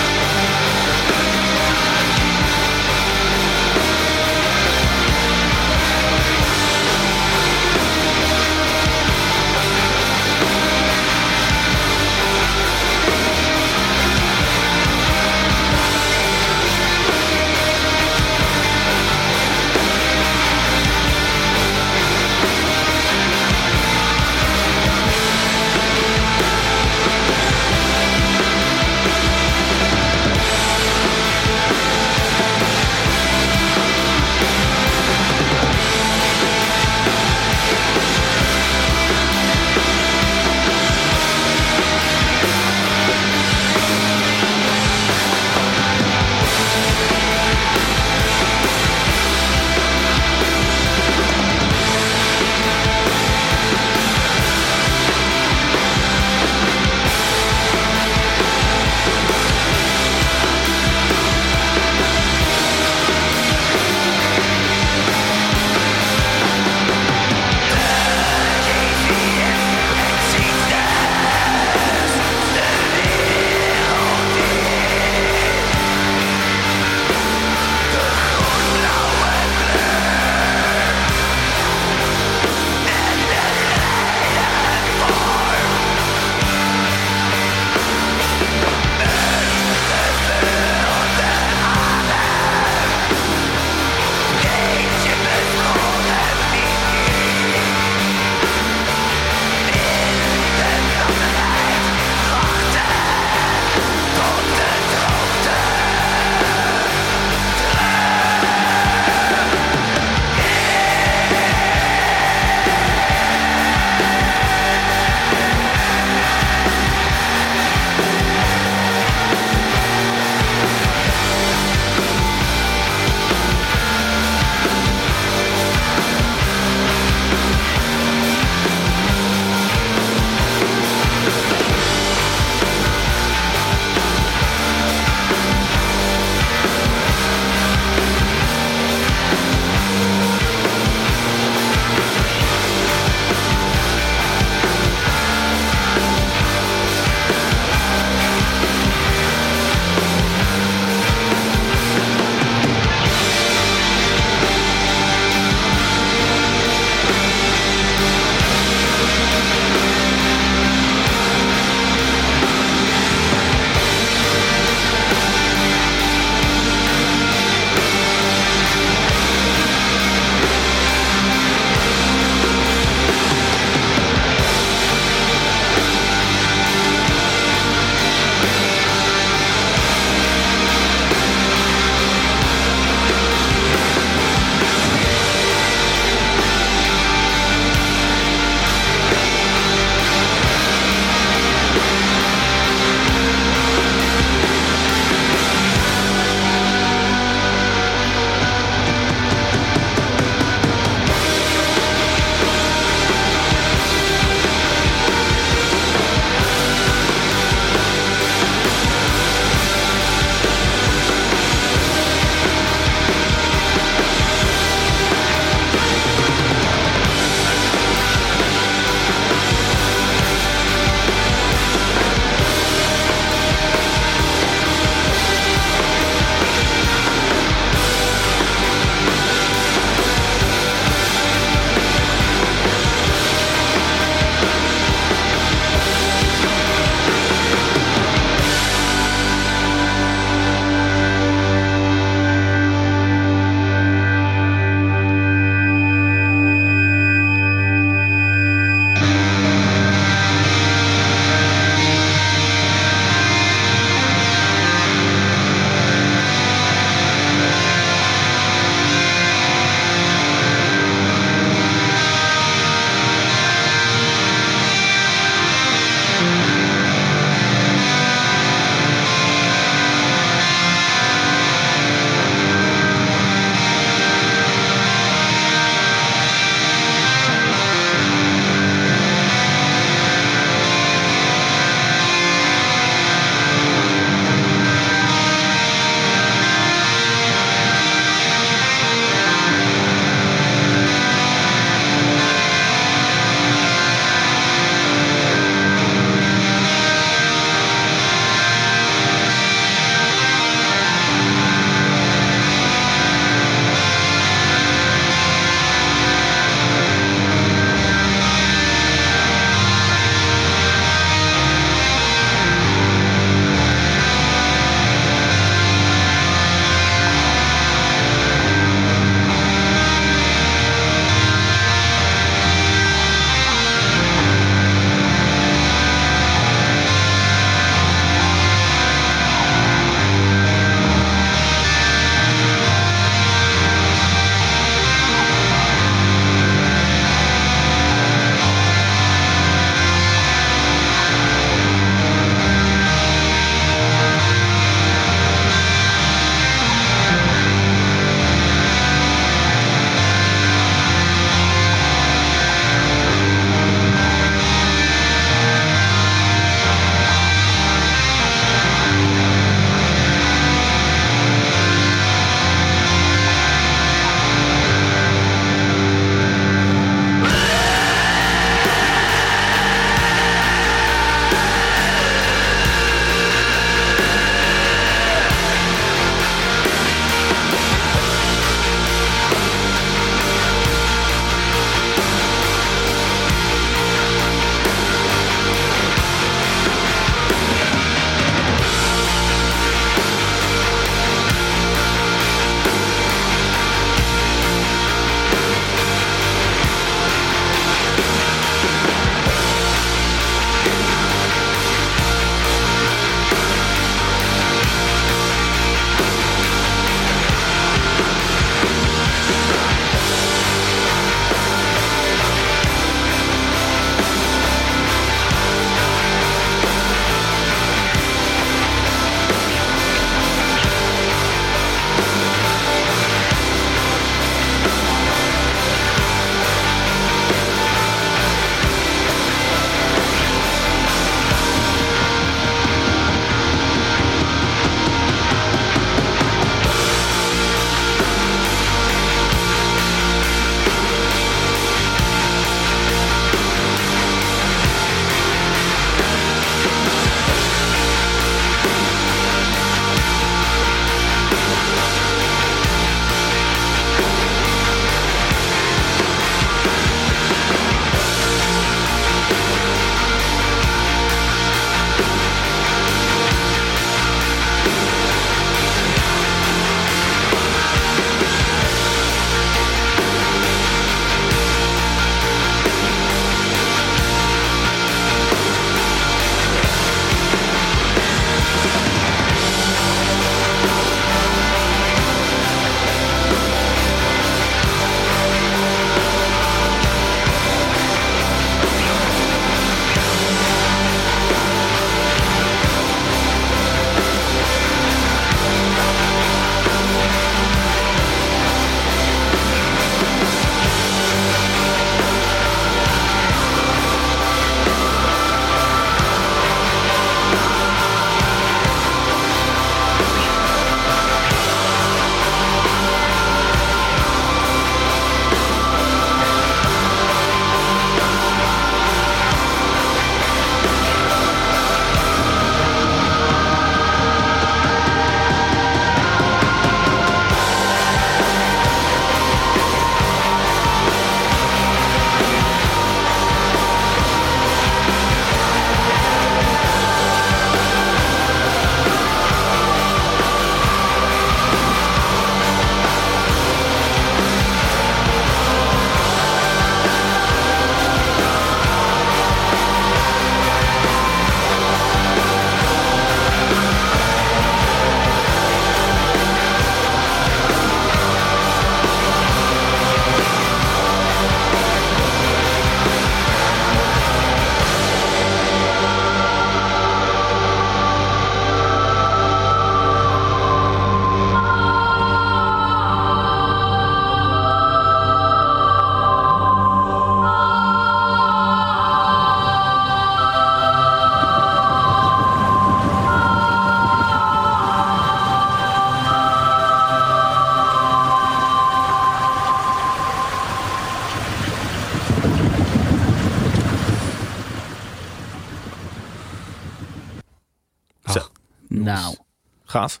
Gaaf. 599.66 600.00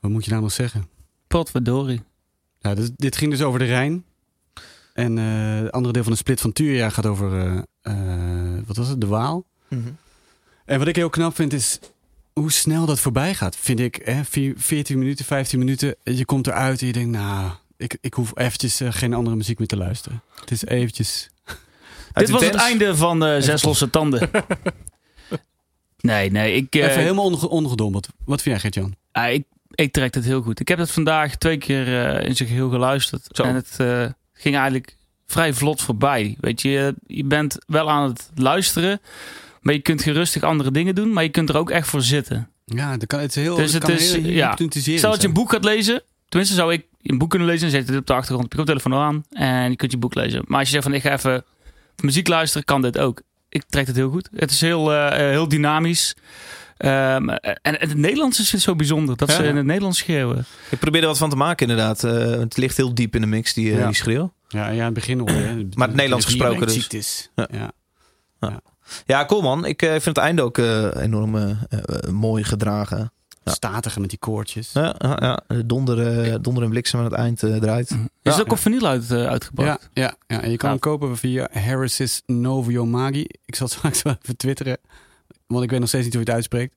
Wat 0.00 0.10
moet 0.10 0.24
je 0.24 0.30
nou 0.30 0.42
nog 0.42 0.52
zeggen? 0.52 0.88
potverdorie. 1.26 2.02
Ja, 2.60 2.74
dit, 2.74 2.92
dit 2.96 3.16
ging 3.16 3.30
dus 3.30 3.42
over 3.42 3.58
de 3.58 3.64
Rijn. 3.64 4.04
En 4.92 5.18
eh, 5.18 5.62
het 5.62 5.72
andere 5.72 5.92
deel 5.92 6.02
van 6.02 6.12
de 6.12 6.18
split 6.18 6.40
van 6.40 6.52
Turia 6.52 6.90
gaat 6.90 7.06
over, 7.06 7.32
eh, 7.40 7.58
eh, 7.82 8.62
wat 8.66 8.76
was 8.76 8.88
het, 8.88 9.00
de 9.00 9.06
Waal. 9.06 9.44
Mhm. 9.68 9.88
En 10.64 10.78
wat 10.78 10.88
ik 10.88 10.96
heel 10.96 11.10
knap 11.10 11.34
vind 11.34 11.52
is 11.52 11.78
hoe 12.32 12.52
snel 12.52 12.86
dat 12.86 13.00
voorbij 13.00 13.34
gaat. 13.34 13.56
Vind 13.56 13.80
ik, 13.80 14.00
hè, 14.04 14.24
vier- 14.24 14.54
14 14.56 14.98
minuten, 14.98 15.24
15 15.24 15.58
minuten. 15.58 15.96
Je 16.02 16.24
komt 16.24 16.46
eruit 16.46 16.80
en 16.80 16.86
je 16.86 16.92
denkt, 16.92 17.10
nou, 17.10 17.50
ik, 17.76 17.98
ik 18.00 18.14
hoef 18.14 18.32
eventjes 18.38 18.80
geen 18.84 19.14
andere 19.14 19.36
muziek 19.36 19.58
meer 19.58 19.68
te 19.68 19.76
luisteren. 19.76 20.22
Het 20.40 20.50
is 20.50 20.64
eventjes... 20.64 21.30
Dit 22.12 22.30
was 22.30 22.44
het 22.44 22.54
einde 22.54 22.96
van 22.96 23.24
eh, 23.24 23.40
Zes 23.40 23.62
Losse 23.62 23.90
Tanden. 23.90 24.30
nee, 26.00 26.30
nee, 26.30 26.54
ik, 26.54 26.74
eh, 26.74 26.82
Even 26.82 27.00
helemaal 27.00 27.24
onge 27.24 27.48
ongedompeld. 27.48 28.08
Wat 28.24 28.42
vind 28.42 28.54
jij, 28.54 28.70
Gert-Jan? 28.70 28.94
Ah, 29.12 29.32
ik, 29.32 29.44
ik 29.74 29.92
trek 29.92 30.14
het 30.14 30.24
heel 30.24 30.42
goed. 30.42 30.60
Ik 30.60 30.68
heb 30.68 30.78
het 30.78 30.90
vandaag 30.90 31.36
twee 31.36 31.58
keer 31.58 32.06
eh, 32.06 32.28
in 32.28 32.36
zijn 32.36 32.48
geheel 32.48 32.70
geluisterd. 32.70 33.28
Zo. 33.30 33.42
En 33.42 33.54
het 33.54 33.74
eh, 33.78 34.06
ging 34.32 34.54
eigenlijk 34.54 34.96
vrij 35.26 35.52
vlot 35.52 35.82
voorbij. 35.82 36.36
Weet 36.40 36.62
je, 36.62 36.94
je 37.06 37.24
bent 37.24 37.58
wel 37.66 37.90
aan 37.90 38.08
het 38.08 38.30
luisteren. 38.34 39.00
Maar 39.60 39.74
je 39.74 39.80
kunt 39.80 40.02
gerustig 40.02 40.42
andere 40.42 40.70
dingen 40.70 40.94
doen. 40.94 41.12
Maar 41.12 41.22
je 41.22 41.28
kunt 41.28 41.48
er 41.48 41.56
ook 41.56 41.70
echt 41.70 41.88
voor 41.88 42.02
zitten. 42.02 42.48
Ja, 42.64 42.96
dat 42.96 43.06
kan, 43.06 43.20
het 43.20 43.36
is 43.36 43.42
heel, 43.42 43.56
Dus 43.56 43.72
het 43.72 43.82
het 43.82 43.92
kan 43.92 44.00
is, 44.00 44.12
heel 44.12 44.30
ja. 44.30 44.56
Stel 44.68 45.10
dat 45.10 45.20
je 45.20 45.28
een 45.28 45.34
boek 45.34 45.50
gaat 45.50 45.64
lezen. 45.64 46.02
Tenminste, 46.28 46.56
zou 46.56 46.72
ik 46.72 46.86
een 47.02 47.18
boek 47.18 47.30
kunnen 47.30 47.48
lezen. 47.48 47.62
Dan 47.62 47.70
zet 47.70 47.86
je 47.86 47.92
dit 47.92 48.00
op 48.00 48.06
de 48.06 48.12
achtergrond 48.12 48.52
op 48.52 48.58
je 48.58 48.64
telefoon 48.64 48.94
aan. 48.94 49.24
En 49.30 49.70
je 49.70 49.76
kunt 49.76 49.90
je 49.90 49.98
boek 49.98 50.14
lezen. 50.14 50.42
Maar 50.46 50.58
als 50.58 50.68
je 50.68 50.72
zegt 50.72 50.84
van 50.84 50.94
ik 50.94 51.02
ga 51.02 51.12
even 51.12 51.44
muziek 52.02 52.28
luisteren, 52.28 52.64
kan 52.64 52.82
dit 52.82 52.98
ook. 52.98 53.22
Ik 53.48 53.64
trek 53.68 53.86
het 53.86 53.96
heel 53.96 54.10
goed. 54.10 54.28
Het 54.34 54.50
is 54.50 54.60
heel, 54.60 54.92
eh, 54.92 55.06
eh, 55.06 55.30
heel 55.30 55.48
dynamisch. 55.48 56.14
Ehm, 56.82 57.28
en, 57.28 57.60
en 57.62 57.74
het 57.88 57.94
Nederlands 57.96 58.40
is 58.52 58.62
zo 58.62 58.76
bijzonder. 58.76 59.16
Dat 59.16 59.30
ze 59.30 59.44
in 59.44 59.56
het 59.56 59.66
Nederlands 59.66 59.98
schreeuwen. 59.98 60.44
Ik 60.70 60.78
probeer 60.78 61.00
er 61.00 61.06
wat 61.06 61.18
van 61.18 61.30
te 61.30 61.36
maken 61.36 61.68
inderdaad. 61.68 62.04
Eh, 62.04 62.12
het 62.30 62.56
ligt 62.56 62.76
heel 62.76 62.94
diep 62.94 63.14
in 63.14 63.20
de 63.20 63.26
mix, 63.26 63.54
die, 63.54 63.72
eh, 63.72 63.78
Ja. 63.78 63.86
die 63.86 63.94
schreeuw. 63.94 64.32
Ja, 64.48 64.66
ja, 64.66 64.72
in 64.72 64.84
het 64.84 64.94
begin 64.94 65.18
hoor 65.18 65.30
je. 65.30 65.68
Maar 65.74 65.86
het 65.86 65.96
Nederlands 65.96 66.24
gesproken 66.26 66.66
dus. 66.66 66.72
Ziektes. 66.74 67.30
Ja. 67.34 67.48
Ja. 68.40 68.60
Ja, 69.06 69.24
cool 69.26 69.42
man. 69.42 69.64
Ik 69.64 69.82
eh, 69.82 69.90
vind 69.90 70.04
het 70.04 70.16
einde 70.16 70.42
ook 70.42 70.58
enorm 70.96 71.58
mooi 72.10 72.44
gedragen. 72.44 73.12
Ja. 73.44 73.52
Statige 73.52 74.00
met 74.00 74.10
die 74.10 74.18
koortjes. 74.18 74.70
Ja, 74.72 74.94
ja, 74.98 75.16
ja. 75.48 75.62
Donder, 75.64 76.22
eh, 76.22 76.34
donder 76.40 76.62
en 76.62 76.68
bliksem 76.70 76.98
aan 76.98 77.04
het 77.04 77.14
eind 77.14 77.38
draait. 77.38 77.90
Is 77.90 77.96
Ja. 78.22 78.32
er 78.34 78.40
ook 78.40 78.52
op 78.52 78.58
vinyl 78.58 78.86
uit, 78.86 79.10
eh, 79.10 79.26
uitgebracht? 79.26 79.88
Ja, 79.92 80.02
ja, 80.02 80.14
ja, 80.36 80.42
en 80.42 80.50
je 80.50 80.56
kan 80.56 80.68
Ja. 80.68 80.74
hem 80.74 80.78
kopen 80.78 81.16
via 81.16 81.48
Harris's 81.52 82.22
Novio 82.26 82.86
Magi. 82.86 83.26
Ik 83.44 83.54
zal 83.54 83.66
het 83.66 83.74
straks 83.78 84.02
wel 84.02 84.16
even 84.22 84.36
twitteren, 84.36 84.78
want 85.46 85.64
ik 85.64 85.70
weet 85.70 85.80
nog 85.80 85.88
steeds 85.88 86.04
niet 86.04 86.14
hoe 86.14 86.22
je 86.22 86.28
het 86.28 86.36
uitspreekt. 86.36 86.74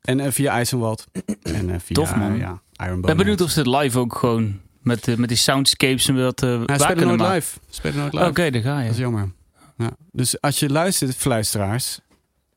En 0.00 0.20
eh, 0.20 0.30
via 0.30 0.52
IJsselwald. 0.52 1.04
En 1.42 1.70
eh, 1.70 1.76
via 1.78 1.94
Tof, 1.94 2.16
man. 2.16 2.36
ja, 2.38 2.62
Iron 2.84 2.98
Ik 2.98 3.04
ben 3.06 3.16
benieuwd 3.16 3.40
of 3.40 3.50
ze 3.50 3.58
het 3.58 3.68
live 3.68 3.98
ook 3.98 4.14
gewoon 4.14 4.60
met, 4.82 5.08
eh, 5.08 5.16
met 5.16 5.28
die 5.28 5.38
soundscapes 5.38 6.08
en 6.08 6.22
wat 6.22 6.42
uh, 6.42 6.62
waar 6.64 6.86
kunnen 6.86 7.06
nooit 7.06 7.18
maken. 7.18 7.34
live. 7.34 7.58
Speelt 7.70 7.94
nooit 7.94 8.14
Oké, 8.14 8.40
live. 8.42 8.50
daar 8.50 8.62
ga 8.62 8.78
je. 8.78 8.84
Dat 8.84 8.92
is 8.94 9.00
jammer. 9.00 9.32
Ja. 9.76 9.90
Dus 10.12 10.40
als 10.40 10.58
je 10.58 10.68
luistert, 10.70 11.16
fluisteraars, 11.16 12.00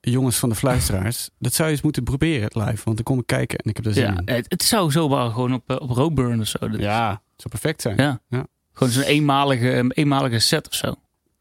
jongens 0.01 0.37
van 0.37 0.49
de 0.49 0.55
fluisteraars, 0.55 1.29
dat 1.39 1.53
zou 1.53 1.67
je 1.67 1.73
eens 1.73 1.83
moeten 1.83 2.03
proberen 2.03 2.49
live. 2.53 2.81
Want 2.83 2.95
dan 2.95 3.03
kom 3.03 3.19
ik 3.19 3.25
kijken 3.27 3.57
en 3.59 3.69
ik 3.69 3.75
heb 3.75 3.85
er 3.85 3.93
zin 3.93 4.03
Ja, 4.03 4.09
in. 4.25 4.33
het, 4.35 4.45
het 4.49 4.63
zou 4.63 4.91
zomaar 4.91 5.29
gewoon 5.31 5.53
op, 5.53 5.69
op 5.81 5.89
Roadburn 5.89 6.39
of 6.39 6.47
zo. 6.47 6.69
Dat- 6.69 6.79
Ja, 6.79 7.09
het 7.09 7.19
zou 7.41 7.49
perfect 7.49 7.81
zijn. 7.81 7.95
Ja. 7.97 8.19
Ja. 8.29 8.45
Gewoon 8.73 8.93
zo'n 8.93 9.03
eenmalige, 9.03 9.71
een 9.75 9.91
eenmalige 9.91 10.39
set 10.39 10.67
of 10.67 10.73
zo. 10.75 10.95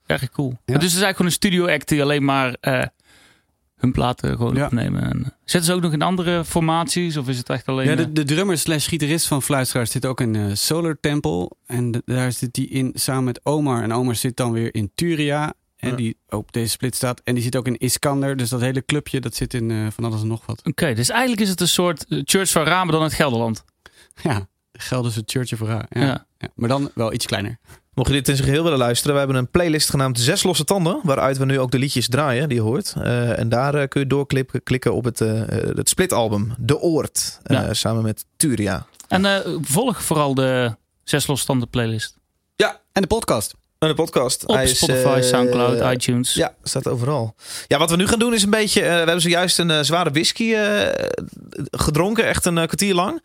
Erg 0.07 0.31
cool. 0.31 0.49
Ja. 0.51 0.57
Dus 0.65 0.73
het 0.75 0.83
is 0.83 0.83
eigenlijk 1.03 1.17
gewoon 1.17 1.31
een 1.31 1.37
studio 1.37 1.67
act 1.69 1.89
die 1.89 2.03
alleen 2.03 2.25
maar 2.25 2.57
hun 3.81 3.93
platen 3.93 4.37
gewoon 4.37 4.55
Ja. 4.55 4.65
opnemen. 4.65 5.03
En, 5.03 5.19
eh, 5.25 5.31
zetten 5.45 5.71
ze 5.71 5.73
ook 5.77 5.83
nog 5.83 5.93
in 5.93 6.03
andere 6.03 6.45
formaties 6.45 7.17
of 7.17 7.29
is 7.29 7.39
het 7.39 7.49
echt 7.49 7.67
alleen... 7.67 7.87
Ja, 7.87 7.93
eh, 7.93 7.97
de, 7.99 8.13
de 8.13 8.25
drummer 8.25 8.59
slash 8.59 8.89
gitarist 8.89 9.27
van 9.27 9.43
Fluisteraars 9.43 9.91
zit 9.91 10.07
ook 10.07 10.21
in 10.21 10.37
eh, 10.37 10.45
Solar 10.53 10.97
Temple. 11.01 11.51
En 11.67 11.91
de- 11.91 12.03
daar 12.05 12.33
zit 12.33 12.57
hij 12.57 12.65
in 12.65 12.91
samen 12.95 13.25
met 13.25 13.41
Omar. 13.43 13.83
En 13.83 13.93
Omar 13.93 14.15
zit 14.17 14.37
dan 14.37 14.53
weer 14.53 14.75
in 14.75 14.91
Turia. 14.95 15.53
En 15.77 15.91
Ja. 15.91 15.97
die 15.97 16.17
op 16.29 16.53
deze 16.53 16.71
split 16.71 16.95
staat. 16.95 17.21
En 17.25 17.35
die 17.35 17.43
zit 17.43 17.57
ook 17.57 17.67
in 17.67 17.77
Iskander. 17.79 18.37
Dus 18.37 18.49
dat 18.49 18.61
hele 18.61 18.85
clubje, 18.85 19.21
dat 19.21 19.35
zit 19.35 19.55
in 19.55 19.93
van 19.93 20.05
alles 20.05 20.21
en 20.23 20.27
nog 20.29 20.47
wat. 20.47 20.61
Oké, 20.67 20.95
dus 20.95 21.09
eigenlijk 21.09 21.41
is 21.41 21.49
het 21.49 21.61
een 21.61 21.69
soort 21.69 22.05
Church 22.09 22.51
van 22.51 22.63
Ramen 22.65 22.93
dan 22.93 23.03
het 23.03 23.13
Gelderland. 23.15 23.65
Ja, 24.23 24.49
Gelderse 24.73 25.23
Church 25.27 25.53
of. 25.53 25.69
Ja. 25.69 25.87
Ja. 25.91 26.27
Ja. 26.39 26.49
Maar 26.55 26.69
dan 26.69 26.91
wel 26.95 27.13
iets 27.13 27.27
kleiner. 27.27 27.59
Mocht 27.95 28.09
je 28.09 28.15
dit 28.15 28.29
in 28.29 28.37
zijn 28.37 28.49
geheel 28.49 28.63
willen 28.63 28.79
luisteren, 28.79 29.13
we 29.13 29.19
hebben 29.19 29.37
een 29.39 29.49
playlist 29.51 29.91
genaamd 29.91 30.21
Zes 30.21 30.43
Losse 30.43 30.65
Tanden. 30.65 31.01
Waaruit 31.03 31.39
we 31.39 31.45
nu 31.45 31.59
ook 31.61 31.71
de 31.71 31.79
liedjes 31.79 32.09
draaien 32.09 32.49
die 32.49 32.57
je 32.59 32.65
hoort. 32.65 32.95
Eh, 32.97 33.39
en 33.39 33.49
daar 33.49 33.75
eh, 33.75 33.89
kun 33.89 34.01
je 34.01 34.07
doorklikken 34.07 34.63
klikken 34.63 34.95
op 34.95 35.05
het, 35.05 35.21
eh, 35.21 35.43
het 35.75 35.89
splitalbum 35.89 36.55
De 36.59 36.79
Oort. 36.81 37.39
eh, 37.43 37.57
Ja. 37.57 37.75
Samen 37.75 38.03
met 38.03 38.25
Turia. 38.37 38.87
En 39.09 39.25
eh, 39.25 39.39
volg 39.61 40.03
vooral 40.03 40.35
de 40.35 40.77
zes 41.05 41.27
losstanden 41.27 41.69
playlist. 41.69 42.19
En 42.93 43.03
de 43.03 43.09
podcast. 43.09 43.55
En 43.81 43.89
de 43.89 43.95
podcast. 43.95 44.47
Op 44.47 44.55
Hij 44.55 44.65
is, 44.65 44.77
Spotify, 44.77 45.17
eh, 45.17 45.23
Soundcloud, 45.23 45.93
iTunes. 45.95 46.35
Ja, 46.35 46.55
staat 46.63 46.87
overal. 46.89 47.35
Ja, 47.67 47.79
wat 47.79 47.91
we 47.91 47.97
nu 47.97 48.07
gaan 48.07 48.19
doen 48.19 48.35
is 48.35 48.43
een 48.43 48.51
beetje... 48.51 48.81
eh, 48.83 48.89
we 48.91 48.95
hebben 48.97 49.21
zojuist 49.21 49.59
een 49.59 49.71
eh, 49.71 49.79
zware 49.83 50.11
whisky 50.11 50.55
eh, 50.55 50.89
gedronken. 51.71 52.27
Echt 52.27 52.45
een 52.47 52.55
kwartier 52.55 52.95
lang. 52.95 53.23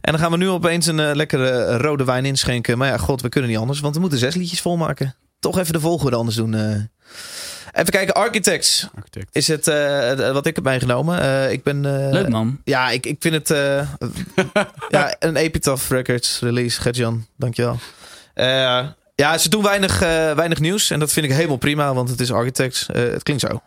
En 0.00 0.12
dan 0.12 0.20
gaan 0.20 0.30
we 0.30 0.36
nu 0.36 0.48
opeens 0.48 0.86
een 0.86 1.16
lekkere 1.16 1.76
rode 1.76 2.04
wijn 2.04 2.24
inschenken. 2.24 2.78
Maar 2.78 2.88
ja, 2.88 2.96
god, 2.96 3.20
we 3.22 3.28
kunnen 3.28 3.50
niet 3.50 3.58
anders. 3.58 3.80
Want 3.80 3.94
we 3.94 4.00
moeten 4.00 4.18
zes 4.18 4.34
liedjes 4.34 4.60
volmaken. 4.60 5.14
Toch 5.40 5.58
even 5.58 5.72
de 5.72 5.80
volgorde 5.80 6.16
anders 6.16 6.36
doen. 6.36 6.54
eh. 6.54 6.70
Even 7.72 7.90
kijken. 7.92 8.14
Architects 8.14 8.88
Architect. 8.96 9.28
is 9.36 9.48
het 9.48 9.68
eh, 9.68 10.30
wat 10.32 10.46
ik 10.46 10.54
heb 10.54 10.64
meegenomen. 10.64 11.20
Eh, 11.20 11.52
ik 11.52 11.62
ben... 11.62 11.84
eh, 12.04 12.12
Leuk 12.12 12.28
man. 12.28 12.60
Ja, 12.64 12.90
ik, 12.90 13.06
ik 13.06 13.16
vind 13.20 13.34
het... 13.34 13.50
eh, 13.50 13.88
ja, 14.88 15.16
een 15.18 15.36
Epitaph 15.36 15.88
Records 15.90 16.40
release. 16.40 16.80
Gert-Jan, 16.80 17.26
dankjewel. 17.36 17.78
Ja, 19.20 19.38
ze 19.38 19.48
doen 19.48 19.62
weinig, 19.62 20.02
eh, 20.02 20.32
weinig 20.32 20.60
nieuws. 20.60 20.90
En 20.90 20.98
dat 20.98 21.12
vind 21.12 21.26
ik 21.26 21.32
helemaal 21.32 21.56
prima, 21.56 21.94
want 21.94 22.08
het 22.08 22.20
is 22.20 22.32
Architects. 22.32 22.86
Eh, 22.86 23.02
het 23.02 23.22
klinkt 23.22 23.42
zo. 23.42 23.60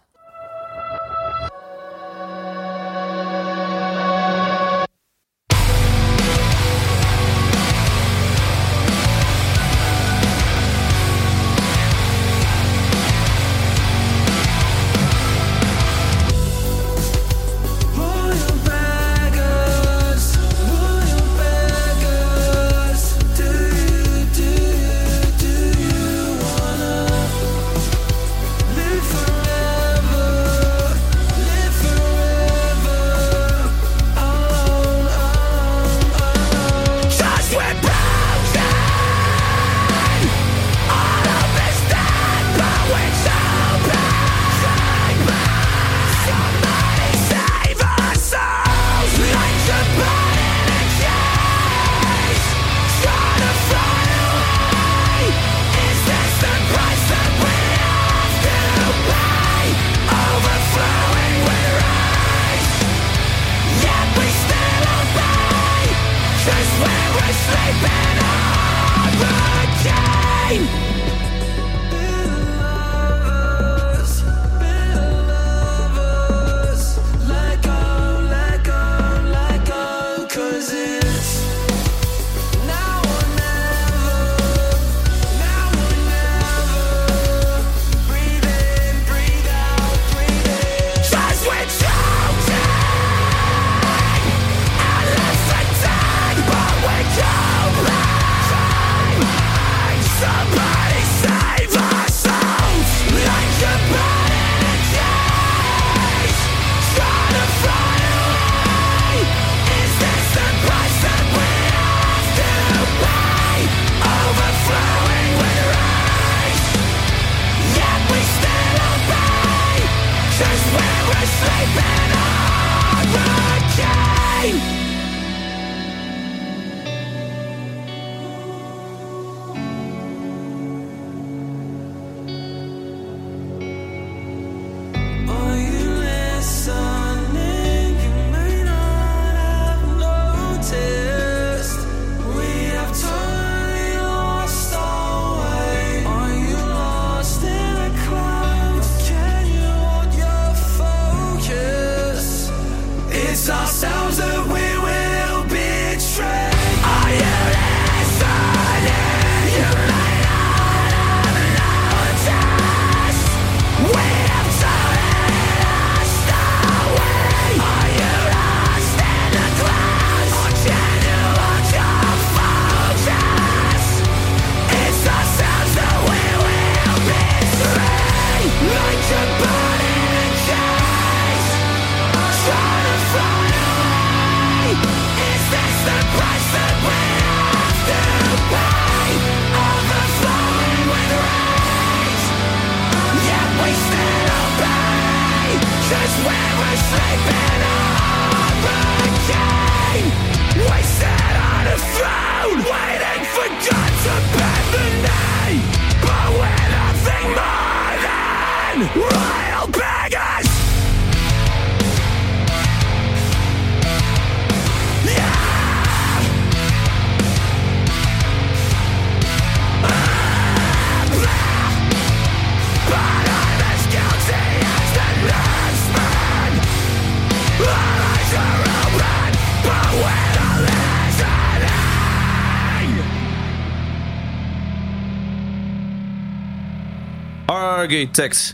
Architects. 237.91 238.51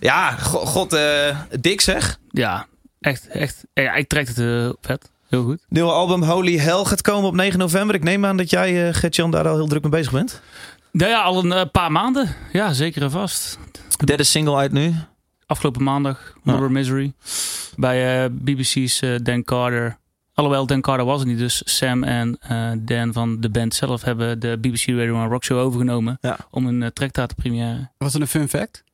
Ja, 0.00 0.30
go- 0.30 0.64
god, 0.64 0.92
eh, 0.92 1.38
dik 1.60 1.80
zeg. 1.80 2.18
Ja, 2.30 2.66
echt, 3.00 3.26
echt. 3.28 3.64
Ja, 3.74 3.94
ik 3.94 4.08
trek 4.08 4.28
het 4.28 4.38
eh, 4.38 4.68
vet. 4.80 5.10
Heel 5.28 5.44
goed. 5.44 5.64
Nieuwe 5.68 5.90
album 5.90 6.22
Holy 6.22 6.56
Hell 6.58 6.84
gaat 6.84 7.02
komen 7.02 7.28
op 7.28 7.34
9 7.34 7.58
november. 7.58 7.94
Ik 7.94 8.02
neem 8.02 8.24
aan 8.24 8.36
dat 8.36 8.50
jij, 8.50 8.88
eh 8.88 8.94
Gert-Jan, 8.94 9.30
daar 9.30 9.48
al 9.48 9.56
heel 9.56 9.66
druk 9.68 9.82
mee 9.82 9.90
bezig 9.90 10.12
bent. 10.12 10.40
Nou 10.92 11.10
ja, 11.10 11.22
al 11.22 11.44
een 11.44 11.70
paar 11.70 11.92
maanden. 11.92 12.34
Ja, 12.52 12.72
zeker 12.72 13.02
en 13.02 13.10
vast. 13.10 13.58
Derde 14.04 14.22
single 14.24 14.56
uit 14.56 14.72
nu. 14.72 14.94
Afgelopen 15.46 15.82
maandag, 15.82 16.32
Mother 16.42 16.70
Misery. 16.70 17.12
Bij 17.76 18.24
eh, 18.24 18.30
BBC's 18.32 19.00
Dan 19.22 19.44
Carter. 19.44 19.98
Alhoewel, 20.38 20.66
Dan 20.66 20.80
Carter 20.80 21.04
was 21.04 21.18
het 21.18 21.28
niet. 21.28 21.38
Dus 21.38 21.62
Sam 21.64 22.04
en 22.04 22.38
eh, 22.40 22.70
Dan 22.78 23.12
van 23.12 23.40
de 23.40 23.50
band 23.50 23.74
zelf 23.74 24.02
hebben 24.02 24.40
de 24.40 24.58
BBC 24.60 24.86
Radio 24.86 25.20
1 25.20 25.28
Rock 25.28 25.44
Show 25.44 25.58
overgenomen. 25.58 26.18
Ja. 26.20 26.36
Om 26.50 26.66
een 26.66 26.80
uh, 26.80 26.88
track 26.88 27.10
te 27.10 27.28
première. 27.36 27.88
Was 27.96 28.12
het 28.12 28.22
een 28.22 28.28
fun 28.28 28.48
fact? 28.48 28.84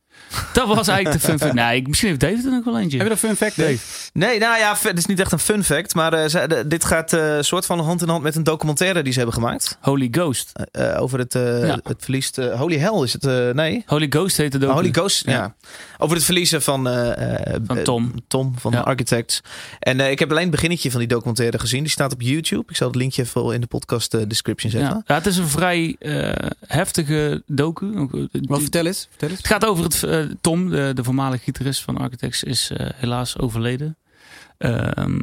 Dat 0.52 0.66
was 0.68 0.88
eigenlijk 0.88 1.20
de 1.22 1.28
fun 1.28 1.38
fact. 1.38 1.52
Nee, 1.54 1.76
ik- 1.76 1.86
misschien 1.88 2.08
heeft 2.08 2.20
David 2.20 2.44
er 2.44 2.50
nog 2.50 2.64
wel 2.64 2.78
eentje. 2.78 2.96
Heb 2.98 3.06
je 3.06 3.12
dat 3.12 3.22
fun 3.22 3.36
fact, 3.36 3.56
Dave? 3.56 3.78
Nee, 4.12 4.38
nou 4.38 4.58
ja, 4.58 4.76
het 4.82 4.98
is 4.98 5.06
niet 5.06 5.20
echt 5.20 5.32
een 5.32 5.38
fun 5.38 5.64
fact. 5.64 5.94
Maar 5.94 6.12
eh, 6.12 6.28
ze- 6.28 6.46
de- 6.48 6.66
dit 6.66 6.84
gaat 6.84 7.12
eh 7.12 7.36
soort 7.40 7.66
van 7.66 7.80
hand 7.80 8.02
in 8.02 8.08
hand 8.08 8.22
met 8.22 8.36
een 8.36 8.42
documentaire 8.44 9.02
die 9.02 9.12
ze 9.12 9.18
hebben 9.18 9.36
gemaakt. 9.36 9.78
Holy 9.80 10.08
Ghost. 10.10 10.52
Eh, 10.72 11.00
over 11.02 11.18
het, 11.18 11.34
eh, 11.34 11.66
Ja. 11.66 11.78
het 11.84 11.96
verlies. 11.98 12.30
eh, 12.30 12.58
Holy 12.58 12.78
Hell 12.78 13.02
is 13.02 13.12
het, 13.12 13.24
eh, 13.26 13.50
nee. 13.50 13.82
Holy 13.86 14.06
Ghost 14.10 14.36
heette 14.36 14.58
de 14.58 14.66
Holy 14.66 14.90
Ghost, 14.92 15.26
ja. 15.26 15.32
Ja. 15.32 15.54
Over 15.98 16.16
het 16.16 16.24
verliezen 16.24 16.62
van, 16.62 16.88
eh, 16.88 17.40
eh, 17.54 17.60
Van 17.66 17.82
Tom. 17.82 18.12
Tom 18.28 18.54
van 18.58 18.72
Ja. 18.72 18.80
Architects. 18.80 19.40
En 19.78 20.00
eh, 20.00 20.10
ik 20.10 20.18
heb 20.18 20.30
alleen 20.30 20.42
het 20.42 20.50
beginnetje 20.50 20.90
van 20.90 20.98
die 21.00 21.08
documentaire 21.08 21.58
gezien. 21.58 21.82
Die 21.82 21.90
staat 21.90 22.12
op 22.12 22.20
YouTube. 22.22 22.64
Ik 22.68 22.76
zal 22.76 22.86
het 22.86 22.96
linkje 22.96 23.22
even 23.22 23.52
in 23.52 23.60
de 23.60 23.66
podcast 23.66 24.28
description 24.28 24.70
zetten. 24.70 24.90
Ja. 24.90 25.02
ja, 25.06 25.14
het 25.14 25.26
is 25.26 25.36
een 25.36 25.48
vrij 25.48 25.96
eh, 25.98 26.32
heftige 26.66 27.42
docu. 27.46 27.98
Ook, 27.98 28.10
Wat, 28.32 28.60
vertel 28.60 28.86
eens. 28.86 29.06
Vertel 29.10 29.28
eens. 29.28 29.38
Het 29.38 29.46
gaat 29.46 29.64
over 29.64 29.84
het. 29.84 30.03
Eh, 30.07 30.24
Tom, 30.40 30.70
de, 30.70 30.90
de 30.94 31.05
voormalige 31.05 31.42
gitarist 31.42 31.82
van 31.82 31.96
Architects, 31.96 32.42
is 32.42 32.70
eh, 32.70 32.90
helaas 32.94 33.38
overleden. 33.38 33.96
Ehm, 34.59 35.20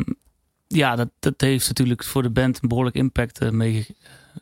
ja, 0.67 0.95
dat, 0.95 1.09
dat 1.19 1.41
heeft 1.41 1.67
natuurlijk 1.67 2.03
voor 2.03 2.21
de 2.23 2.29
band 2.29 2.59
een 2.61 2.69
behoorlijk 2.69 2.95
impact 2.95 3.39
eh, 3.39 3.49
mee 3.49 3.83
ge- 3.83 3.93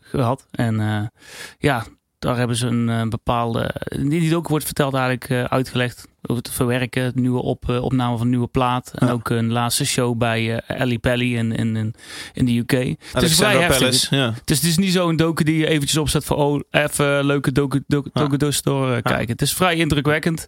gehad. 0.02 0.48
En 0.52 1.12
ja, 1.58 1.86
daar 2.20 2.38
hebben 2.38 2.56
ze 2.56 2.68
een 2.68 3.10
bepaalde. 3.10 3.76
In 3.86 4.10
die 4.10 4.36
ook 4.36 4.48
wordt 4.48 4.66
verteld, 4.66 4.94
eigenlijk 4.94 5.50
uitgelegd 5.52 6.08
het 6.22 6.50
verwerken, 6.52 7.04
het 7.04 7.16
nieuwe 7.16 7.42
op, 7.42 7.70
eh, 7.70 7.84
opname 7.84 8.12
van 8.18 8.22
een 8.26 8.30
nieuwe 8.30 8.48
plaat. 8.48 8.92
En 8.96 9.08
Ja. 9.08 9.14
ook 9.14 9.30
een 9.30 9.52
laatste 9.52 9.86
show 9.86 10.18
bij 10.18 10.58
eh 10.58 10.80
Ellie 10.82 11.00
Pelly 11.00 11.36
in, 11.36 11.52
in, 11.52 11.94
in, 12.34 12.46
de 12.46 12.58
UK. 12.58 12.72
Het 13.12 13.24
is 13.24 13.36
vrij 13.36 13.58
heftig. 13.58 14.10
Ja. 14.10 14.34
Dus 14.46 14.58
het 14.58 14.68
is 14.70 14.78
niet 14.78 14.94
zo'n 14.94 15.16
docu 15.16 15.44
die 15.44 15.58
je 15.58 15.68
eventjes 15.68 15.98
opzet 15.98 16.26
voor 16.26 16.38
oh, 16.38 16.60
even 16.72 17.26
leuke 17.26 17.52
docu, 17.52 17.84
docu, 17.88 18.10
Ja. 18.14 18.28
docu 18.28 18.38
door 18.64 18.92
eh, 18.92 19.02
kijken. 19.02 19.32
Het 19.32 19.42
is 19.42 19.54
vrij 19.54 19.76
indrukwekkend. 19.76 20.48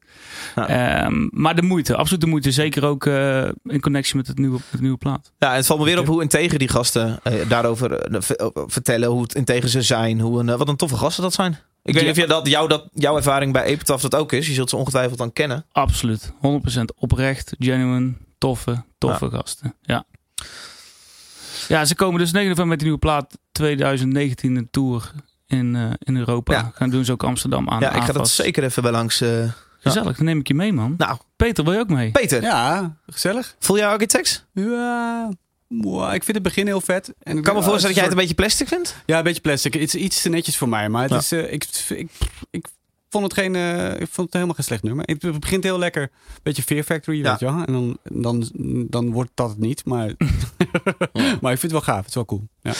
Ehm, 0.55 1.27
maar 1.29 1.55
de 1.55 1.61
moeite, 1.61 1.95
absoluut 1.95 2.21
de 2.21 2.27
moeite. 2.27 2.51
Zeker 2.51 2.85
ook 2.85 3.05
in 3.63 3.79
connectie 3.81 4.15
met 4.15 4.27
het 4.27 4.37
nieuwe, 4.37 4.57
de 4.71 4.81
nieuwe 4.81 4.97
plaat. 4.97 5.31
Ja, 5.37 5.49
en 5.49 5.55
het 5.55 5.65
valt 5.65 5.79
me 5.79 5.85
weer 5.85 5.99
op 5.99 6.07
hoe 6.07 6.21
integer 6.21 6.59
die 6.59 6.67
gasten 6.67 7.19
daarover 7.47 8.07
vertellen. 8.67 9.09
Hoe 9.09 9.21
het 9.21 9.35
integer 9.35 9.69
ze 9.69 9.81
zijn. 9.81 10.19
Hoe 10.19 10.39
een, 10.39 10.57
wat 10.57 10.67
een 10.67 10.75
toffe 10.75 10.95
gasten 10.97 11.23
dat 11.23 11.33
zijn. 11.33 11.57
Ik 11.83 11.93
weet 11.93 12.01
Ja. 12.03 12.09
niet 12.09 12.17
of 12.17 12.23
je 12.23 12.27
dat, 12.29 12.47
jou, 12.47 12.67
dat 12.67 12.87
jouw 12.93 13.15
ervaring 13.15 13.53
bij 13.53 13.63
Epitaph 13.63 14.01
dat 14.01 14.15
ook 14.15 14.31
is. 14.31 14.47
Je 14.47 14.53
zult 14.53 14.69
ze 14.69 14.75
ongetwijfeld 14.75 15.17
dan 15.17 15.33
kennen. 15.33 15.65
Absoluut. 15.71 16.31
100% 16.41 16.93
oprecht, 16.95 17.53
genuine, 17.59 18.13
toffe, 18.37 18.83
toffe 18.97 19.29
gasten. 19.29 19.75
Ja. 19.81 20.03
Ja, 21.67 21.85
ze 21.85 21.95
komen 21.95 22.19
dus 22.19 22.31
9 22.31 22.49
november 22.49 22.67
met 22.67 22.77
de 22.79 22.83
nieuwe 22.85 22.99
plaat 22.99 23.37
2019 23.51 24.55
een 24.55 24.67
tour 24.71 25.11
in, 25.47 25.75
eh, 25.75 25.89
in 25.99 26.17
Europa. 26.17 26.53
Ja. 26.53 26.71
Gaan 26.73 26.89
doen 26.89 27.05
ze 27.05 27.11
ook 27.11 27.23
Amsterdam 27.23 27.69
aan. 27.69 27.79
ja, 27.79 27.91
ik 27.93 28.01
ga 28.03 28.11
dat 28.13 28.29
zeker 28.29 28.63
even 28.63 28.83
bij 28.83 28.91
langs. 28.91 29.21
eh. 29.21 29.51
Gezellig, 29.79 30.17
dan 30.17 30.25
neem 30.25 30.39
ik 30.39 30.47
je 30.47 30.53
mee, 30.53 30.73
man. 30.73 30.93
Nou, 30.97 31.17
Peter, 31.35 31.63
wil 31.63 31.73
je 31.73 31.79
ook 31.79 31.89
mee? 31.89 32.11
Peter, 32.11 32.41
Ja, 32.41 32.95
gezellig. 33.07 33.55
voel 33.59 33.77
jij 33.77 33.87
Architects? 33.87 34.45
Ja, 34.53 35.31
mwah, 35.71 36.13
ik 36.13 36.23
vind 36.23 36.37
het 36.37 36.45
begin 36.45 36.65
heel 36.65 36.81
vet. 36.81 37.13
En 37.23 37.37
Ik 37.37 37.43
kan 37.43 37.55
me 37.55 37.61
voorstellen 37.63 37.95
dat 37.95 37.95
jij 37.95 38.03
het 38.03 38.11
een 38.13 38.19
een 38.19 38.27
beetje 38.27 38.43
plastic 38.43 38.67
vindt. 38.67 38.95
Ja, 39.05 39.17
een 39.17 39.23
beetje 39.23 39.41
plastic. 39.41 39.73
Het 39.73 39.81
is 39.83 39.95
iets 39.95 40.21
te 40.21 40.29
netjes 40.29 40.57
voor 40.57 40.69
mij. 40.69 40.89
Maar 40.89 41.01
het 41.01 41.11
Ja. 41.11 41.17
is, 41.17 41.31
eh, 41.31 41.53
ik, 41.53 41.65
ik, 41.89 42.09
ik 42.51 42.65
vond 43.09 43.23
het 43.23 43.33
geen, 43.33 43.55
eh, 43.55 43.85
ik 43.99 44.07
vond 44.11 44.25
het 44.27 44.33
helemaal 44.33 44.55
geen 44.55 44.63
slecht 44.63 44.83
nummer. 44.83 45.05
Het 45.05 45.39
begint 45.39 45.63
heel 45.63 45.79
lekker. 45.79 46.09
Beetje 46.43 46.63
Fear 46.63 46.83
Factory, 46.83 47.17
Ja. 47.17 47.29
weet 47.29 47.39
je 47.39 47.45
wel. 47.45 47.63
En 47.65 47.73
dan, 47.73 47.97
dan, 48.03 48.47
dan 48.89 49.11
wordt 49.11 49.31
dat 49.33 49.49
het 49.49 49.59
niet. 49.59 49.85
Maar, 49.85 50.11
maar 51.41 51.51
ik 51.51 51.59
vind 51.59 51.61
het 51.61 51.71
wel 51.71 51.81
gaaf. 51.81 51.97
Het 51.97 52.07
is 52.07 52.13
wel 52.15 52.25
cool. 52.25 52.47
Ja. 52.61 52.73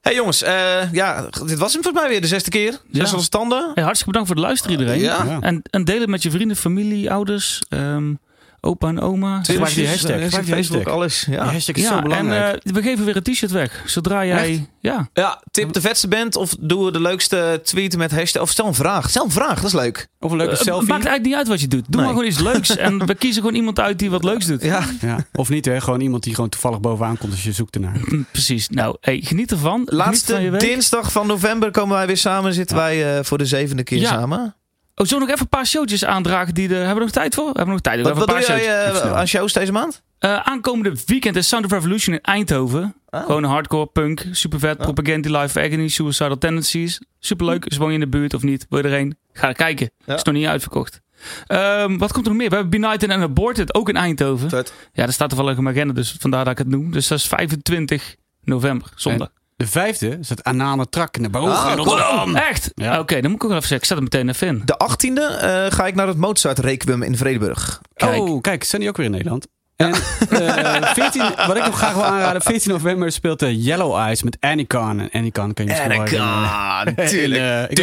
hey 0.00 0.14
jongens, 0.14 0.42
eh, 0.42 0.92
ja, 0.92 1.22
dit 1.22 1.58
was 1.58 1.72
hem 1.72 1.82
volgens 1.82 2.02
mij 2.02 2.08
weer 2.08 2.20
de 2.20 2.26
zesde 2.26 2.50
keer. 2.50 2.72
Zes 2.92 3.10
Ja. 3.10 3.16
als 3.16 3.24
standen. 3.24 3.70
Hey, 3.74 3.82
hartstikke 3.84 4.04
bedankt 4.10 4.26
voor 4.28 4.36
het 4.36 4.44
luisteren 4.46 4.78
iedereen. 4.78 5.00
Ja. 5.00 5.24
Ja. 5.24 5.40
En, 5.40 5.62
en 5.70 5.84
deel 5.84 6.00
het 6.00 6.08
met 6.08 6.22
je 6.22 6.30
vrienden, 6.30 6.56
familie, 6.56 7.10
ouders, 7.12 7.62
ehm, 7.68 8.14
opa 8.60 8.88
en 8.88 9.00
oma. 9.00 9.42
Gebruik 9.42 9.74
die 9.74 9.84
Twitter, 9.84 9.90
hashtag. 9.90 10.10
eh, 10.16 10.22
Gebruik 10.24 10.44
die 10.44 10.54
Facebook, 10.54 10.76
hashtag. 10.76 10.94
alles. 10.94 11.24
Die 11.24 11.34
Ja. 11.34 11.44
hashtag 11.52 11.76
is 11.76 11.82
Ja, 11.82 11.88
zo 11.88 12.08
en 12.08 12.44
eh, 12.46 12.58
we 12.62 12.82
geven 12.82 13.04
weer 13.04 13.16
een 13.16 13.22
t-shirt 13.22 13.50
weg. 13.50 13.82
Zodra 13.86 14.24
jij... 14.26 14.50
Echt? 14.50 14.60
Ja, 14.82 15.08
ja, 15.12 15.42
tip 15.50 15.72
de 15.72 15.80
vetste 15.80 16.08
band 16.08 16.36
of 16.36 16.56
doe 16.60 16.92
de 16.92 17.00
leukste 17.00 17.60
tweet 17.64 17.96
met 17.96 18.10
hashtag. 18.10 18.42
Of 18.42 18.50
stel 18.50 18.66
een 18.66 18.74
vraag. 18.74 19.10
Stel 19.10 19.24
een 19.24 19.30
vraag, 19.30 19.54
dat 19.54 19.64
is 19.64 19.72
leuk. 19.72 20.08
of 20.18 20.30
een 20.30 20.36
leuke 20.36 20.52
Eh, 20.52 20.58
selfie. 20.60 20.88
maakt 20.88 21.04
eigenlijk 21.06 21.24
niet 21.24 21.34
uit 21.34 21.48
wat 21.48 21.60
je 21.60 21.68
doet. 21.68 21.84
Doe 21.88 21.94
Nee. 21.96 22.04
maar 22.04 22.14
gewoon 22.14 22.28
iets 22.28 22.38
leuks. 22.40 22.76
en 22.76 23.06
we 23.06 23.14
kiezen 23.24 23.42
gewoon 23.42 23.56
iemand 23.56 23.80
uit 23.80 23.98
die 23.98 24.10
wat 24.10 24.24
leuks 24.24 24.46
doet. 24.46 24.62
Ja. 24.62 24.84
Ja. 25.00 25.18
Of 25.32 25.48
niet, 25.48 25.64
hè? 25.64 25.80
Gewoon 25.80 26.00
iemand 26.00 26.22
die 26.22 26.34
gewoon 26.34 26.50
toevallig 26.50 26.80
bovenaan 26.80 27.18
komt 27.18 27.32
als 27.32 27.44
je 27.44 27.52
zoekt 27.52 27.74
ernaar. 27.74 27.96
Mm, 28.04 28.26
Precies. 28.32 28.68
Nou, 28.68 28.96
hey, 29.00 29.20
geniet 29.24 29.50
ervan. 29.50 29.82
Geniet 29.86 30.24
van 30.24 30.42
je 30.42 30.50
Laatste 30.50 30.66
dinsdag 30.66 31.12
van 31.12 31.26
november 31.26 31.70
komen 31.70 31.96
wij 31.96 32.06
weer 32.06 32.16
samen. 32.16 32.54
Zitten 32.54 32.76
wij 32.76 33.16
eh, 33.18 33.24
voor 33.24 33.38
de 33.38 33.46
zevende 33.46 33.82
keer 33.82 33.98
Ja. 33.98 34.08
samen. 34.08 34.54
Oh, 34.94 35.06
zullen 35.06 35.12
we 35.12 35.18
nog 35.18 35.28
even 35.28 35.40
een 35.40 35.48
paar 35.58 35.66
showtjes 35.66 36.04
aandragen? 36.04 36.54
Die 36.54 36.68
de, 36.68 36.74
hebben 36.74 36.94
we 36.94 37.00
nog 37.00 37.10
tijd 37.10 37.34
voor? 37.34 37.44
Hebben 37.44 37.64
we 37.64 37.70
nog 37.70 37.80
tijd? 37.80 37.96
Wat, 38.02 38.06
Even 38.06 38.18
wat 38.18 38.28
een 38.28 38.34
doe 38.36 38.46
paar 38.46 38.56
jij 38.56 38.84
showtjes. 38.84 39.02
eh, 39.10 39.16
aan 39.16 39.26
shows 39.28 39.52
deze 39.52 39.72
maand? 39.72 40.02
Eh, 40.18 40.36
aankomende 40.40 40.92
weekend 41.06 41.36
is 41.36 41.48
Sound 41.48 41.64
of 41.64 41.70
Revolution 41.70 42.14
in 42.14 42.20
Eindhoven. 42.22 42.94
Oh. 43.10 43.24
Gewoon 43.24 43.44
hardcore 43.44 43.86
punk. 43.86 44.24
Super 44.30 44.58
vet. 44.58 44.76
Propaganda, 44.78 45.40
Live 45.40 45.60
Agony, 45.60 45.88
Suicidal 45.88 46.38
Tendencies. 46.38 47.00
Super 47.18 47.46
leuk. 47.46 47.64
Is 47.64 47.76
woon 47.76 47.88
je 47.88 47.94
in 47.94 48.00
de 48.00 48.08
buurt 48.08 48.34
of 48.34 48.42
niet? 48.42 48.66
Wil 48.68 48.78
je 48.78 48.84
erheen? 48.84 49.16
Ga 49.32 49.48
er 49.48 49.54
kijken. 49.54 49.90
Ja. 50.04 50.14
Is 50.14 50.22
nog 50.22 50.34
niet 50.34 50.46
uitverkocht. 50.46 51.00
Ehm, 51.46 51.96
wat 51.98 52.12
komt 52.12 52.24
er 52.24 52.30
nog 52.30 52.40
meer? 52.40 52.48
We 52.50 52.54
hebben 52.56 52.80
Benighted 52.80 53.10
and 53.10 53.22
Aborted 53.22 53.74
ook 53.74 53.88
in 53.88 53.96
Eindhoven. 53.96 54.48
Vet. 54.50 54.72
Ja, 54.92 55.04
dat 55.04 55.14
staat 55.14 55.28
toevallig 55.28 55.56
mijn 55.58 55.74
agenda. 55.76 55.94
Dus 55.94 56.16
vandaar 56.18 56.44
dat 56.44 56.52
ik 56.52 56.58
het 56.58 56.68
noem. 56.68 56.90
Dus 56.90 57.08
dat 57.08 57.18
is 57.18 57.26
25 57.26 58.16
november. 58.44 58.88
Zondag. 58.94 59.28
De 59.60 59.66
vijfde 59.66 60.16
is 60.20 60.28
het 60.28 60.44
anale 60.44 60.88
trak 60.88 61.18
naar 61.18 61.30
boven. 61.30 61.52
Ah, 61.56 61.72
Rotterdam. 61.74 62.36
Echt? 62.36 62.70
Ja. 62.74 62.98
Oké, 62.98 63.20
dan 63.20 63.30
moet 63.30 63.42
ik 63.42 63.50
ook 63.50 63.56
even 63.56 63.68
zeggen. 63.68 63.76
Ik 63.76 63.84
zet 63.84 63.96
hem 63.96 64.04
meteen 64.04 64.28
even 64.28 64.46
in. 64.46 64.62
De 64.64 64.74
18e 64.74 65.40
eh, 65.42 65.66
ga 65.68 65.86
ik 65.86 65.94
naar 65.94 66.06
het 66.06 66.16
Mozart 66.16 66.58
Requiem 66.58 67.02
in 67.02 67.16
Vredeburg. 67.16 67.80
Kijk. 67.94 68.16
Oh, 68.20 68.40
kijk, 68.40 68.64
zijn 68.64 68.80
die 68.80 68.90
ook 68.90 68.96
weer 68.96 69.06
in 69.06 69.12
Nederland? 69.12 69.46
En 69.76 69.92
eh, 70.30 70.92
14, 71.02 71.22
wat 71.46 71.56
ik 71.56 71.64
nog 71.64 71.76
graag 71.76 71.94
wil 71.94 72.04
aanraden, 72.04 72.42
14 72.42 72.70
november 72.70 73.12
speelt 73.12 73.38
de 73.38 73.56
Yellow 73.62 73.96
Eyes 73.96 74.22
met 74.22 74.36
Anycon. 74.40 75.00
En 75.00 75.08
Anycon 75.12 75.54
kan 75.54 75.64
je 75.64 75.70
misschien 75.70 75.88
wel 75.88 75.98
Anakin, 76.00 76.18
In, 76.96 77.04
natuurlijk. 77.04 77.42
eh, 77.42 77.76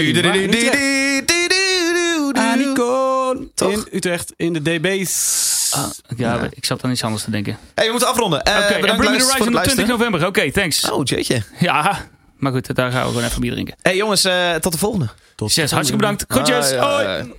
Toch? 3.53 3.71
in 3.71 3.88
Utrecht 3.91 4.34
in 4.36 4.53
de 4.53 4.61
DB's. 4.61 5.57
Ah, 5.78 6.17
ja, 6.17 6.39
ik 6.49 6.65
zat 6.65 6.84
aan 6.84 6.91
iets 6.91 7.03
anders 7.03 7.23
te 7.23 7.32
denken. 7.32 7.57
Hey, 7.75 7.86
we 7.86 7.91
moeten 7.91 8.09
afronden. 8.09 8.43
Eh, 8.43 8.53
Oké, 8.53 8.80
bedankt 8.80 8.82
Bring 8.82 8.99
Me 8.99 9.17
The 9.17 9.23
Horizon 9.23 9.32
op 9.34 9.38
20 9.38 9.53
luisteren. 9.53 9.89
november. 9.89 10.25
Oké, 10.25 10.51
thanks. 10.51 10.91
Oh, 10.91 11.03
jeetje. 11.03 11.41
Ja, 11.59 11.97
maar 12.38 12.51
goed, 12.51 12.75
daar 12.75 12.91
gaan 12.91 13.01
we 13.03 13.07
gewoon 13.07 13.23
even 13.23 13.41
bier 13.41 13.51
drinken. 13.51 13.75
Hey 13.82 13.95
jongens, 13.95 14.23
eh, 14.25 14.53
tot 14.55 14.71
de 14.71 14.78
volgende. 14.78 15.09
Tot 15.36 15.53
Yes, 15.53 15.71
hartstikke 15.71 16.01
bedankt. 16.01 16.25
Groetjes. 16.28 16.73
Hoi. 16.75 17.34